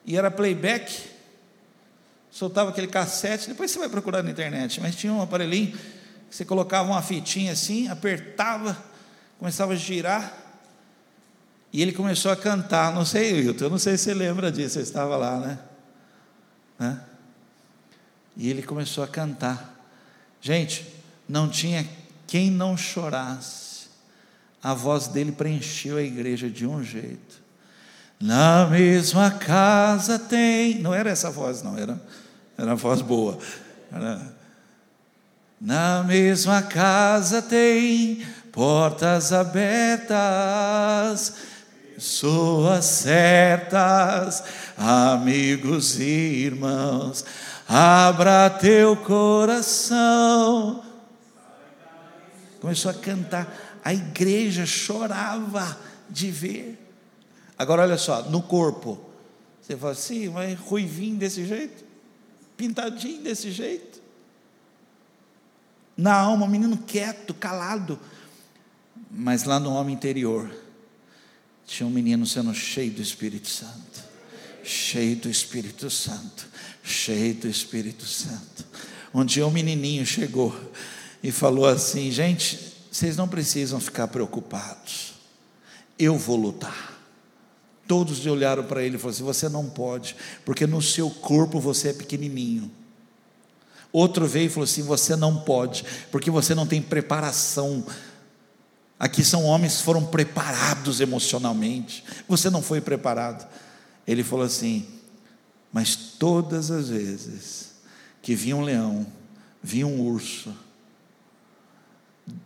e 0.05 0.17
era 0.17 0.29
playback, 0.29 1.09
soltava 2.29 2.71
aquele 2.71 2.87
cassete, 2.87 3.47
depois 3.47 3.71
você 3.71 3.79
vai 3.79 3.89
procurar 3.89 4.21
na 4.21 4.31
internet, 4.31 4.81
mas 4.81 4.95
tinha 4.95 5.13
um 5.13 5.21
aparelhinho 5.21 5.77
que 6.29 6.35
você 6.35 6.43
colocava 6.43 6.89
uma 6.89 7.01
fitinha 7.01 7.53
assim, 7.53 7.87
apertava, 7.87 8.77
começava 9.37 9.73
a 9.73 9.75
girar, 9.75 10.37
e 11.71 11.81
ele 11.81 11.93
começou 11.93 12.31
a 12.31 12.35
cantar, 12.35 12.93
não 12.93 13.05
sei, 13.05 13.33
Wilton, 13.33 13.65
eu 13.65 13.69
não 13.69 13.77
sei 13.77 13.97
se 13.97 14.05
você 14.05 14.13
lembra 14.13 14.51
disso, 14.51 14.73
você 14.73 14.81
estava 14.81 15.15
lá, 15.15 15.39
né? 15.39 15.59
né? 16.77 17.03
E 18.35 18.49
ele 18.49 18.63
começou 18.63 19.03
a 19.03 19.07
cantar. 19.07 19.75
Gente, 20.41 20.87
não 21.27 21.47
tinha 21.47 21.87
quem 22.25 22.49
não 22.49 22.75
chorasse 22.75 23.68
a 24.61 24.73
voz 24.73 25.07
dele 25.07 25.31
preencheu 25.31 25.97
a 25.97 26.01
igreja 26.01 26.49
de 26.49 26.65
um 26.65 26.83
jeito. 26.83 27.39
Na 28.19 28.67
mesma 28.67 29.31
casa 29.31 30.19
tem. 30.19 30.79
Não 30.79 30.93
era 30.93 31.09
essa 31.09 31.31
voz, 31.31 31.63
não, 31.63 31.77
era, 31.77 32.01
era 32.57 32.67
uma 32.67 32.75
voz 32.75 33.01
boa. 33.01 33.37
Era, 33.91 34.37
na 35.59 36.03
mesma 36.03 36.61
casa 36.61 37.41
tem 37.41 38.25
portas 38.51 39.31
abertas, 39.31 40.13
pessoas 41.95 42.85
certas, 42.85 44.43
amigos 44.77 45.97
e 45.99 46.03
irmãos. 46.03 47.23
Abra 47.67 48.49
teu 48.49 48.97
coração. 48.97 50.88
Começou 52.59 52.91
a 52.91 52.93
cantar 52.93 53.79
a 53.83 53.93
igreja 53.93 54.65
chorava 54.65 55.77
de 56.09 56.29
ver. 56.29 56.77
Agora 57.57 57.83
olha 57.83 57.97
só, 57.97 58.23
no 58.29 58.41
corpo, 58.41 58.99
você 59.61 59.75
fala 59.77 59.91
assim, 59.91 60.29
mas 60.29 60.57
ruivinho 60.57 61.17
desse 61.17 61.45
jeito, 61.45 61.83
pintadinho 62.57 63.21
desse 63.21 63.51
jeito. 63.51 64.01
Na 65.95 66.15
alma, 66.15 66.45
um 66.45 66.49
menino 66.49 66.77
quieto, 66.77 67.33
calado. 67.33 67.99
Mas 69.11 69.43
lá 69.43 69.59
no 69.59 69.73
homem 69.73 69.95
interior, 69.95 70.49
tinha 71.65 71.85
um 71.85 71.89
menino 71.89 72.25
sendo 72.25 72.53
cheio 72.53 72.91
do 72.91 73.01
Espírito 73.01 73.49
Santo. 73.49 74.03
Cheio 74.63 75.17
do 75.17 75.29
Espírito 75.29 75.89
Santo. 75.89 76.47
Cheio 76.81 77.35
do 77.35 77.47
Espírito 77.47 78.05
Santo. 78.05 78.65
Um 79.13 79.25
dia 79.25 79.45
um 79.45 79.51
menininho 79.51 80.05
chegou 80.05 80.55
e 81.21 81.31
falou 81.31 81.67
assim: 81.67 82.11
gente, 82.11 82.75
vocês 82.91 83.15
não 83.15 83.27
precisam 83.27 83.79
ficar 83.79 84.07
preocupados. 84.07 85.13
Eu 85.97 86.17
vou 86.17 86.37
lutar. 86.37 86.97
Todos 87.87 88.25
olharam 88.25 88.63
para 88.63 88.83
ele 88.83 88.95
e 88.95 88.99
falaram 88.99 89.15
assim: 89.15 89.23
Você 89.23 89.49
não 89.49 89.69
pode, 89.69 90.15
porque 90.45 90.65
no 90.65 90.81
seu 90.81 91.09
corpo 91.09 91.59
você 91.59 91.89
é 91.89 91.93
pequenininho. 91.93 92.71
Outro 93.91 94.27
veio 94.27 94.47
e 94.47 94.49
falou 94.49 94.65
assim: 94.65 94.83
Você 94.83 95.15
não 95.15 95.41
pode, 95.41 95.85
porque 96.11 96.31
você 96.31 96.55
não 96.55 96.65
tem 96.65 96.81
preparação. 96.81 97.85
Aqui 98.99 99.23
são 99.23 99.45
homens 99.45 99.77
que 99.77 99.83
foram 99.83 100.05
preparados 100.05 100.99
emocionalmente. 100.99 102.03
Você 102.27 102.49
não 102.49 102.61
foi 102.61 102.79
preparado. 102.79 103.47
Ele 104.07 104.23
falou 104.23 104.45
assim: 104.45 104.85
Mas 105.73 105.95
todas 105.95 106.71
as 106.71 106.89
vezes 106.89 107.71
que 108.21 108.35
vinha 108.35 108.55
um 108.55 108.61
leão, 108.61 109.07
vinha 109.63 109.87
um 109.87 110.01
urso, 110.01 110.53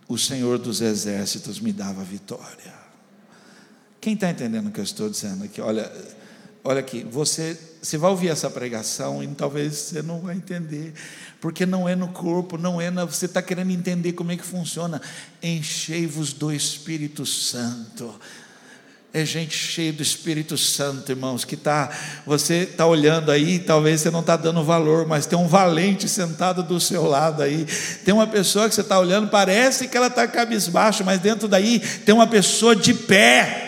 o 0.07 0.17
Senhor 0.17 0.57
dos 0.57 0.81
exércitos 0.81 1.59
me 1.59 1.71
dava 1.71 2.03
vitória. 2.03 2.73
Quem 3.99 4.13
está 4.13 4.29
entendendo 4.29 4.67
o 4.67 4.71
que 4.71 4.79
eu 4.79 4.83
estou 4.83 5.09
dizendo 5.09 5.45
aqui? 5.45 5.61
Olha, 5.61 5.91
olha 6.63 6.79
aqui, 6.79 7.03
você, 7.03 7.57
você 7.81 7.97
vai 7.97 8.11
ouvir 8.11 8.29
essa 8.29 8.49
pregação 8.49 9.23
e 9.23 9.27
talvez 9.27 9.73
você 9.75 10.01
não 10.01 10.19
vai 10.19 10.35
entender, 10.35 10.93
porque 11.39 11.65
não 11.65 11.87
é 11.87 11.95
no 11.95 12.09
corpo, 12.09 12.57
não 12.57 12.81
é 12.81 12.91
na. 12.91 13.05
Você 13.05 13.25
está 13.25 13.41
querendo 13.41 13.71
entender 13.71 14.13
como 14.13 14.31
é 14.31 14.37
que 14.37 14.43
funciona. 14.43 15.01
Enchei-vos 15.41 16.33
do 16.33 16.51
Espírito 16.51 17.25
Santo 17.25 18.13
é 19.15 19.23
gente 19.23 19.55
cheia 19.55 19.93
do 19.93 20.01
Espírito 20.01 20.57
Santo, 20.57 21.11
irmãos, 21.11 21.45
que 21.45 21.53
está, 21.53 21.91
você 22.25 22.63
está 22.63 22.87
olhando 22.87 23.29
aí, 23.29 23.59
talvez 23.59 24.01
você 24.01 24.09
não 24.09 24.21
está 24.21 24.35
dando 24.35 24.63
valor, 24.63 25.05
mas 25.05 25.27
tem 25.27 25.37
um 25.37 25.47
valente 25.47 26.09
sentado 26.09 26.63
do 26.63 26.79
seu 26.79 27.05
lado 27.05 27.43
aí, 27.43 27.67
tem 28.03 28.11
uma 28.11 28.25
pessoa 28.25 28.67
que 28.67 28.73
você 28.73 28.81
está 28.81 28.99
olhando, 28.99 29.27
parece 29.29 29.87
que 29.87 29.95
ela 29.95 30.07
está 30.07 30.27
cabisbaixo, 30.27 31.05
mas 31.05 31.19
dentro 31.19 31.47
daí 31.47 31.79
tem 31.79 32.15
uma 32.15 32.25
pessoa 32.25 32.75
de 32.75 32.91
pé, 32.91 33.62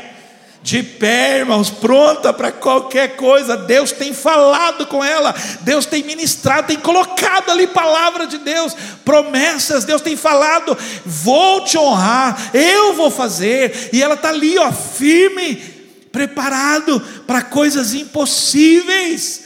de 0.65 0.81
pé, 0.81 1.37
irmãos, 1.37 1.69
pronta 1.69 2.33
para 2.33 2.51
qualquer 2.51 3.15
coisa. 3.15 3.55
Deus 3.55 3.91
tem 3.91 4.15
falado 4.15 4.87
com 4.87 5.03
ela, 5.03 5.31
Deus 5.61 5.85
tem 5.85 6.01
ministrado, 6.03 6.65
tem 6.65 6.79
colocado 6.79 7.51
ali 7.51 7.67
palavra 7.67 8.25
de 8.25 8.39
Deus, 8.39 8.75
promessas. 9.05 9.85
Deus 9.85 10.01
tem 10.01 10.17
falado: 10.17 10.75
vou 11.05 11.63
te 11.63 11.77
honrar, 11.77 12.49
eu 12.51 12.95
vou 12.95 13.11
fazer, 13.11 13.91
e 13.93 14.01
ela 14.01 14.15
está 14.15 14.29
ali, 14.29 14.57
ó, 14.57 14.71
firme, 14.71 15.57
preparado 16.11 16.99
para 17.27 17.43
coisas 17.43 17.93
impossíveis. 17.93 19.43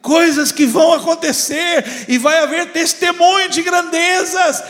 Coisas 0.00 0.52
que 0.52 0.66
vão 0.66 0.92
acontecer, 0.92 2.04
e 2.08 2.18
vai 2.18 2.38
haver 2.38 2.72
testemunho 2.72 3.48
de 3.48 3.62
grandezas, 3.62 4.62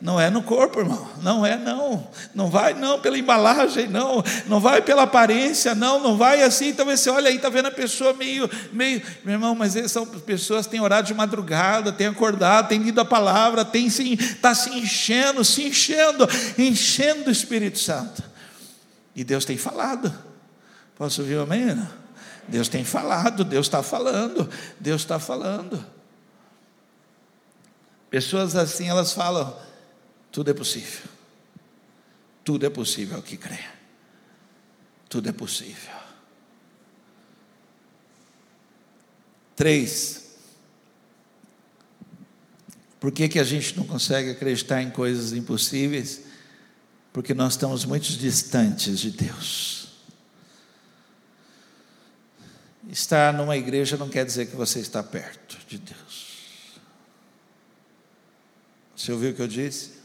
não 0.00 0.18
é 0.18 0.30
no 0.30 0.42
corpo, 0.42 0.80
irmão. 0.80 1.06
Não 1.20 1.44
é, 1.44 1.58
não. 1.58 2.08
Não 2.34 2.48
vai, 2.48 2.72
não, 2.72 2.98
pela 2.98 3.18
embalagem, 3.18 3.86
não. 3.86 4.24
Não 4.46 4.58
vai 4.58 4.80
pela 4.80 5.02
aparência, 5.02 5.74
não. 5.74 6.00
Não 6.00 6.16
vai 6.16 6.42
assim. 6.42 6.72
Talvez 6.72 7.00
você 7.00 7.10
olha 7.10 7.28
aí, 7.28 7.36
está 7.36 7.50
vendo 7.50 7.66
a 7.66 7.70
pessoa 7.70 8.14
meio, 8.14 8.48
meio. 8.72 9.02
Meu 9.22 9.34
irmão, 9.34 9.54
mas 9.54 9.74
são 9.90 10.06
pessoas 10.06 10.64
que 10.64 10.72
têm 10.72 10.80
orado 10.80 11.06
de 11.06 11.12
madrugada, 11.12 11.92
têm 11.92 12.06
acordado, 12.06 12.68
têm 12.68 12.80
lido 12.80 12.98
a 12.98 13.04
palavra, 13.04 13.62
têm 13.62 13.88
está 13.88 14.54
se 14.54 14.70
enchendo, 14.70 15.44
se 15.44 15.64
enchendo, 15.64 16.26
enchendo 16.56 17.24
do 17.24 17.30
Espírito 17.30 17.78
Santo. 17.78 18.22
E 19.14 19.22
Deus 19.22 19.44
tem 19.44 19.58
falado. 19.58 20.10
Posso 20.96 21.20
ouvir 21.20 21.38
amém? 21.38 21.78
Deus 22.48 22.68
tem 22.68 22.84
falado, 22.84 23.44
Deus 23.44 23.66
está 23.66 23.82
falando, 23.82 24.48
Deus 24.78 25.02
está 25.02 25.18
falando. 25.18 25.84
Pessoas 28.08 28.56
assim, 28.56 28.88
elas 28.88 29.12
falam 29.12 29.54
tudo 30.32 30.50
é 30.50 30.54
possível. 30.54 31.08
Tudo 32.44 32.66
é 32.66 32.70
possível 32.70 33.16
ao 33.16 33.22
que 33.22 33.36
crê. 33.36 33.58
Tudo 35.08 35.28
é 35.28 35.32
possível. 35.32 36.00
Três. 39.56 40.30
Por 42.98 43.10
que, 43.12 43.28
que 43.28 43.38
a 43.38 43.44
gente 43.44 43.76
não 43.76 43.86
consegue 43.86 44.30
acreditar 44.30 44.82
em 44.82 44.90
coisas 44.90 45.32
impossíveis? 45.32 46.22
Porque 47.12 47.34
nós 47.34 47.54
estamos 47.54 47.84
muito 47.84 48.08
distantes 48.12 49.00
de 49.00 49.10
Deus. 49.10 49.88
Estar 52.88 53.34
numa 53.34 53.56
igreja 53.56 53.96
não 53.96 54.08
quer 54.08 54.24
dizer 54.24 54.46
que 54.46 54.56
você 54.56 54.80
está 54.80 55.02
perto 55.02 55.58
de 55.66 55.78
Deus. 55.78 56.80
Você 58.96 59.12
ouviu 59.12 59.30
o 59.30 59.34
que 59.34 59.42
eu 59.42 59.48
disse? 59.48 59.99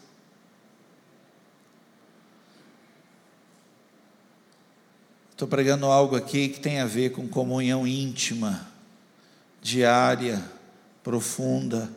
Estou 5.35 5.49
pregando 5.49 5.87
algo 5.87 6.15
aqui 6.15 6.47
que 6.47 6.61
tem 6.61 6.79
a 6.79 6.85
ver 6.85 7.11
com 7.11 7.27
comunhão 7.27 7.85
íntima, 7.85 8.65
diária, 9.61 10.41
profunda. 11.03 11.91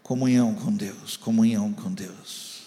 Comunhão 0.00 0.54
com 0.54 0.72
Deus, 0.72 1.16
comunhão 1.16 1.72
com 1.72 1.92
Deus. 1.92 2.62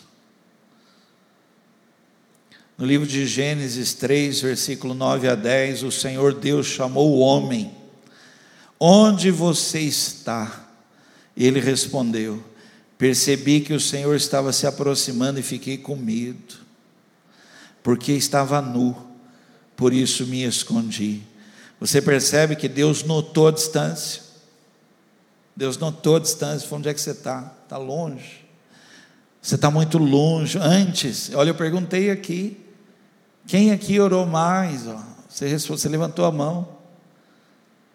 No 2.78 2.86
livro 2.86 3.08
de 3.08 3.26
Gênesis 3.26 3.94
3, 3.94 4.42
versículo 4.42 4.94
9 4.94 5.30
a 5.30 5.36
10, 5.36 5.84
o 5.84 5.92
Senhor 5.92 6.34
Deus 6.34 6.68
chamou 6.68 7.14
o 7.14 7.20
homem: 7.20 7.74
Onde 8.78 9.32
você 9.32 9.80
está? 9.80 10.68
Ele 11.38 11.62
respondeu: 11.62 12.44
Percebi 12.98 13.62
que 13.62 13.72
o 13.72 13.80
Senhor 13.80 14.18
estava 14.18 14.52
se 14.52 14.68
aproximando 14.68 15.40
e 15.40 15.44
fiquei 15.44 15.78
com 15.78 15.96
medo, 15.96 16.67
porque 17.88 18.12
estava 18.12 18.62
nu, 18.62 18.94
por 19.74 19.94
isso 19.94 20.28
me 20.28 20.44
escondi. 20.44 21.22
Você 21.80 22.02
percebe 22.02 22.54
que 22.58 22.68
Deus 22.68 23.04
notou 23.04 23.48
a 23.48 23.52
distância? 23.52 24.24
Deus 25.56 25.78
notou 25.78 26.18
a 26.18 26.20
distância, 26.20 26.68
falou: 26.68 26.80
onde 26.80 26.90
é 26.90 26.94
que 26.94 27.00
você 27.00 27.12
está? 27.12 27.50
Está 27.64 27.78
longe. 27.78 28.46
Você 29.42 29.56
está 29.56 29.72
muito 29.72 29.98
longe. 29.98 30.60
Antes, 30.62 31.32
olha, 31.34 31.52
eu 31.52 31.56
perguntei 31.56 32.12
aqui. 32.12 32.58
Quem 33.48 33.72
aqui 33.72 33.98
orou 34.02 34.26
mais? 34.26 34.84
Você, 35.30 35.58
você 35.58 35.88
levantou 35.88 36.26
a 36.26 36.32
mão. 36.32 36.68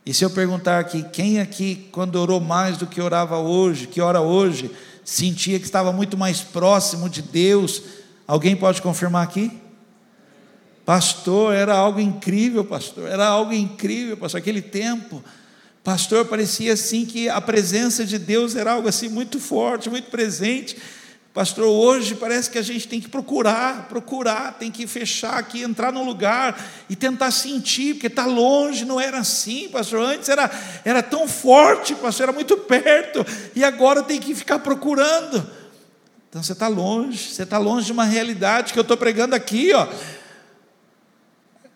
E 0.07 0.15
se 0.15 0.25
eu 0.25 0.31
perguntar 0.31 0.79
aqui, 0.79 1.03
quem 1.03 1.39
aqui, 1.39 1.91
quando 1.93 2.17
orou 2.17 2.41
mais 2.41 2.79
do 2.79 2.87
que 2.87 2.99
orava 2.99 3.37
hoje, 3.37 3.87
que 3.87 4.01
ora 4.01 4.23
hoje, 4.23 4.71
sentia 5.05 5.59
que 5.59 5.67
estava 5.67 5.93
muito 5.93 6.17
mais 6.17 6.41
próximo 6.41 7.11
de 7.11 7.21
Deus? 7.21 7.83
Alguém 8.27 8.57
pode 8.57 8.81
confirmar 8.81 9.23
aqui? 9.23 9.61
Pastor, 10.85 11.55
era 11.55 11.75
algo 11.75 12.01
incrível, 12.01 12.65
pastor, 12.65 13.09
era 13.09 13.27
algo 13.27 13.53
incrível, 13.53 14.17
pastor, 14.17 14.39
aquele 14.39 14.61
tempo. 14.61 15.23
Pastor, 15.85 16.25
parecia 16.27 16.73
assim 16.73 17.05
que 17.05 17.29
a 17.29 17.41
presença 17.41 18.05
de 18.05 18.19
Deus 18.19 18.57
era 18.57 18.73
algo 18.73 18.89
assim 18.89 19.09
muito 19.09 19.39
forte, 19.39 19.91
muito 19.91 20.11
presente. 20.11 20.77
Pastor, 21.35 21.65
hoje 21.65 22.15
parece 22.15 22.51
que 22.51 22.59
a 22.59 22.63
gente 22.63 22.87
tem 22.87 23.01
que 23.01 23.09
procurar, 23.09 23.89
procurar, 23.89 24.59
tem 24.59 24.71
que 24.71 24.87
fechar 24.87 25.39
aqui, 25.39 25.63
entrar 25.63 25.91
no 25.91 26.05
lugar 26.05 26.63
e 26.91 26.95
tentar 26.95 27.31
sentir, 27.31 27.95
porque 27.95 28.09
está 28.09 28.27
longe, 28.27 28.85
não 28.85 29.01
era 29.01 29.19
assim, 29.19 29.69
pastor. 29.69 30.05
Antes 30.05 30.29
era, 30.29 30.51
era 30.85 31.03
tão 31.03 31.27
forte, 31.27 31.95
pastor, 31.95 32.25
era 32.25 32.33
muito 32.33 32.57
perto, 32.59 33.25
e 33.57 33.65
agora 33.65 34.03
tem 34.03 34.21
que 34.21 34.35
ficar 34.35 34.59
procurando. 34.59 35.43
Então 36.29 36.43
você 36.43 36.53
está 36.53 36.69
longe, 36.69 37.31
você 37.31 37.45
está 37.45 37.57
longe 37.57 37.87
de 37.87 37.93
uma 37.93 38.05
realidade 38.05 38.73
que 38.73 38.79
eu 38.79 38.83
estou 38.83 38.97
pregando 38.97 39.35
aqui, 39.35 39.73
ó. 39.73 39.89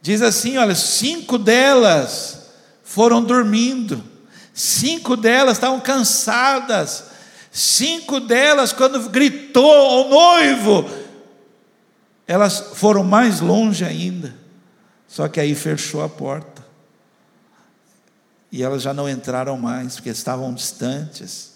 Diz 0.07 0.23
assim: 0.23 0.57
olha, 0.57 0.75
cinco 0.75 1.37
delas 1.37 2.49
foram 2.85 3.23
dormindo, 3.23 4.03
cinco 4.55 5.17
delas 5.17 5.57
estavam 5.57 5.81
cansadas 5.81 7.17
Cinco 7.57 8.21
delas, 8.21 8.71
quando 8.71 9.09
gritou 9.09 9.65
ao 9.65 10.11
noivo, 10.11 10.91
elas 12.27 12.59
foram 12.75 13.03
mais 13.03 13.41
longe 13.41 13.83
ainda. 13.83 14.37
Só 15.09 15.27
que 15.27 15.41
aí 15.41 15.55
fechou 15.55 16.03
a 16.03 16.09
porta. 16.09 16.63
E 18.53 18.63
elas 18.63 18.83
já 18.83 18.93
não 18.93 19.09
entraram 19.09 19.57
mais, 19.57 19.95
porque 19.95 20.11
estavam 20.11 20.53
distantes, 20.53 21.55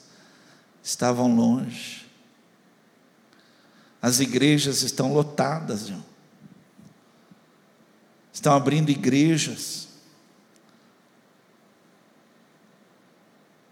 estavam 0.83 1.37
longe. 1.37 2.07
As 4.01 4.21
igrejas 4.21 4.81
estão 4.81 5.13
lotadas, 5.13 5.87
João. 5.87 6.10
Estão 8.41 8.55
abrindo 8.55 8.89
igrejas. 8.89 9.91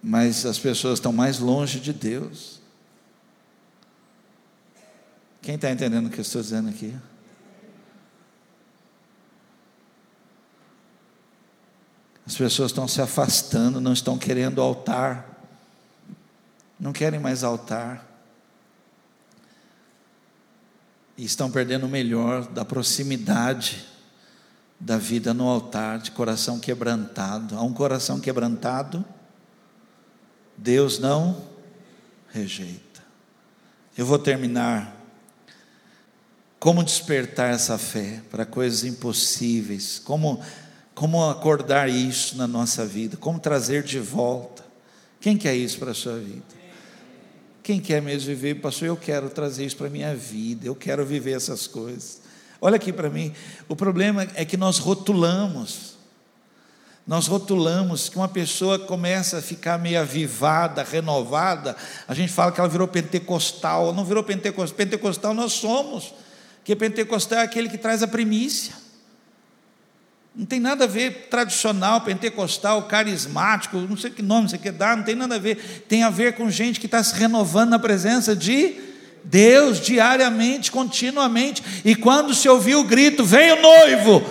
mas 0.01 0.47
as 0.47 0.59
pessoas 0.59 0.95
estão 0.95 1.13
mais 1.13 1.39
longe 1.39 1.81
de 1.81 1.93
Deus. 1.93 2.61
Quem 5.43 5.57
está 5.57 5.71
entendendo 5.71 6.07
o 6.07 6.11
que 6.11 6.19
eu 6.19 6.23
estou 6.23 6.41
dizendo 6.41 6.71
aqui? 6.71 6.97
As 12.25 12.35
pessoas 12.35 12.71
estão 12.71 12.87
se 12.87 13.03
afastando, 13.03 13.83
não 13.83 13.93
estão 13.93 14.17
querendo 14.17 14.63
altar, 14.63 15.29
não 16.79 16.93
querem 16.93 17.19
mais 17.19 17.43
altar, 17.43 18.07
e 21.19 21.25
estão 21.25 21.51
perdendo 21.51 21.85
o 21.85 21.89
melhor 21.89 22.47
da 22.47 22.65
proximidade 22.65 23.98
da 24.81 24.97
vida 24.97 25.35
no 25.35 25.49
altar, 25.49 25.99
de 25.99 26.11
coração 26.11 26.59
quebrantado. 26.59 27.57
Há 27.57 27.63
um 27.63 27.73
coração 27.73 28.21
quebrantado 28.21 29.05
Deus 30.59 30.99
não 30.99 31.41
rejeita. 32.31 33.03
Eu 33.97 34.05
vou 34.05 34.19
terminar. 34.19 34.97
Como 36.59 36.83
despertar 36.83 37.55
essa 37.55 37.79
fé 37.79 38.21
para 38.29 38.45
coisas 38.45 38.83
impossíveis? 38.83 40.01
Como, 40.01 40.43
como 40.95 41.31
acordar 41.31 41.89
isso 41.89 42.37
na 42.37 42.49
nossa 42.49 42.85
vida? 42.85 43.17
Como 43.17 43.39
trazer 43.39 43.85
de 43.85 44.01
volta? 44.01 44.65
Quem 45.21 45.37
quer 45.39 45.55
isso 45.55 45.79
para 45.79 45.93
a 45.93 45.95
sua 45.95 46.19
vida? 46.19 46.59
Quem 47.63 47.81
quer 47.81 48.03
mesmo 48.03 48.27
viver, 48.29 48.57
pastor, 48.57 48.89
eu 48.89 48.97
quero 48.97 49.31
trazer 49.31 49.67
isso 49.67 49.77
para 49.77 49.87
a 49.87 49.91
minha 49.91 50.15
vida, 50.17 50.67
eu 50.67 50.75
quero 50.75 51.05
viver 51.05 51.37
essas 51.37 51.67
coisas. 51.67 52.23
Olha 52.61 52.77
aqui 52.77 52.93
para 52.93 53.09
mim, 53.09 53.33
o 53.69 53.77
problema 53.77 54.27
é 54.35 54.45
que 54.45 54.57
nós 54.57 54.79
rotulamos. 54.79 55.97
Nós 57.07 57.27
rotulamos 57.27 58.09
que 58.09 58.17
uma 58.17 58.29
pessoa 58.29 58.79
começa 58.79 59.39
a 59.39 59.43
ficar 59.43 59.79
meio 59.79 60.01
avivada, 60.01 60.83
renovada, 60.83 61.75
a 62.07 62.13
gente 62.13 62.31
fala 62.31 62.53
que 62.53 62.61
ela 62.61 62.69
virou 62.69 62.87
pentecostal, 62.87 63.95
não 63.95 64.05
virou 64.05 64.23
pentecostal, 64.23 64.77
pentecostal 64.77 65.33
nós 65.33 65.55
somos, 65.55 66.13
que 66.63 66.77
pentecostal 66.77 67.39
é 67.39 67.43
aquele 67.43 67.69
que 67.71 67.79
traz 67.79 68.03
a 68.03 68.07
primícia. 68.07 68.75
Não 70.37 70.45
tem 70.45 70.61
nada 70.61 70.85
a 70.85 70.87
ver 70.87 71.29
tradicional, 71.31 72.03
pentecostal, 72.03 72.83
carismático, 72.83 73.79
não 73.79 73.97
sei 73.97 74.11
que 74.11 74.23
nome 74.23 74.49
você 74.49 74.59
quer 74.59 74.73
dar, 74.73 74.97
não 74.97 75.03
tem 75.03 75.15
nada 75.15 75.37
a 75.37 75.39
ver. 75.39 75.85
Tem 75.89 76.03
a 76.03 76.11
ver 76.11 76.35
com 76.35 76.51
gente 76.51 76.79
que 76.79 76.87
está 76.87 77.03
se 77.03 77.15
renovando 77.15 77.71
na 77.71 77.79
presença 77.79 78.37
de 78.37 78.88
Deus 79.25 79.81
diariamente, 79.81 80.71
continuamente. 80.71 81.63
E 81.85 81.95
quando 81.95 82.35
se 82.35 82.49
ouvir 82.49 82.77
o 82.77 82.85
grito, 82.85 83.25
vem 83.25 83.53
o 83.53 83.63
noivo, 83.63 84.25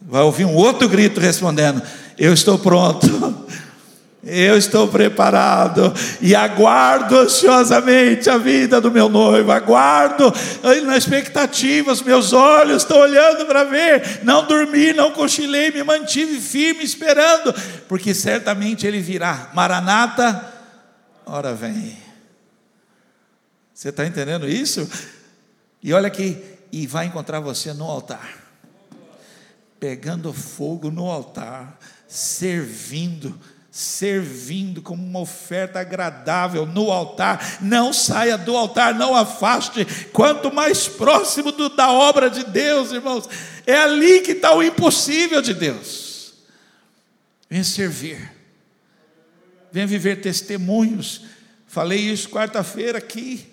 vai 0.00 0.22
ouvir 0.22 0.44
um 0.44 0.54
outro 0.54 0.88
grito 0.88 1.20
respondendo: 1.20 1.82
Eu 2.18 2.32
estou 2.32 2.58
pronto, 2.58 3.06
eu 4.24 4.56
estou 4.56 4.88
preparado 4.88 5.92
e 6.20 6.34
aguardo 6.34 7.18
ansiosamente 7.18 8.28
a 8.28 8.38
vida 8.38 8.80
do 8.80 8.90
meu 8.90 9.08
noivo, 9.08 9.52
aguardo 9.52 10.32
na 10.84 10.96
expectativa, 10.96 11.92
os 11.92 12.02
meus 12.02 12.32
olhos 12.32 12.82
estão 12.82 12.98
olhando 12.98 13.46
para 13.46 13.64
ver, 13.64 14.20
não 14.22 14.46
dormi, 14.46 14.92
não 14.92 15.12
cochilei, 15.12 15.70
me 15.70 15.82
mantive 15.82 16.40
firme 16.40 16.82
esperando, 16.82 17.54
porque 17.88 18.14
certamente 18.14 18.86
ele 18.86 19.00
virá. 19.00 19.50
Maranata, 19.54 20.44
ora 21.26 21.54
vem. 21.54 22.09
Você 23.80 23.88
está 23.88 24.04
entendendo 24.04 24.46
isso? 24.46 24.86
E 25.82 25.90
olha 25.94 26.08
aqui, 26.08 26.36
e 26.70 26.86
vai 26.86 27.06
encontrar 27.06 27.40
você 27.40 27.72
no 27.72 27.84
altar 27.84 28.40
pegando 29.80 30.30
fogo 30.30 30.90
no 30.90 31.10
altar, 31.10 31.78
servindo, 32.06 33.40
servindo 33.70 34.82
como 34.82 35.02
uma 35.02 35.20
oferta 35.20 35.80
agradável 35.80 36.66
no 36.66 36.92
altar. 36.92 37.58
Não 37.62 37.90
saia 37.90 38.36
do 38.36 38.54
altar, 38.54 38.94
não 38.94 39.16
afaste. 39.16 39.86
Quanto 40.12 40.52
mais 40.52 40.86
próximo 40.86 41.50
do, 41.50 41.70
da 41.70 41.90
obra 41.90 42.28
de 42.28 42.44
Deus, 42.44 42.92
irmãos, 42.92 43.26
é 43.66 43.78
ali 43.78 44.20
que 44.20 44.32
está 44.32 44.54
o 44.54 44.62
impossível 44.62 45.40
de 45.40 45.54
Deus. 45.54 46.34
Venha 47.48 47.64
servir, 47.64 48.30
venha 49.72 49.86
viver 49.86 50.20
testemunhos. 50.20 51.22
Falei 51.66 52.00
isso 52.00 52.28
quarta-feira 52.28 52.98
aqui. 52.98 53.49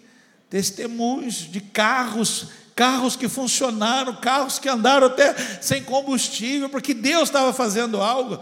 Testemunhos 0.50 1.36
de 1.52 1.60
carros 1.62 2.48
carros 2.78 3.16
que 3.16 3.28
funcionaram, 3.28 4.16
carros 4.18 4.60
que 4.60 4.70
andaram 4.70 5.08
até 5.08 5.34
sem 5.60 5.84
combustível, 5.84 6.70
porque 6.70 6.94
Deus 6.94 7.24
estava 7.24 7.52
fazendo 7.52 8.00
algo. 8.00 8.40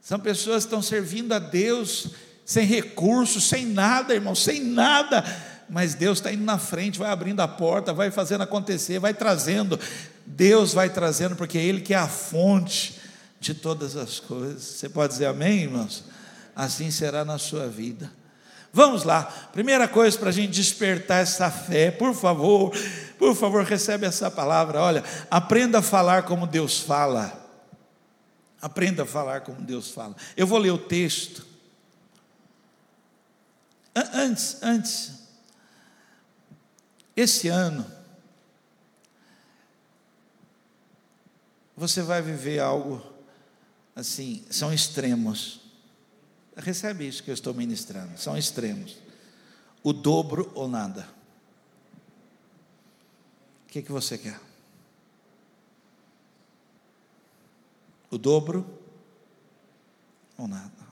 São 0.00 0.18
pessoas 0.18 0.64
que 0.64 0.66
estão 0.66 0.82
servindo 0.82 1.32
a 1.32 1.38
Deus 1.38 2.08
sem 2.44 2.66
recursos, 2.66 3.48
sem 3.48 3.64
nada, 3.64 4.12
irmão, 4.12 4.34
sem 4.34 4.60
nada. 4.60 5.24
Mas 5.68 5.94
Deus 5.94 6.18
está 6.18 6.32
indo 6.32 6.42
na 6.42 6.58
frente, 6.58 6.98
vai 6.98 7.10
abrindo 7.12 7.38
a 7.38 7.46
porta, 7.46 7.92
vai 7.92 8.10
fazendo 8.10 8.40
acontecer, 8.40 8.98
vai 8.98 9.14
trazendo. 9.14 9.78
Deus 10.26 10.72
vai 10.72 10.90
trazendo, 10.90 11.36
porque 11.36 11.58
é 11.58 11.64
Ele 11.64 11.82
que 11.82 11.94
é 11.94 11.96
a 11.96 12.08
fonte 12.08 12.98
de 13.38 13.54
todas 13.54 13.94
as 13.94 14.18
coisas. 14.18 14.64
Você 14.64 14.88
pode 14.88 15.12
dizer 15.12 15.26
amém, 15.26 15.62
irmãos? 15.62 16.02
Assim 16.56 16.90
será 16.90 17.24
na 17.24 17.38
sua 17.38 17.68
vida. 17.68 18.10
Vamos 18.72 19.02
lá, 19.02 19.24
primeira 19.52 19.88
coisa 19.88 20.16
para 20.16 20.28
a 20.28 20.32
gente 20.32 20.52
despertar 20.52 21.22
essa 21.22 21.50
fé, 21.50 21.90
por 21.90 22.14
favor, 22.14 22.72
por 23.18 23.34
favor, 23.34 23.64
recebe 23.64 24.06
essa 24.06 24.30
palavra. 24.30 24.80
Olha, 24.80 25.04
aprenda 25.30 25.80
a 25.80 25.82
falar 25.82 26.22
como 26.22 26.46
Deus 26.46 26.78
fala. 26.78 27.36
Aprenda 28.62 29.02
a 29.02 29.06
falar 29.06 29.40
como 29.40 29.60
Deus 29.60 29.90
fala. 29.90 30.14
Eu 30.36 30.46
vou 30.46 30.58
ler 30.58 30.70
o 30.70 30.78
texto. 30.78 31.44
Antes, 33.94 34.62
antes, 34.62 35.12
esse 37.16 37.48
ano, 37.48 37.84
você 41.76 42.02
vai 42.02 42.22
viver 42.22 42.60
algo 42.60 43.04
assim, 43.96 44.44
são 44.50 44.72
extremos. 44.72 45.59
Recebe 46.60 47.08
isso 47.08 47.22
que 47.22 47.30
eu 47.30 47.34
estou 47.34 47.54
ministrando, 47.54 48.18
são 48.18 48.36
extremos. 48.36 48.98
O 49.82 49.92
dobro 49.92 50.52
ou 50.54 50.68
nada. 50.68 51.08
O 53.64 53.72
que, 53.72 53.82
que 53.82 53.90
você 53.90 54.18
quer? 54.18 54.38
O 58.10 58.18
dobro 58.18 58.66
ou 60.36 60.46
nada? 60.46 60.90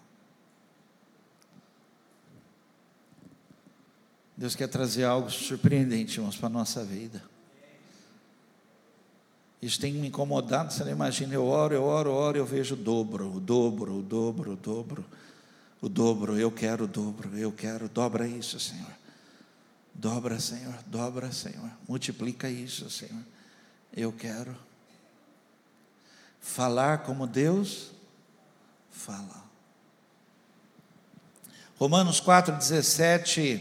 Deus 4.37 4.55
quer 4.55 4.69
trazer 4.69 5.03
algo 5.03 5.29
surpreendente, 5.29 6.19
irmãos, 6.19 6.37
para 6.37 6.47
a 6.47 6.51
nossa 6.51 6.85
vida. 6.85 7.21
Isso 9.61 9.81
tem 9.81 9.93
me 9.93 10.07
incomodado, 10.07 10.73
você 10.73 10.85
não 10.85 10.93
imagina, 10.93 11.35
eu 11.35 11.45
oro, 11.45 11.75
eu 11.75 11.83
oro, 11.83 12.11
eu 12.11 12.15
oro, 12.15 12.39
eu 12.39 12.47
vejo 12.47 12.75
o 12.75 12.79
dobro, 12.79 13.35
o 13.35 13.41
dobro, 13.41 13.99
o 13.99 14.03
dobro, 14.03 14.53
o 14.53 14.57
dobro, 14.57 15.05
o 15.81 15.89
dobro, 15.89 16.39
eu 16.39 16.51
quero 16.51 16.85
o 16.85 16.89
dobro, 16.89 17.37
eu 17.39 17.53
quero, 17.53 17.89
dobra 17.89 18.27
isso, 18.27 18.59
Senhor. 18.59 18.93
Dobra, 19.95 20.39
Senhor, 20.39 20.75
dobra, 20.87 21.33
Senhor. 21.33 21.71
Multiplica 21.89 22.49
isso, 22.49 22.89
Senhor. 22.91 23.23
Eu 23.97 24.13
quero 24.13 24.57
falar 26.41 26.99
como 26.99 27.27
Deus 27.27 27.91
fala. 28.91 29.45
Romanos 31.77 32.21
4,17. 32.21 33.61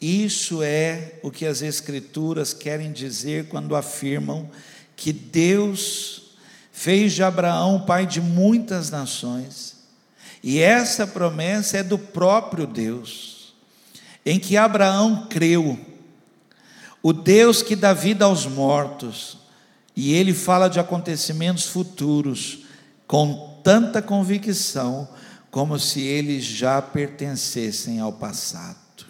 Isso 0.00 0.62
é 0.62 1.18
o 1.22 1.30
que 1.30 1.46
as 1.46 1.62
Escrituras 1.62 2.52
querem 2.52 2.92
dizer 2.92 3.48
quando 3.48 3.74
afirmam 3.74 4.50
que 4.96 5.12
Deus 5.12 6.36
fez 6.72 7.12
de 7.12 7.22
Abraão 7.22 7.84
pai 7.84 8.06
de 8.06 8.20
muitas 8.20 8.90
nações, 8.90 9.73
e 10.46 10.60
essa 10.60 11.06
promessa 11.06 11.78
é 11.78 11.82
do 11.82 11.98
próprio 11.98 12.66
Deus, 12.66 13.54
em 14.26 14.38
que 14.38 14.58
Abraão 14.58 15.26
creu, 15.26 15.80
o 17.02 17.14
Deus 17.14 17.62
que 17.62 17.74
dá 17.74 17.94
vida 17.94 18.26
aos 18.26 18.44
mortos, 18.44 19.38
e 19.96 20.12
ele 20.12 20.34
fala 20.34 20.68
de 20.68 20.78
acontecimentos 20.78 21.64
futuros 21.64 22.66
com 23.06 23.58
tanta 23.64 24.02
convicção, 24.02 25.08
como 25.50 25.78
se 25.78 26.02
eles 26.02 26.44
já 26.44 26.82
pertencessem 26.82 27.98
ao 27.98 28.12
passado. 28.12 29.06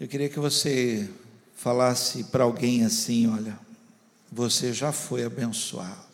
Eu 0.00 0.08
queria 0.08 0.30
que 0.30 0.40
você 0.40 1.10
falasse 1.54 2.24
para 2.24 2.44
alguém 2.44 2.86
assim: 2.86 3.26
olha, 3.26 3.58
você 4.32 4.72
já 4.72 4.92
foi 4.92 5.24
abençoado. 5.24 6.13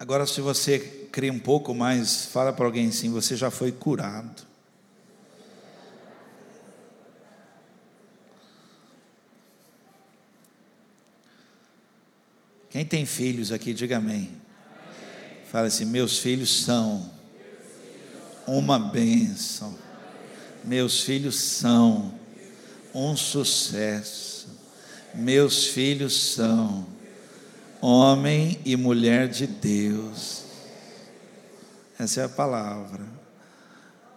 Agora, 0.00 0.26
se 0.26 0.40
você 0.40 0.78
crê 1.12 1.30
um 1.30 1.38
pouco 1.38 1.74
mais, 1.74 2.24
fala 2.24 2.54
para 2.54 2.64
alguém 2.64 2.88
assim: 2.88 3.10
você 3.10 3.36
já 3.36 3.50
foi 3.50 3.70
curado. 3.70 4.48
Quem 12.70 12.82
tem 12.82 13.04
filhos 13.04 13.52
aqui, 13.52 13.74
diga 13.74 13.98
amém. 13.98 14.30
Fala 15.52 15.66
assim: 15.66 15.84
meus 15.84 16.18
filhos 16.18 16.64
são 16.64 17.12
uma 18.46 18.78
bênção. 18.78 19.78
Meus 20.64 21.02
filhos 21.02 21.38
são 21.38 22.14
um 22.94 23.14
sucesso. 23.14 24.48
Meus 25.14 25.66
filhos 25.66 26.32
são 26.32 26.86
homem 27.80 28.58
e 28.64 28.76
mulher 28.76 29.28
de 29.28 29.46
Deus. 29.46 30.44
Essa 31.98 32.22
é 32.22 32.24
a 32.24 32.28
palavra. 32.28 33.04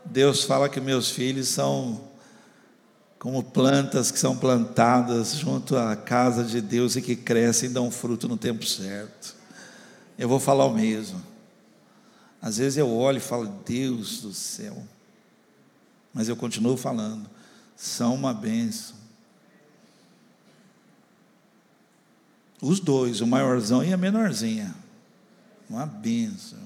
Deus 0.05 0.43
fala 0.43 0.69
que 0.69 0.79
meus 0.79 1.09
filhos 1.09 1.47
são 1.47 2.01
como 3.19 3.41
plantas 3.41 4.11
que 4.11 4.19
são 4.19 4.35
plantadas 4.35 5.35
junto 5.35 5.77
à 5.77 5.95
casa 5.95 6.43
de 6.43 6.59
Deus 6.59 6.95
e 6.95 7.01
que 7.01 7.15
crescem 7.15 7.69
e 7.69 7.73
dão 7.73 7.89
fruto 7.89 8.27
no 8.27 8.35
tempo 8.35 8.65
certo 8.65 9.43
eu 10.17 10.27
vou 10.27 10.39
falar 10.39 10.65
o 10.65 10.73
mesmo. 10.73 11.21
Às 12.41 12.57
vezes 12.57 12.77
eu 12.77 12.89
olho 12.89 13.17
e 13.17 13.21
falo, 13.21 13.47
Deus 13.65 14.21
do 14.21 14.33
céu, 14.33 14.83
mas 16.13 16.27
eu 16.27 16.35
continuo 16.35 16.77
falando, 16.77 17.29
são 17.75 18.15
uma 18.15 18.33
bênção. 18.33 18.95
Os 22.63 22.79
dois, 22.79 23.19
o 23.19 23.27
maiorzão 23.27 23.83
e 23.83 23.91
a 23.91 23.97
menorzinha, 23.97 24.73
uma 25.69 25.85
bênção. 25.85 26.57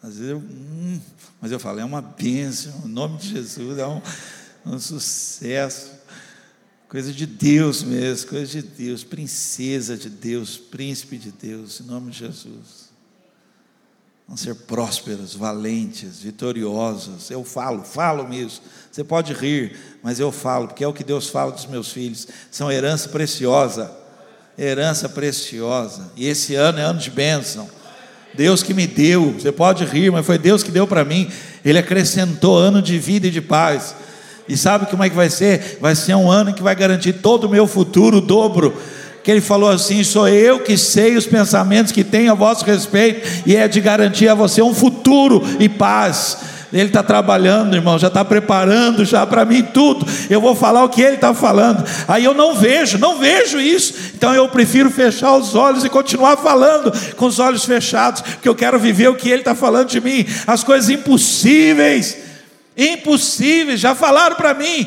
Às 0.00 0.18
vezes 0.18 0.30
eu, 0.30 0.38
hum, 0.38 1.00
mas 1.40 1.50
eu 1.50 1.58
falo, 1.58 1.80
é 1.80 1.84
uma 1.84 2.00
bênção, 2.00 2.82
o 2.84 2.86
nome 2.86 3.18
de 3.18 3.30
Jesus 3.30 3.78
é 3.78 3.86
um, 3.88 4.00
um 4.64 4.78
sucesso. 4.78 5.90
Coisa 6.88 7.12
de 7.12 7.26
Deus 7.26 7.82
mesmo, 7.82 8.30
coisa 8.30 8.46
de 8.46 8.62
Deus, 8.62 9.02
princesa 9.02 9.96
de 9.96 10.08
Deus, 10.08 10.56
príncipe 10.56 11.18
de 11.18 11.32
Deus, 11.32 11.80
em 11.80 11.84
nome 11.86 12.12
de 12.12 12.18
Jesus. 12.18 12.83
Vão 14.26 14.36
ser 14.36 14.54
prósperos, 14.54 15.34
valentes, 15.34 16.20
vitoriosos. 16.20 17.30
Eu 17.30 17.44
falo, 17.44 17.84
falo 17.84 18.26
mesmo. 18.26 18.60
Você 18.90 19.04
pode 19.04 19.32
rir, 19.34 19.76
mas 20.02 20.18
eu 20.18 20.32
falo, 20.32 20.68
porque 20.68 20.82
é 20.82 20.88
o 20.88 20.94
que 20.94 21.04
Deus 21.04 21.28
fala 21.28 21.52
dos 21.52 21.66
meus 21.66 21.92
filhos. 21.92 22.26
São 22.50 22.72
herança 22.72 23.10
preciosa, 23.10 23.90
herança 24.56 25.08
preciosa. 25.08 26.10
E 26.16 26.26
esse 26.26 26.54
ano 26.54 26.78
é 26.78 26.82
ano 26.82 26.98
de 26.98 27.10
bênção. 27.10 27.68
Deus 28.34 28.62
que 28.62 28.74
me 28.74 28.86
deu, 28.86 29.32
você 29.32 29.52
pode 29.52 29.84
rir, 29.84 30.10
mas 30.10 30.24
foi 30.24 30.38
Deus 30.38 30.62
que 30.62 30.70
deu 30.70 30.86
para 30.86 31.04
mim. 31.04 31.30
Ele 31.64 31.78
acrescentou 31.78 32.56
ano 32.56 32.80
de 32.80 32.98
vida 32.98 33.26
e 33.26 33.30
de 33.30 33.40
paz. 33.40 33.94
E 34.48 34.56
sabe 34.56 34.86
como 34.86 35.04
é 35.04 35.10
que 35.10 35.16
vai 35.16 35.30
ser? 35.30 35.78
Vai 35.80 35.94
ser 35.94 36.14
um 36.14 36.30
ano 36.30 36.52
que 36.52 36.62
vai 36.62 36.74
garantir 36.74 37.14
todo 37.14 37.44
o 37.44 37.50
meu 37.50 37.66
futuro, 37.66 38.18
o 38.18 38.20
dobro. 38.20 38.76
Que 39.24 39.30
ele 39.30 39.40
falou 39.40 39.70
assim: 39.70 40.04
sou 40.04 40.28
eu 40.28 40.60
que 40.60 40.78
sei 40.78 41.16
os 41.16 41.26
pensamentos 41.26 41.90
que 41.90 42.04
tenho 42.04 42.30
a 42.30 42.34
vosso 42.34 42.64
respeito, 42.64 43.42
e 43.44 43.56
é 43.56 43.66
de 43.66 43.80
garantir 43.80 44.28
a 44.28 44.34
você 44.34 44.62
um 44.62 44.72
futuro 44.72 45.42
e 45.58 45.68
paz. 45.68 46.38
Ele 46.72 46.88
está 46.88 47.04
trabalhando, 47.04 47.76
irmão, 47.76 47.98
já 47.98 48.08
está 48.08 48.24
preparando 48.24 49.04
já 49.04 49.24
para 49.24 49.44
mim 49.44 49.62
tudo. 49.62 50.04
Eu 50.28 50.40
vou 50.40 50.56
falar 50.56 50.84
o 50.84 50.88
que 50.88 51.00
ele 51.00 51.14
está 51.14 51.32
falando. 51.32 51.84
Aí 52.06 52.24
eu 52.24 52.34
não 52.34 52.54
vejo, 52.54 52.98
não 52.98 53.18
vejo 53.18 53.60
isso. 53.60 53.94
Então 54.14 54.34
eu 54.34 54.48
prefiro 54.48 54.90
fechar 54.90 55.36
os 55.36 55.54
olhos 55.54 55.84
e 55.84 55.88
continuar 55.88 56.36
falando 56.36 56.92
com 57.14 57.26
os 57.26 57.38
olhos 57.38 57.64
fechados, 57.64 58.22
porque 58.22 58.48
eu 58.48 58.56
quero 58.56 58.78
viver 58.78 59.08
o 59.08 59.14
que 59.14 59.30
ele 59.30 59.42
está 59.42 59.54
falando 59.54 59.88
de 59.88 60.00
mim, 60.00 60.26
as 60.46 60.62
coisas 60.62 60.90
impossíveis 60.90 62.34
impossíveis, 62.76 63.80
já 63.80 63.94
falaram 63.94 64.36
para 64.36 64.54
mim. 64.54 64.86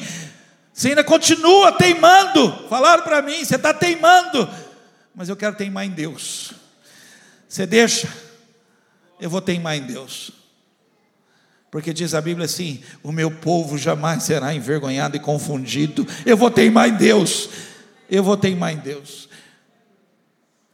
Você 0.78 0.90
ainda 0.90 1.04
continua 1.04 1.72
teimando. 1.72 2.68
Falaram 2.70 3.02
para 3.02 3.20
mim, 3.20 3.44
você 3.44 3.56
está 3.56 3.74
teimando. 3.74 4.48
Mas 5.16 5.28
eu 5.28 5.36
quero 5.36 5.56
teimar 5.56 5.88
em 5.88 5.90
Deus. 5.90 6.54
Você 7.50 7.66
deixa, 7.66 8.08
eu 9.20 9.28
vou 9.28 9.42
teimar 9.42 9.76
em 9.76 9.82
Deus. 9.82 10.30
Porque 11.72 11.92
diz 11.92 12.14
a 12.14 12.22
Bíblia 12.22 12.46
assim: 12.46 12.84
o 13.02 13.12
meu 13.12 13.32
povo 13.32 13.76
jamais 13.76 14.22
será 14.22 14.54
envergonhado 14.54 15.18
e 15.18 15.20
confundido. 15.20 16.06
Eu 16.24 16.38
vou 16.38 16.52
teimar 16.52 16.88
em 16.88 16.94
Deus. 16.94 17.50
Eu 18.08 18.24
vou 18.24 18.38
teimar 18.38 18.72
em 18.72 18.78
Deus. 18.78 19.28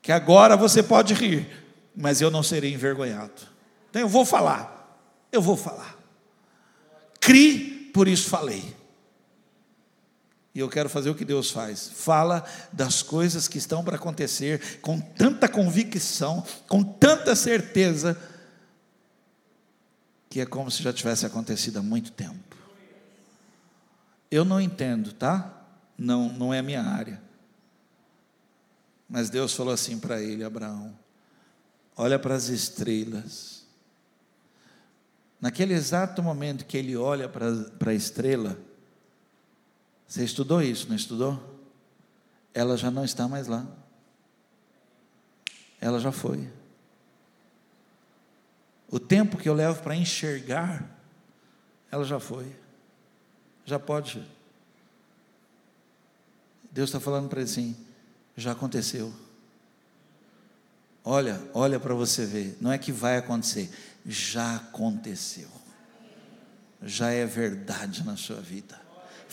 Que 0.01 0.11
agora 0.11 0.57
você 0.57 0.83
pode 0.83 1.13
rir, 1.13 1.47
mas 1.95 2.19
eu 2.19 2.29
não 2.29 2.43
serei 2.43 2.73
envergonhado. 2.73 3.31
Então 3.89 4.01
eu 4.01 4.09
vou 4.09 4.25
falar. 4.25 4.99
Eu 5.31 5.41
vou 5.41 5.55
falar. 5.55 5.97
Cri, 7.21 7.89
por 7.93 8.05
isso 8.05 8.29
falei. 8.29 8.82
E 10.55 10.59
eu 10.59 10.69
quero 10.69 10.87
fazer 10.87 11.09
o 11.09 11.15
que 11.15 11.25
Deus 11.25 11.49
faz. 11.49 11.89
Fala 11.89 12.45
das 12.71 13.01
coisas 13.01 13.47
que 13.47 13.57
estão 13.57 13.83
para 13.83 13.95
acontecer 13.95 14.79
com 14.81 14.99
tanta 14.99 15.49
convicção, 15.49 16.45
com 16.67 16.83
tanta 16.83 17.35
certeza, 17.35 18.15
que 20.29 20.39
é 20.39 20.45
como 20.45 20.69
se 20.69 20.83
já 20.83 20.93
tivesse 20.93 21.25
acontecido 21.25 21.79
há 21.79 21.81
muito 21.81 22.11
tempo. 22.11 22.55
Eu 24.29 24.45
não 24.45 24.61
entendo, 24.61 25.11
tá? 25.13 25.61
Não, 25.97 26.29
não 26.33 26.53
é 26.53 26.59
a 26.59 26.63
minha 26.63 26.83
área. 26.83 27.21
Mas 29.09 29.29
Deus 29.29 29.53
falou 29.53 29.73
assim 29.73 29.99
para 29.99 30.21
ele, 30.21 30.43
Abraão: 30.43 30.97
olha 31.95 32.17
para 32.17 32.35
as 32.35 32.49
estrelas. 32.49 33.63
Naquele 35.39 35.73
exato 35.73 36.23
momento 36.23 36.65
que 36.65 36.77
ele 36.77 36.95
olha 36.95 37.27
para, 37.27 37.53
para 37.77 37.91
a 37.91 37.93
estrela, 37.93 38.57
você 40.13 40.23
estudou 40.23 40.61
isso, 40.61 40.87
não 40.87 40.95
estudou? 40.95 41.41
Ela 42.53 42.77
já 42.77 42.91
não 42.91 43.03
está 43.03 43.27
mais 43.27 43.47
lá. 43.47 43.65
Ela 45.81 45.99
já 45.99 46.11
foi. 46.11 46.53
O 48.87 48.99
tempo 48.99 49.37
que 49.37 49.49
eu 49.49 49.55
levo 49.55 49.81
para 49.81 49.95
enxergar, 49.95 50.87
ela 51.89 52.05
já 52.05 52.19
foi. 52.19 52.55
Já 53.65 53.79
pode. 53.79 54.23
Deus 56.71 56.89
está 56.91 56.99
falando 56.99 57.27
para 57.27 57.41
ele 57.41 57.49
assim: 57.49 57.75
já 58.37 58.51
aconteceu. 58.51 59.11
Olha, 61.03 61.41
olha 61.55 61.79
para 61.79 61.95
você 61.95 62.23
ver. 62.23 62.55
Não 62.61 62.71
é 62.71 62.77
que 62.77 62.91
vai 62.91 63.17
acontecer, 63.17 63.67
já 64.05 64.57
aconteceu. 64.57 65.49
Já 66.83 67.09
é 67.09 67.25
verdade 67.25 68.03
na 68.03 68.15
sua 68.15 68.39
vida. 68.39 68.82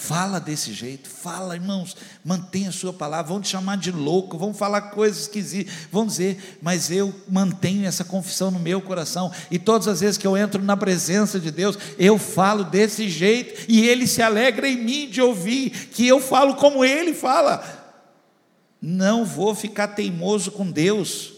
Fala 0.02 0.40
desse 0.40 0.72
jeito, 0.72 1.10
fala, 1.10 1.54
irmãos, 1.54 1.94
mantenha 2.24 2.70
a 2.70 2.72
sua 2.72 2.90
palavra. 2.90 3.28
Vão 3.30 3.40
te 3.40 3.48
chamar 3.48 3.76
de 3.76 3.92
louco, 3.92 4.38
vão 4.38 4.54
falar 4.54 4.80
coisas 4.92 5.24
esquisitas, 5.24 5.72
vão 5.92 6.06
dizer, 6.06 6.58
mas 6.62 6.90
eu 6.90 7.14
mantenho 7.28 7.86
essa 7.86 8.02
confissão 8.02 8.50
no 8.50 8.58
meu 8.58 8.80
coração. 8.80 9.30
E 9.50 9.58
todas 9.58 9.86
as 9.86 10.00
vezes 10.00 10.16
que 10.16 10.26
eu 10.26 10.38
entro 10.38 10.62
na 10.62 10.74
presença 10.74 11.38
de 11.38 11.50
Deus, 11.50 11.78
eu 11.98 12.16
falo 12.16 12.64
desse 12.64 13.10
jeito, 13.10 13.66
e 13.68 13.86
Ele 13.86 14.06
se 14.06 14.22
alegra 14.22 14.66
em 14.66 14.82
mim 14.82 15.06
de 15.06 15.20
ouvir 15.20 15.68
que 15.68 16.08
eu 16.08 16.18
falo 16.18 16.54
como 16.56 16.82
Ele 16.82 17.12
fala. 17.12 17.62
Não 18.80 19.26
vou 19.26 19.54
ficar 19.54 19.88
teimoso 19.88 20.50
com 20.50 20.68
Deus, 20.70 21.34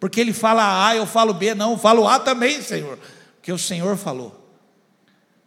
porque 0.00 0.18
Ele 0.18 0.32
fala 0.32 0.88
A, 0.88 0.96
eu 0.96 1.06
falo 1.06 1.34
B, 1.34 1.54
não, 1.54 1.72
eu 1.72 1.78
falo 1.78 2.08
A 2.08 2.18
também, 2.18 2.62
Senhor, 2.62 2.98
porque 3.36 3.52
o 3.52 3.58
Senhor 3.58 3.98
falou 3.98 4.47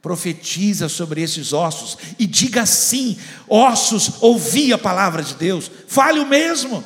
profetiza 0.01 0.89
sobre 0.89 1.21
esses 1.21 1.53
ossos 1.53 1.97
e 2.17 2.25
diga 2.25 2.63
assim: 2.63 3.17
ossos, 3.47 4.13
ouvi 4.21 4.73
a 4.73 4.77
palavra 4.77 5.21
de 5.21 5.35
Deus, 5.35 5.69
fale 5.87 6.19
o 6.19 6.25
mesmo, 6.25 6.83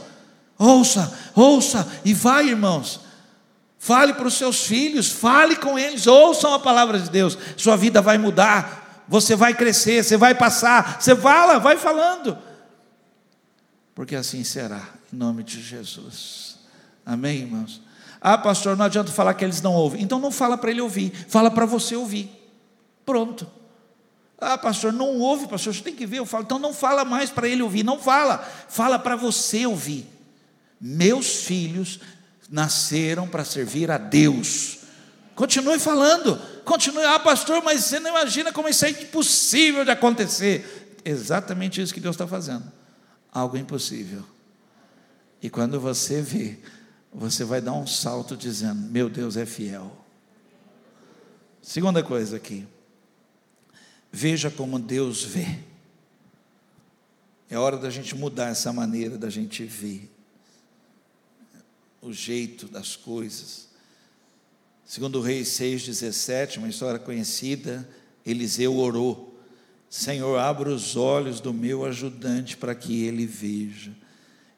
ouça, 0.58 1.18
ouça 1.34 1.88
e 2.04 2.14
vai, 2.14 2.50
irmãos. 2.50 3.06
Fale 3.78 4.14
para 4.14 4.28
os 4.28 4.34
seus 4.34 4.66
filhos, 4.66 5.12
fale 5.12 5.56
com 5.56 5.78
eles, 5.78 6.08
ouçam 6.08 6.56
a 6.56 6.60
palavra 6.60 7.00
de 7.00 7.08
Deus, 7.08 7.38
sua 7.56 7.78
vida 7.78 8.02
vai 8.02 8.18
mudar, 8.18 9.06
você 9.08 9.36
vai 9.36 9.54
crescer, 9.54 10.04
você 10.04 10.18
vai 10.18 10.34
passar, 10.34 11.00
você 11.00 11.16
fala, 11.16 11.60
vai 11.60 11.78
falando, 11.78 12.36
porque 13.94 14.16
assim 14.16 14.44
será, 14.44 14.82
em 15.14 15.16
nome 15.16 15.44
de 15.44 15.62
Jesus, 15.62 16.58
amém, 17.06 17.42
irmãos? 17.42 17.80
Ah, 18.20 18.40
pastor, 18.40 18.76
não 18.76 18.86
adianta 18.86 19.12
falar 19.12 19.36
que 19.36 19.46
eles 19.46 19.62
não 19.62 19.74
ouvem, 19.74 20.02
então 20.02 20.18
não 20.18 20.32
fala 20.32 20.58
para 20.58 20.72
ele 20.72 20.82
ouvir, 20.82 21.12
fala 21.30 21.52
para 21.52 21.68
você 21.68 21.96
ouvir. 21.96 22.35
Pronto. 23.06 23.50
Ah, 24.38 24.58
pastor, 24.58 24.92
não 24.92 25.20
ouve, 25.20 25.48
pastor, 25.48 25.74
você 25.74 25.82
tem 25.82 25.96
que 25.96 26.06
ver. 26.06 26.20
Eu 26.20 26.26
falo, 26.26 26.44
então 26.44 26.60
não 26.60 26.74
fala 26.74 27.06
mais 27.06 27.30
para 27.30 27.48
ele 27.48 27.62
ouvir, 27.62 27.84
não 27.84 28.00
fala, 28.00 28.40
fala 28.68 29.00
para 29.00 29.16
você 29.16 29.66
ouvir. 29.66 30.08
Meus 30.80 31.44
filhos 31.44 32.00
nasceram 32.50 33.28
para 33.28 33.46
servir 33.46 33.90
a 33.90 33.98
Deus. 33.98 34.80
Continue 35.36 35.80
falando, 35.80 36.38
continue, 36.64 37.04
ah, 37.04 37.20
pastor, 37.20 37.62
mas 37.64 37.86
você 37.86 38.00
não 38.00 38.10
imagina 38.10 38.52
como 38.52 38.70
isso 38.70 38.86
é 38.86 38.90
impossível 38.90 39.84
de 39.84 39.92
acontecer. 39.92 41.00
Exatamente 41.04 41.82
isso 41.82 41.94
que 41.94 42.00
Deus 42.00 42.16
está 42.16 42.28
fazendo. 42.28 42.72
Algo 43.32 43.58
impossível. 43.58 44.24
E 45.42 45.50
quando 45.50 45.80
você 45.80 46.22
vê, 46.22 46.60
você 47.14 47.44
vai 47.44 47.62
dar 47.62 47.74
um 47.74 47.86
salto 47.86 48.36
dizendo: 48.36 48.82
Meu 48.90 49.10
Deus 49.10 49.38
é 49.38 49.46
fiel. 49.46 50.06
Segunda 51.62 52.02
coisa 52.02 52.38
aqui. 52.38 52.66
Veja 54.18 54.50
como 54.50 54.80
Deus 54.80 55.26
vê. 55.26 55.60
É 57.50 57.60
hora 57.60 57.76
da 57.76 57.90
gente 57.90 58.16
mudar 58.16 58.48
essa 58.48 58.72
maneira 58.72 59.18
da 59.18 59.30
gente 59.30 59.66
ver 59.66 60.10
o 62.02 62.14
jeito 62.14 62.66
das 62.70 62.96
coisas. 62.96 63.68
Segundo 64.86 65.20
o 65.20 65.22
Rei 65.22 65.42
6,17, 65.42 66.60
uma 66.60 66.70
história 66.70 66.98
conhecida, 66.98 67.86
Eliseu 68.26 68.78
orou: 68.78 69.38
Senhor, 69.90 70.40
abra 70.40 70.70
os 70.70 70.96
olhos 70.96 71.42
do 71.42 71.54
meu 71.54 71.84
ajudante 71.84 72.56
para 72.56 72.74
que 72.74 73.04
ele 73.04 73.26
veja. 73.26 73.92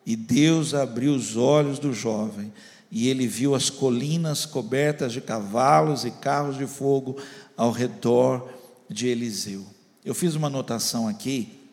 E 0.05 0.15
Deus 0.15 0.75
abriu 0.75 1.15
os 1.15 1.35
olhos 1.35 1.79
do 1.79 1.91
jovem, 1.91 2.53
e 2.91 3.09
ele 3.09 3.25
viu 3.25 3.55
as 3.55 3.71
colinas 3.71 4.45
cobertas 4.45 5.11
de 5.13 5.19
cavalos 5.19 6.05
e 6.05 6.11
carros 6.11 6.57
de 6.57 6.67
fogo 6.67 7.19
ao 7.57 7.71
redor 7.71 8.55
de 8.89 9.07
Eliseu. 9.07 9.65
Eu 10.03 10.15
fiz 10.15 10.35
uma 10.35 10.47
anotação 10.47 11.07
aqui, 11.07 11.69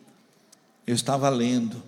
eu 0.85 0.93
estava 0.93 1.29
lendo. 1.29 1.81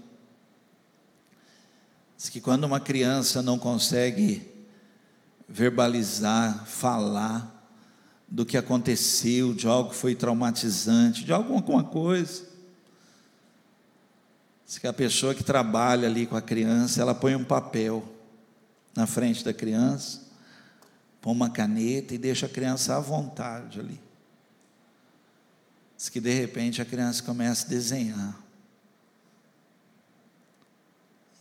Diz 2.16 2.30
que 2.30 2.42
quando 2.42 2.64
uma 2.64 2.80
criança 2.80 3.42
não 3.42 3.60
consegue 3.60 4.50
verbalizar, 5.48 6.66
falar 6.66 7.54
do 8.28 8.46
que 8.46 8.58
aconteceu, 8.58 9.54
de 9.54 9.68
algo 9.68 9.92
que 9.92 9.96
foi 9.96 10.16
traumatizante, 10.16 11.24
de 11.24 11.32
alguma 11.32 11.84
coisa, 11.84 12.44
diz 14.66 14.78
que 14.78 14.88
a 14.88 14.94
pessoa 14.94 15.34
que 15.34 15.44
trabalha 15.44 16.08
ali 16.08 16.26
com 16.26 16.36
a 16.36 16.42
criança, 16.42 17.02
ela 17.02 17.16
põe 17.16 17.36
um 17.36 17.44
papel 17.44 18.04
na 18.96 19.06
frente 19.06 19.46
da 19.46 19.54
criança, 19.54 20.22
põe 21.22 21.34
uma 21.34 21.50
caneta 21.50 22.16
e 22.16 22.18
deixa 22.18 22.48
a 22.48 22.50
criança 22.50 22.98
à 22.98 23.00
vontade 23.00 23.80
ali. 23.80 24.07
Diz 25.98 26.10
que 26.10 26.22
de 26.22 26.32
repente 26.32 26.82
a 26.82 26.86
criança 26.86 27.24
começa 27.24 27.66
a 27.66 27.70
desenhar. 27.70 28.40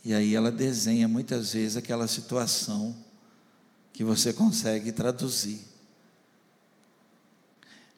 E 0.03 0.15
aí 0.15 0.35
ela 0.35 0.51
desenha 0.51 1.07
muitas 1.07 1.53
vezes 1.53 1.77
aquela 1.77 2.09
situação 2.09 2.97
que 3.93 4.03
você 4.03 4.33
consegue 4.33 4.93
traduzir. 4.93 5.61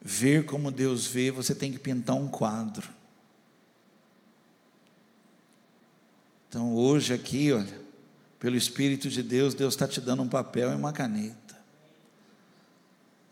Ver 0.00 0.46
como 0.46 0.70
Deus 0.70 1.06
vê, 1.06 1.30
você 1.30 1.54
tem 1.54 1.70
que 1.70 1.78
pintar 1.78 2.16
um 2.16 2.26
quadro. 2.26 2.88
Então 6.48 6.74
hoje 6.74 7.12
aqui, 7.12 7.52
olha, 7.52 7.80
pelo 8.40 8.56
Espírito 8.56 9.09
de 9.11 9.22
Deus, 9.22 9.54
Deus 9.54 9.74
está 9.74 9.86
te 9.86 10.00
dando 10.00 10.22
um 10.22 10.28
papel 10.28 10.72
e 10.72 10.74
uma 10.74 10.92
caneta. 10.92 11.59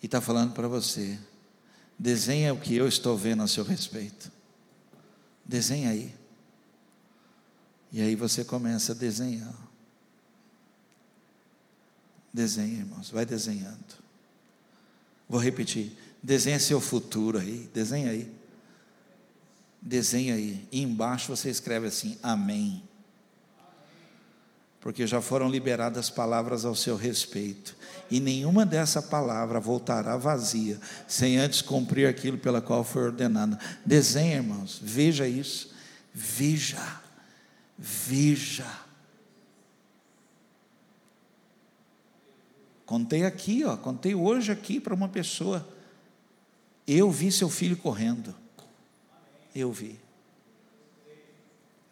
E 0.02 0.06
está 0.06 0.20
falando 0.20 0.52
para 0.52 0.68
você: 0.68 1.18
Desenha 1.98 2.52
o 2.52 2.60
que 2.60 2.74
eu 2.74 2.86
estou 2.86 3.16
vendo 3.16 3.42
a 3.42 3.48
seu 3.48 3.64
respeito. 3.64 4.30
Desenha 5.44 5.90
aí. 5.90 6.14
E 7.90 8.02
aí 8.02 8.14
você 8.14 8.44
começa 8.44 8.92
a 8.92 8.94
desenhar. 8.94 9.54
Desenha, 12.32 12.80
irmãos, 12.80 13.08
vai 13.10 13.24
desenhando. 13.24 13.96
Vou 15.28 15.40
repetir. 15.40 15.96
Desenha 16.22 16.60
seu 16.60 16.80
futuro 16.80 17.38
aí. 17.38 17.70
Desenha 17.72 18.10
aí. 18.10 18.30
Desenha 19.80 20.34
aí. 20.34 20.68
E 20.70 20.82
embaixo 20.82 21.34
você 21.34 21.48
escreve 21.48 21.86
assim: 21.86 22.18
Amém. 22.22 22.85
Porque 24.86 25.04
já 25.04 25.20
foram 25.20 25.50
liberadas 25.50 26.08
palavras 26.08 26.64
ao 26.64 26.72
seu 26.72 26.94
respeito 26.94 27.74
e 28.08 28.20
nenhuma 28.20 28.64
dessa 28.64 29.02
palavra 29.02 29.58
voltará 29.58 30.16
vazia, 30.16 30.80
sem 31.08 31.38
antes 31.38 31.60
cumprir 31.60 32.06
aquilo 32.06 32.38
pela 32.38 32.60
qual 32.60 32.84
foi 32.84 33.02
ordenada. 33.02 33.58
Desenha, 33.84 34.36
irmãos, 34.36 34.78
veja 34.80 35.26
isso, 35.26 35.74
veja, 36.14 37.00
veja. 37.76 38.64
Contei 42.84 43.24
aqui, 43.24 43.64
ó, 43.64 43.76
contei 43.76 44.14
hoje 44.14 44.52
aqui 44.52 44.78
para 44.78 44.94
uma 44.94 45.08
pessoa. 45.08 45.66
Eu 46.86 47.10
vi 47.10 47.32
seu 47.32 47.50
filho 47.50 47.76
correndo. 47.76 48.32
Eu 49.52 49.72
vi. 49.72 50.05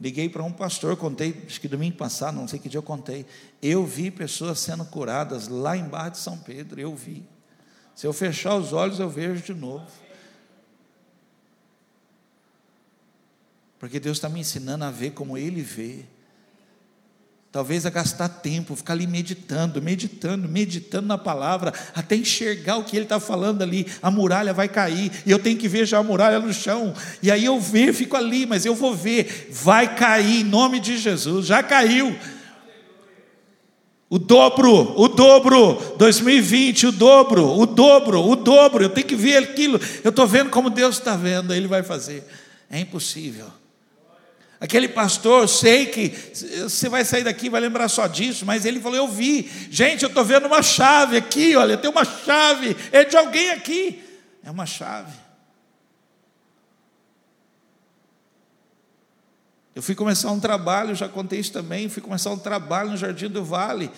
Liguei 0.01 0.29
para 0.29 0.43
um 0.43 0.53
pastor, 0.53 0.97
contei, 0.97 1.45
acho 1.47 1.61
que 1.61 1.69
domingo 1.69 1.97
passado, 1.97 2.35
não 2.35 2.49
sei 2.49 2.59
que 2.59 2.69
dia 2.69 2.79
eu 2.79 2.83
contei. 2.83 3.25
Eu 3.63 3.87
vi 3.87 4.11
pessoas 4.11 4.59
sendo 4.59 4.85
curadas 4.85 5.49
lá 5.49 5.77
embaixo 5.77 6.13
de 6.13 6.19
São 6.19 6.39
Pedro, 6.39 6.81
eu 6.81 6.95
vi. 6.95 7.25
Se 7.95 8.07
eu 8.07 8.13
fechar 8.13 8.57
os 8.57 8.73
olhos, 8.73 8.99
eu 8.99 9.09
vejo 9.09 9.43
de 9.43 9.55
novo. 9.55 9.87
Porque 13.79 14.01
Deus 14.01 14.17
está 14.17 14.29
me 14.29 14.41
ensinando 14.41 14.85
a 14.85 14.91
ver 14.91 15.13
como 15.13 15.39
Ele 15.39 15.63
vê. 15.63 16.05
Talvez 17.55 17.87
a 17.87 17.91
gastar 17.91 18.29
tempo, 18.29 18.75
ficar 18.75 18.95
ali 18.95 19.07
meditando, 19.07 19.81
meditando, 19.81 20.49
meditando 20.49 21.07
na 21.07 21.17
palavra, 21.17 21.73
até 21.95 22.17
enxergar 22.17 22.79
o 22.79 22.83
que 22.83 22.97
ele 22.97 23.05
está 23.05 23.21
falando 23.21 23.63
ali. 23.63 23.87
A 24.03 24.11
muralha 24.11 24.53
vai 24.53 24.67
cair, 24.67 25.13
e 25.25 25.31
eu 25.31 25.39
tenho 25.39 25.57
que 25.57 25.69
ver 25.69 25.87
já 25.87 25.99
a 25.99 26.03
muralha 26.03 26.41
no 26.41 26.53
chão. 26.53 26.93
E 27.23 27.31
aí 27.31 27.45
eu 27.45 27.61
ver, 27.61 27.95
fico 27.95 28.17
ali, 28.17 28.45
mas 28.45 28.67
eu 28.67 28.75
vou 28.75 28.93
ver, 28.93 29.51
vai 29.53 29.95
cair 29.95 30.41
em 30.41 30.43
nome 30.43 30.81
de 30.81 30.99
Jesus, 30.99 31.47
já 31.47 31.63
caiu. 31.63 32.19
O 34.11 34.19
dobro, 34.19 35.01
o 35.01 35.07
dobro, 35.07 35.81
2020, 35.97 36.89
o 36.89 36.93
dobro, 36.93 37.57
o 37.57 37.67
dobro, 37.67 38.21
o 38.21 38.35
dobro. 38.35 38.83
Eu 38.83 38.91
tenho 38.91 39.07
que 39.07 39.15
ver 39.15 39.37
aquilo. 39.37 39.81
Eu 40.03 40.11
estou 40.11 40.27
vendo 40.27 40.51
como 40.51 40.71
Deus 40.71 40.99
está 40.99 41.15
vendo, 41.15 41.55
Ele 41.55 41.69
vai 41.69 41.85
fazer. 41.85 42.27
É 42.69 42.81
impossível. 42.81 43.47
Aquele 44.61 44.89
pastor, 44.89 45.49
sei 45.49 45.87
que 45.87 46.09
você 46.63 46.89
vai 46.89 47.05
sair 47.05 47.25
daqui 47.25 47.51
vai 47.51 47.61
lembrar 47.61 47.89
só 47.89 48.07
disso, 48.07 48.47
mas 48.47 48.65
ele 48.65 48.81
falou: 48.81 48.97
Eu 48.97 49.09
vi, 49.09 49.51
gente, 49.71 50.03
eu 50.03 50.09
estou 50.09 50.25
vendo 50.25 50.47
uma 50.47 50.63
chave 50.63 51.17
aqui, 51.17 51.57
olha, 51.57 51.77
tem 51.77 51.91
uma 51.91 52.05
chave, 52.05 52.77
é 52.93 53.05
de 53.05 53.17
alguém 53.17 53.51
aqui, 53.51 54.03
é 54.43 54.51
uma 54.51 54.65
chave. 54.65 55.13
Eu 59.75 59.83
fui 59.83 59.97
começar 59.97 60.31
um 60.31 60.39
trabalho, 60.39 60.95
já 60.95 61.09
contei 61.09 61.41
isso 61.41 61.53
também, 61.53 61.89
fui 61.89 62.01
começar 62.01 62.31
um 62.31 62.39
trabalho 62.39 62.91
no 62.91 62.97
Jardim 62.97 63.29
do 63.29 63.45
Vale. 63.45 63.91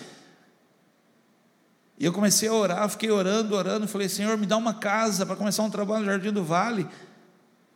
E 1.99 2.05
eu 2.05 2.11
comecei 2.11 2.49
a 2.49 2.53
orar, 2.53 2.89
fiquei 2.89 3.11
orando, 3.11 3.55
orando, 3.55 3.87
falei, 3.87 4.09
Senhor, 4.09 4.35
me 4.37 4.47
dá 4.47 4.57
uma 4.57 4.73
casa 4.73 5.23
para 5.23 5.35
começar 5.35 5.61
um 5.61 5.69
trabalho 5.69 5.99
no 5.99 6.11
Jardim 6.11 6.31
do 6.31 6.43
Vale. 6.43 6.87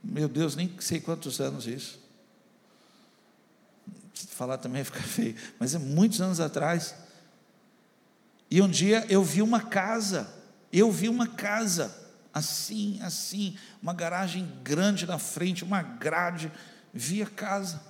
Meu 0.04 0.28
Deus, 0.28 0.56
nem 0.56 0.74
sei 0.80 1.00
quantos 1.00 1.40
anos 1.40 1.68
isso 1.68 2.01
falar 4.14 4.58
também 4.58 4.84
fica 4.84 5.02
feio, 5.02 5.36
mas 5.60 5.76
é 5.76 5.80
muitos 5.80 6.22
anos 6.22 6.40
atrás. 6.40 6.96
E 8.50 8.62
um 8.62 8.68
dia 8.68 9.06
eu 9.10 9.24
vi 9.24 9.42
uma 9.42 9.62
casa, 9.62 10.30
eu 10.72 10.92
vi 10.92 11.08
uma 11.08 11.28
casa, 11.28 11.96
assim, 12.34 13.00
assim, 13.02 13.56
uma 13.82 13.94
garagem 13.94 14.50
grande 14.64 15.06
na 15.06 15.18
frente, 15.18 15.64
uma 15.64 15.82
grade, 15.82 16.52
vi 16.94 17.22
a 17.22 17.28
casa. 17.28 17.82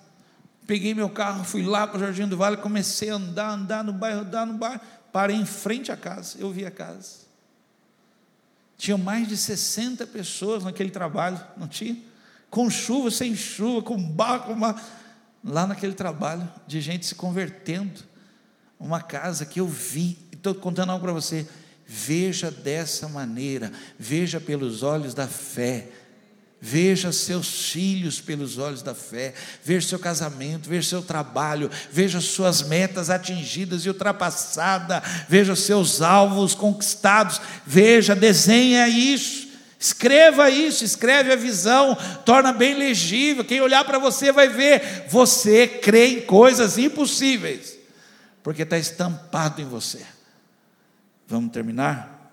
Peguei 0.68 0.94
meu 0.94 1.10
carro, 1.10 1.44
fui 1.44 1.64
lá 1.64 1.88
para 1.88 1.98
o 1.98 2.00
Jardim 2.00 2.28
do 2.28 2.38
Vale, 2.38 2.58
comecei 2.58 3.10
a 3.10 3.16
andar, 3.16 3.50
andar 3.50 3.84
no 3.84 3.92
bairro, 3.92 4.22
andar 4.22 4.46
no 4.46 4.54
bairro, 4.54 4.80
parei 5.12 5.36
em 5.36 5.46
frente 5.46 5.92
à 5.92 5.98
casa, 5.98 6.38
eu 6.40 6.52
vi 6.52 6.66
a 6.66 6.72
casa. 6.72 7.22
Tinha 8.78 8.98
mais 8.98 9.28
de 9.28 9.38
60 9.38 10.08
pessoas 10.08 10.64
naquele 10.64 10.90
trabalho, 10.90 11.40
não 11.58 11.68
tinha? 11.68 11.98
Com 12.50 12.70
chuva, 12.70 13.12
sem 13.12 13.36
chuva, 13.36 13.82
com 13.82 14.02
barco, 14.02 14.48
com 14.48 14.54
uma 14.54 14.76
lá 15.44 15.66
naquele 15.66 15.94
trabalho 15.94 16.48
de 16.68 16.80
gente 16.82 17.06
se 17.06 17.16
convertendo, 17.16 18.02
uma 18.80 19.02
casa 19.02 19.46
que 19.46 19.60
eu 19.60 19.68
vi, 19.68 20.18
estou 20.32 20.56
contando 20.56 20.92
algo 20.92 21.04
para 21.04 21.14
você. 21.14 21.48
Veja 21.86 22.50
dessa 22.50 23.08
maneira, 23.08 23.72
veja 24.00 24.40
pelos 24.40 24.82
olhos 24.82 25.14
da 25.14 25.28
fé. 25.28 25.90
Veja 26.64 27.12
seus 27.12 27.72
filhos 27.72 28.22
pelos 28.22 28.60
olhos 28.60 28.84
da 28.84 28.94
fé, 28.94 29.34
veja 29.64 29.88
seu 29.88 29.98
casamento, 29.98 30.70
veja 30.70 30.90
seu 30.90 31.02
trabalho, 31.02 31.72
veja 31.92 32.22
suas 32.22 32.62
metas 32.62 33.10
atingidas 33.10 33.84
e 33.84 33.90
ultrapassadas, 33.90 35.02
veja 35.28 35.56
seus 35.56 36.04
alvos 36.04 36.54
conquistados, 36.54 37.42
veja, 37.66 38.16
desenha 38.16 38.88
isso. 38.88 39.51
Escreva 39.82 40.48
isso, 40.48 40.84
escreve 40.84 41.34
a 41.34 41.36
visão, 41.36 41.98
torna 42.24 42.54
bem 42.54 42.76
legível. 42.76 43.44
Quem 43.44 43.62
olhar 43.62 43.84
para 43.84 43.98
você 43.98 44.32
vai 44.32 44.48
ver, 44.48 45.08
você 45.10 45.68
crê 45.68 46.20
em 46.20 46.22
coisas 46.22 46.78
impossíveis, 46.78 47.80
porque 48.44 48.62
está 48.62 48.78
estampado 48.78 49.60
em 49.60 49.66
você. 49.66 50.06
Vamos 51.28 51.52
terminar? 51.52 52.32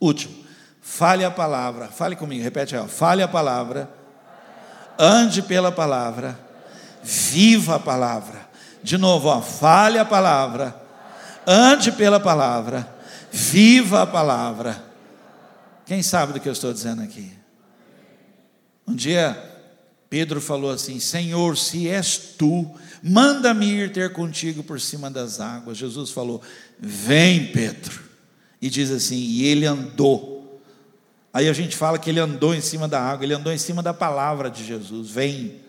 Último, 0.00 0.34
fale 0.80 1.22
a 1.22 1.30
palavra, 1.30 1.88
fale 1.88 2.16
comigo, 2.16 2.42
repete 2.42 2.74
aí, 2.74 2.88
fale 2.88 3.22
a 3.22 3.28
palavra, 3.28 3.86
ande 4.98 5.42
pela 5.42 5.70
palavra, 5.70 6.40
viva 7.02 7.74
a 7.74 7.78
palavra. 7.78 8.48
De 8.82 8.96
novo, 8.96 9.28
ó, 9.28 9.42
fale 9.42 9.98
a 9.98 10.04
palavra, 10.06 10.74
ande 11.46 11.92
pela 11.92 12.18
palavra, 12.18 12.88
viva 13.30 14.00
a 14.00 14.06
palavra 14.06 14.89
quem 15.90 16.04
sabe 16.04 16.32
do 16.32 16.38
que 16.38 16.48
eu 16.48 16.52
estou 16.52 16.72
dizendo 16.72 17.02
aqui? 17.02 17.32
Um 18.86 18.94
dia, 18.94 19.36
Pedro 20.08 20.40
falou 20.40 20.70
assim: 20.70 21.00
Senhor, 21.00 21.56
se 21.56 21.88
és 21.88 22.16
tu, 22.38 22.70
manda-me 23.02 23.66
ir 23.66 23.92
ter 23.92 24.12
contigo 24.12 24.62
por 24.62 24.80
cima 24.80 25.10
das 25.10 25.40
águas. 25.40 25.76
Jesus 25.76 26.12
falou: 26.12 26.40
Vem, 26.78 27.50
Pedro. 27.50 28.04
E 28.62 28.70
diz 28.70 28.88
assim: 28.92 29.16
E 29.16 29.44
ele 29.46 29.66
andou. 29.66 30.62
Aí 31.32 31.48
a 31.48 31.52
gente 31.52 31.76
fala 31.76 31.98
que 31.98 32.08
ele 32.08 32.20
andou 32.20 32.54
em 32.54 32.60
cima 32.60 32.86
da 32.86 33.02
água, 33.02 33.24
ele 33.24 33.34
andou 33.34 33.52
em 33.52 33.58
cima 33.58 33.82
da 33.82 33.92
palavra 33.92 34.48
de 34.48 34.64
Jesus: 34.64 35.10
Vem. 35.10 35.60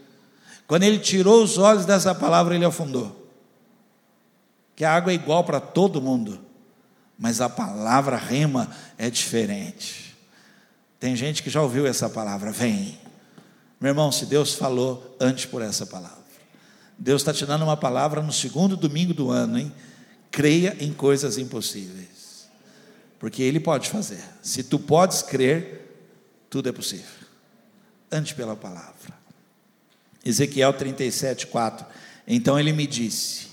Quando 0.67 0.84
ele 0.84 0.99
tirou 0.99 1.43
os 1.43 1.57
olhos 1.57 1.84
dessa 1.84 2.13
palavra, 2.13 2.53
ele 2.53 2.63
afundou. 2.63 3.28
Que 4.76 4.86
a 4.86 4.93
água 4.93 5.11
é 5.11 5.15
igual 5.15 5.43
para 5.43 5.59
todo 5.59 5.99
mundo, 5.99 6.39
mas 7.17 7.41
a 7.41 7.49
palavra 7.49 8.17
rema 8.17 8.69
é 8.99 9.09
diferente. 9.09 10.11
Tem 11.02 11.16
gente 11.16 11.41
que 11.41 11.49
já 11.49 11.60
ouviu 11.64 11.88
essa 11.88 12.08
palavra, 12.08 12.52
vem. 12.52 12.99
Meu 13.80 13.89
irmão, 13.89 14.12
se 14.12 14.28
Deus 14.28 14.54
falou, 14.54 15.18
antes 15.20 15.45
por 15.47 15.64
essa 15.64 15.84
palavra. 15.84 16.22
Deus 16.95 17.24
está 17.24 17.34
te 17.34 17.43
dando 17.43 17.64
uma 17.64 17.76
palavra 17.76 18.22
no 18.22 18.32
segundo 18.32 18.78
domingo 18.78 19.12
do 19.12 19.32
ano, 19.32 19.58
hein? 19.58 19.74
Creia 20.30 20.78
em 20.80 20.93
coisas 20.93 21.39
impossíveis. 21.39 22.47
Porque 23.18 23.41
Ele 23.41 23.60
pode 23.60 23.89
fazer. 23.89 24.24
Se 24.43 24.64
tu 24.64 24.78
podes 24.78 25.24
crer, 25.24 26.06
tudo 26.52 26.70
é 26.70 26.72
possível. 26.72 27.26
Antes 28.12 28.34
pela 28.34 28.56
palavra. 28.56 29.20
Ezequiel 30.24 30.72
37, 30.72 31.47
4. 31.47 31.84
Então 32.28 32.60
ele 32.60 32.74
me 32.74 32.86
disse: 32.86 33.47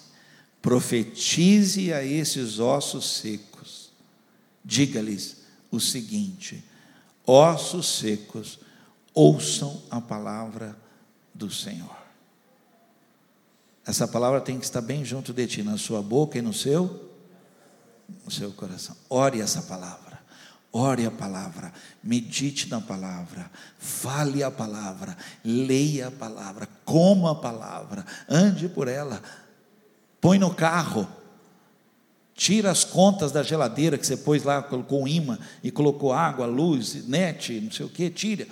profetize 0.60 1.94
a 1.94 2.04
esses 2.04 2.58
ossos 2.58 3.20
secos, 3.20 3.90
diga-lhes 4.62 5.38
o 5.70 5.80
seguinte: 5.80 6.62
ossos 7.28 7.86
secos, 7.98 8.58
ouçam 9.12 9.82
a 9.90 10.00
palavra 10.00 10.76
do 11.34 11.50
Senhor. 11.50 11.96
Essa 13.86 14.08
palavra 14.08 14.40
tem 14.40 14.58
que 14.58 14.64
estar 14.64 14.80
bem 14.80 15.04
junto 15.04 15.32
de 15.32 15.46
ti, 15.46 15.62
na 15.62 15.76
sua 15.76 16.02
boca 16.02 16.38
e 16.38 16.42
no 16.42 16.52
seu 16.52 17.06
no 18.24 18.30
seu 18.30 18.50
coração. 18.52 18.96
Ore 19.10 19.40
essa 19.40 19.62
palavra. 19.62 20.18
Ore 20.70 21.06
a 21.06 21.10
palavra, 21.10 21.72
medite 22.02 22.68
na 22.68 22.78
palavra, 22.78 23.50
fale 23.78 24.42
a 24.42 24.50
palavra, 24.50 25.16
leia 25.42 26.08
a 26.08 26.10
palavra, 26.10 26.68
coma 26.84 27.32
a 27.32 27.34
palavra, 27.34 28.04
ande 28.28 28.68
por 28.68 28.86
ela, 28.86 29.22
põe 30.20 30.38
no 30.38 30.54
carro, 30.54 31.08
Tira 32.38 32.70
as 32.70 32.84
contas 32.84 33.32
da 33.32 33.42
geladeira 33.42 33.98
que 33.98 34.06
você 34.06 34.16
pôs 34.16 34.44
lá, 34.44 34.62
colocou 34.62 35.02
um 35.02 35.08
imã 35.08 35.36
e 35.60 35.72
colocou 35.72 36.12
água, 36.12 36.46
luz, 36.46 37.04
net, 37.08 37.60
não 37.60 37.72
sei 37.72 37.84
o 37.84 37.88
que, 37.88 38.08
tira. 38.08 38.46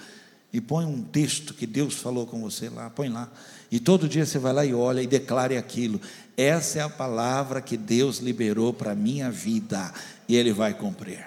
E 0.53 0.61
põe 0.61 0.85
um 0.85 1.01
texto 1.01 1.55
que 1.55 1.69
Deus 1.69 1.95
falou 1.95 2.27
com 2.27 2.41
você 2.41 2.69
lá, 2.69 2.91
põe 2.91 3.09
lá. 3.09 3.31
E 3.71 3.79
todo 3.79 4.09
dia 4.09 4.27
você 4.27 4.41
vai 4.41 4.53
lá 4.53 4.67
e 4.67 4.75
olha 4.75 5.01
e 5.01 5.07
declare 5.07 5.57
aquilo. 5.57 6.01
Essa 6.37 6.81
é 6.81 6.83
a 6.83 6.89
palavra 6.89 7.61
que 7.61 7.77
Deus 7.77 8.19
liberou 8.19 8.75
para 8.75 8.91
a 8.91 8.97
minha 8.97 9.31
vida. 9.31 9.95
E 10.29 10.35
Ele 10.35 10.53
vai 10.53 10.75
cumprir. 10.75 11.25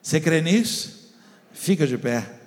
Você 0.00 0.20
crê 0.20 0.40
nisso? 0.40 1.12
Fica 1.52 1.88
de 1.88 1.98
pé. 1.98 2.43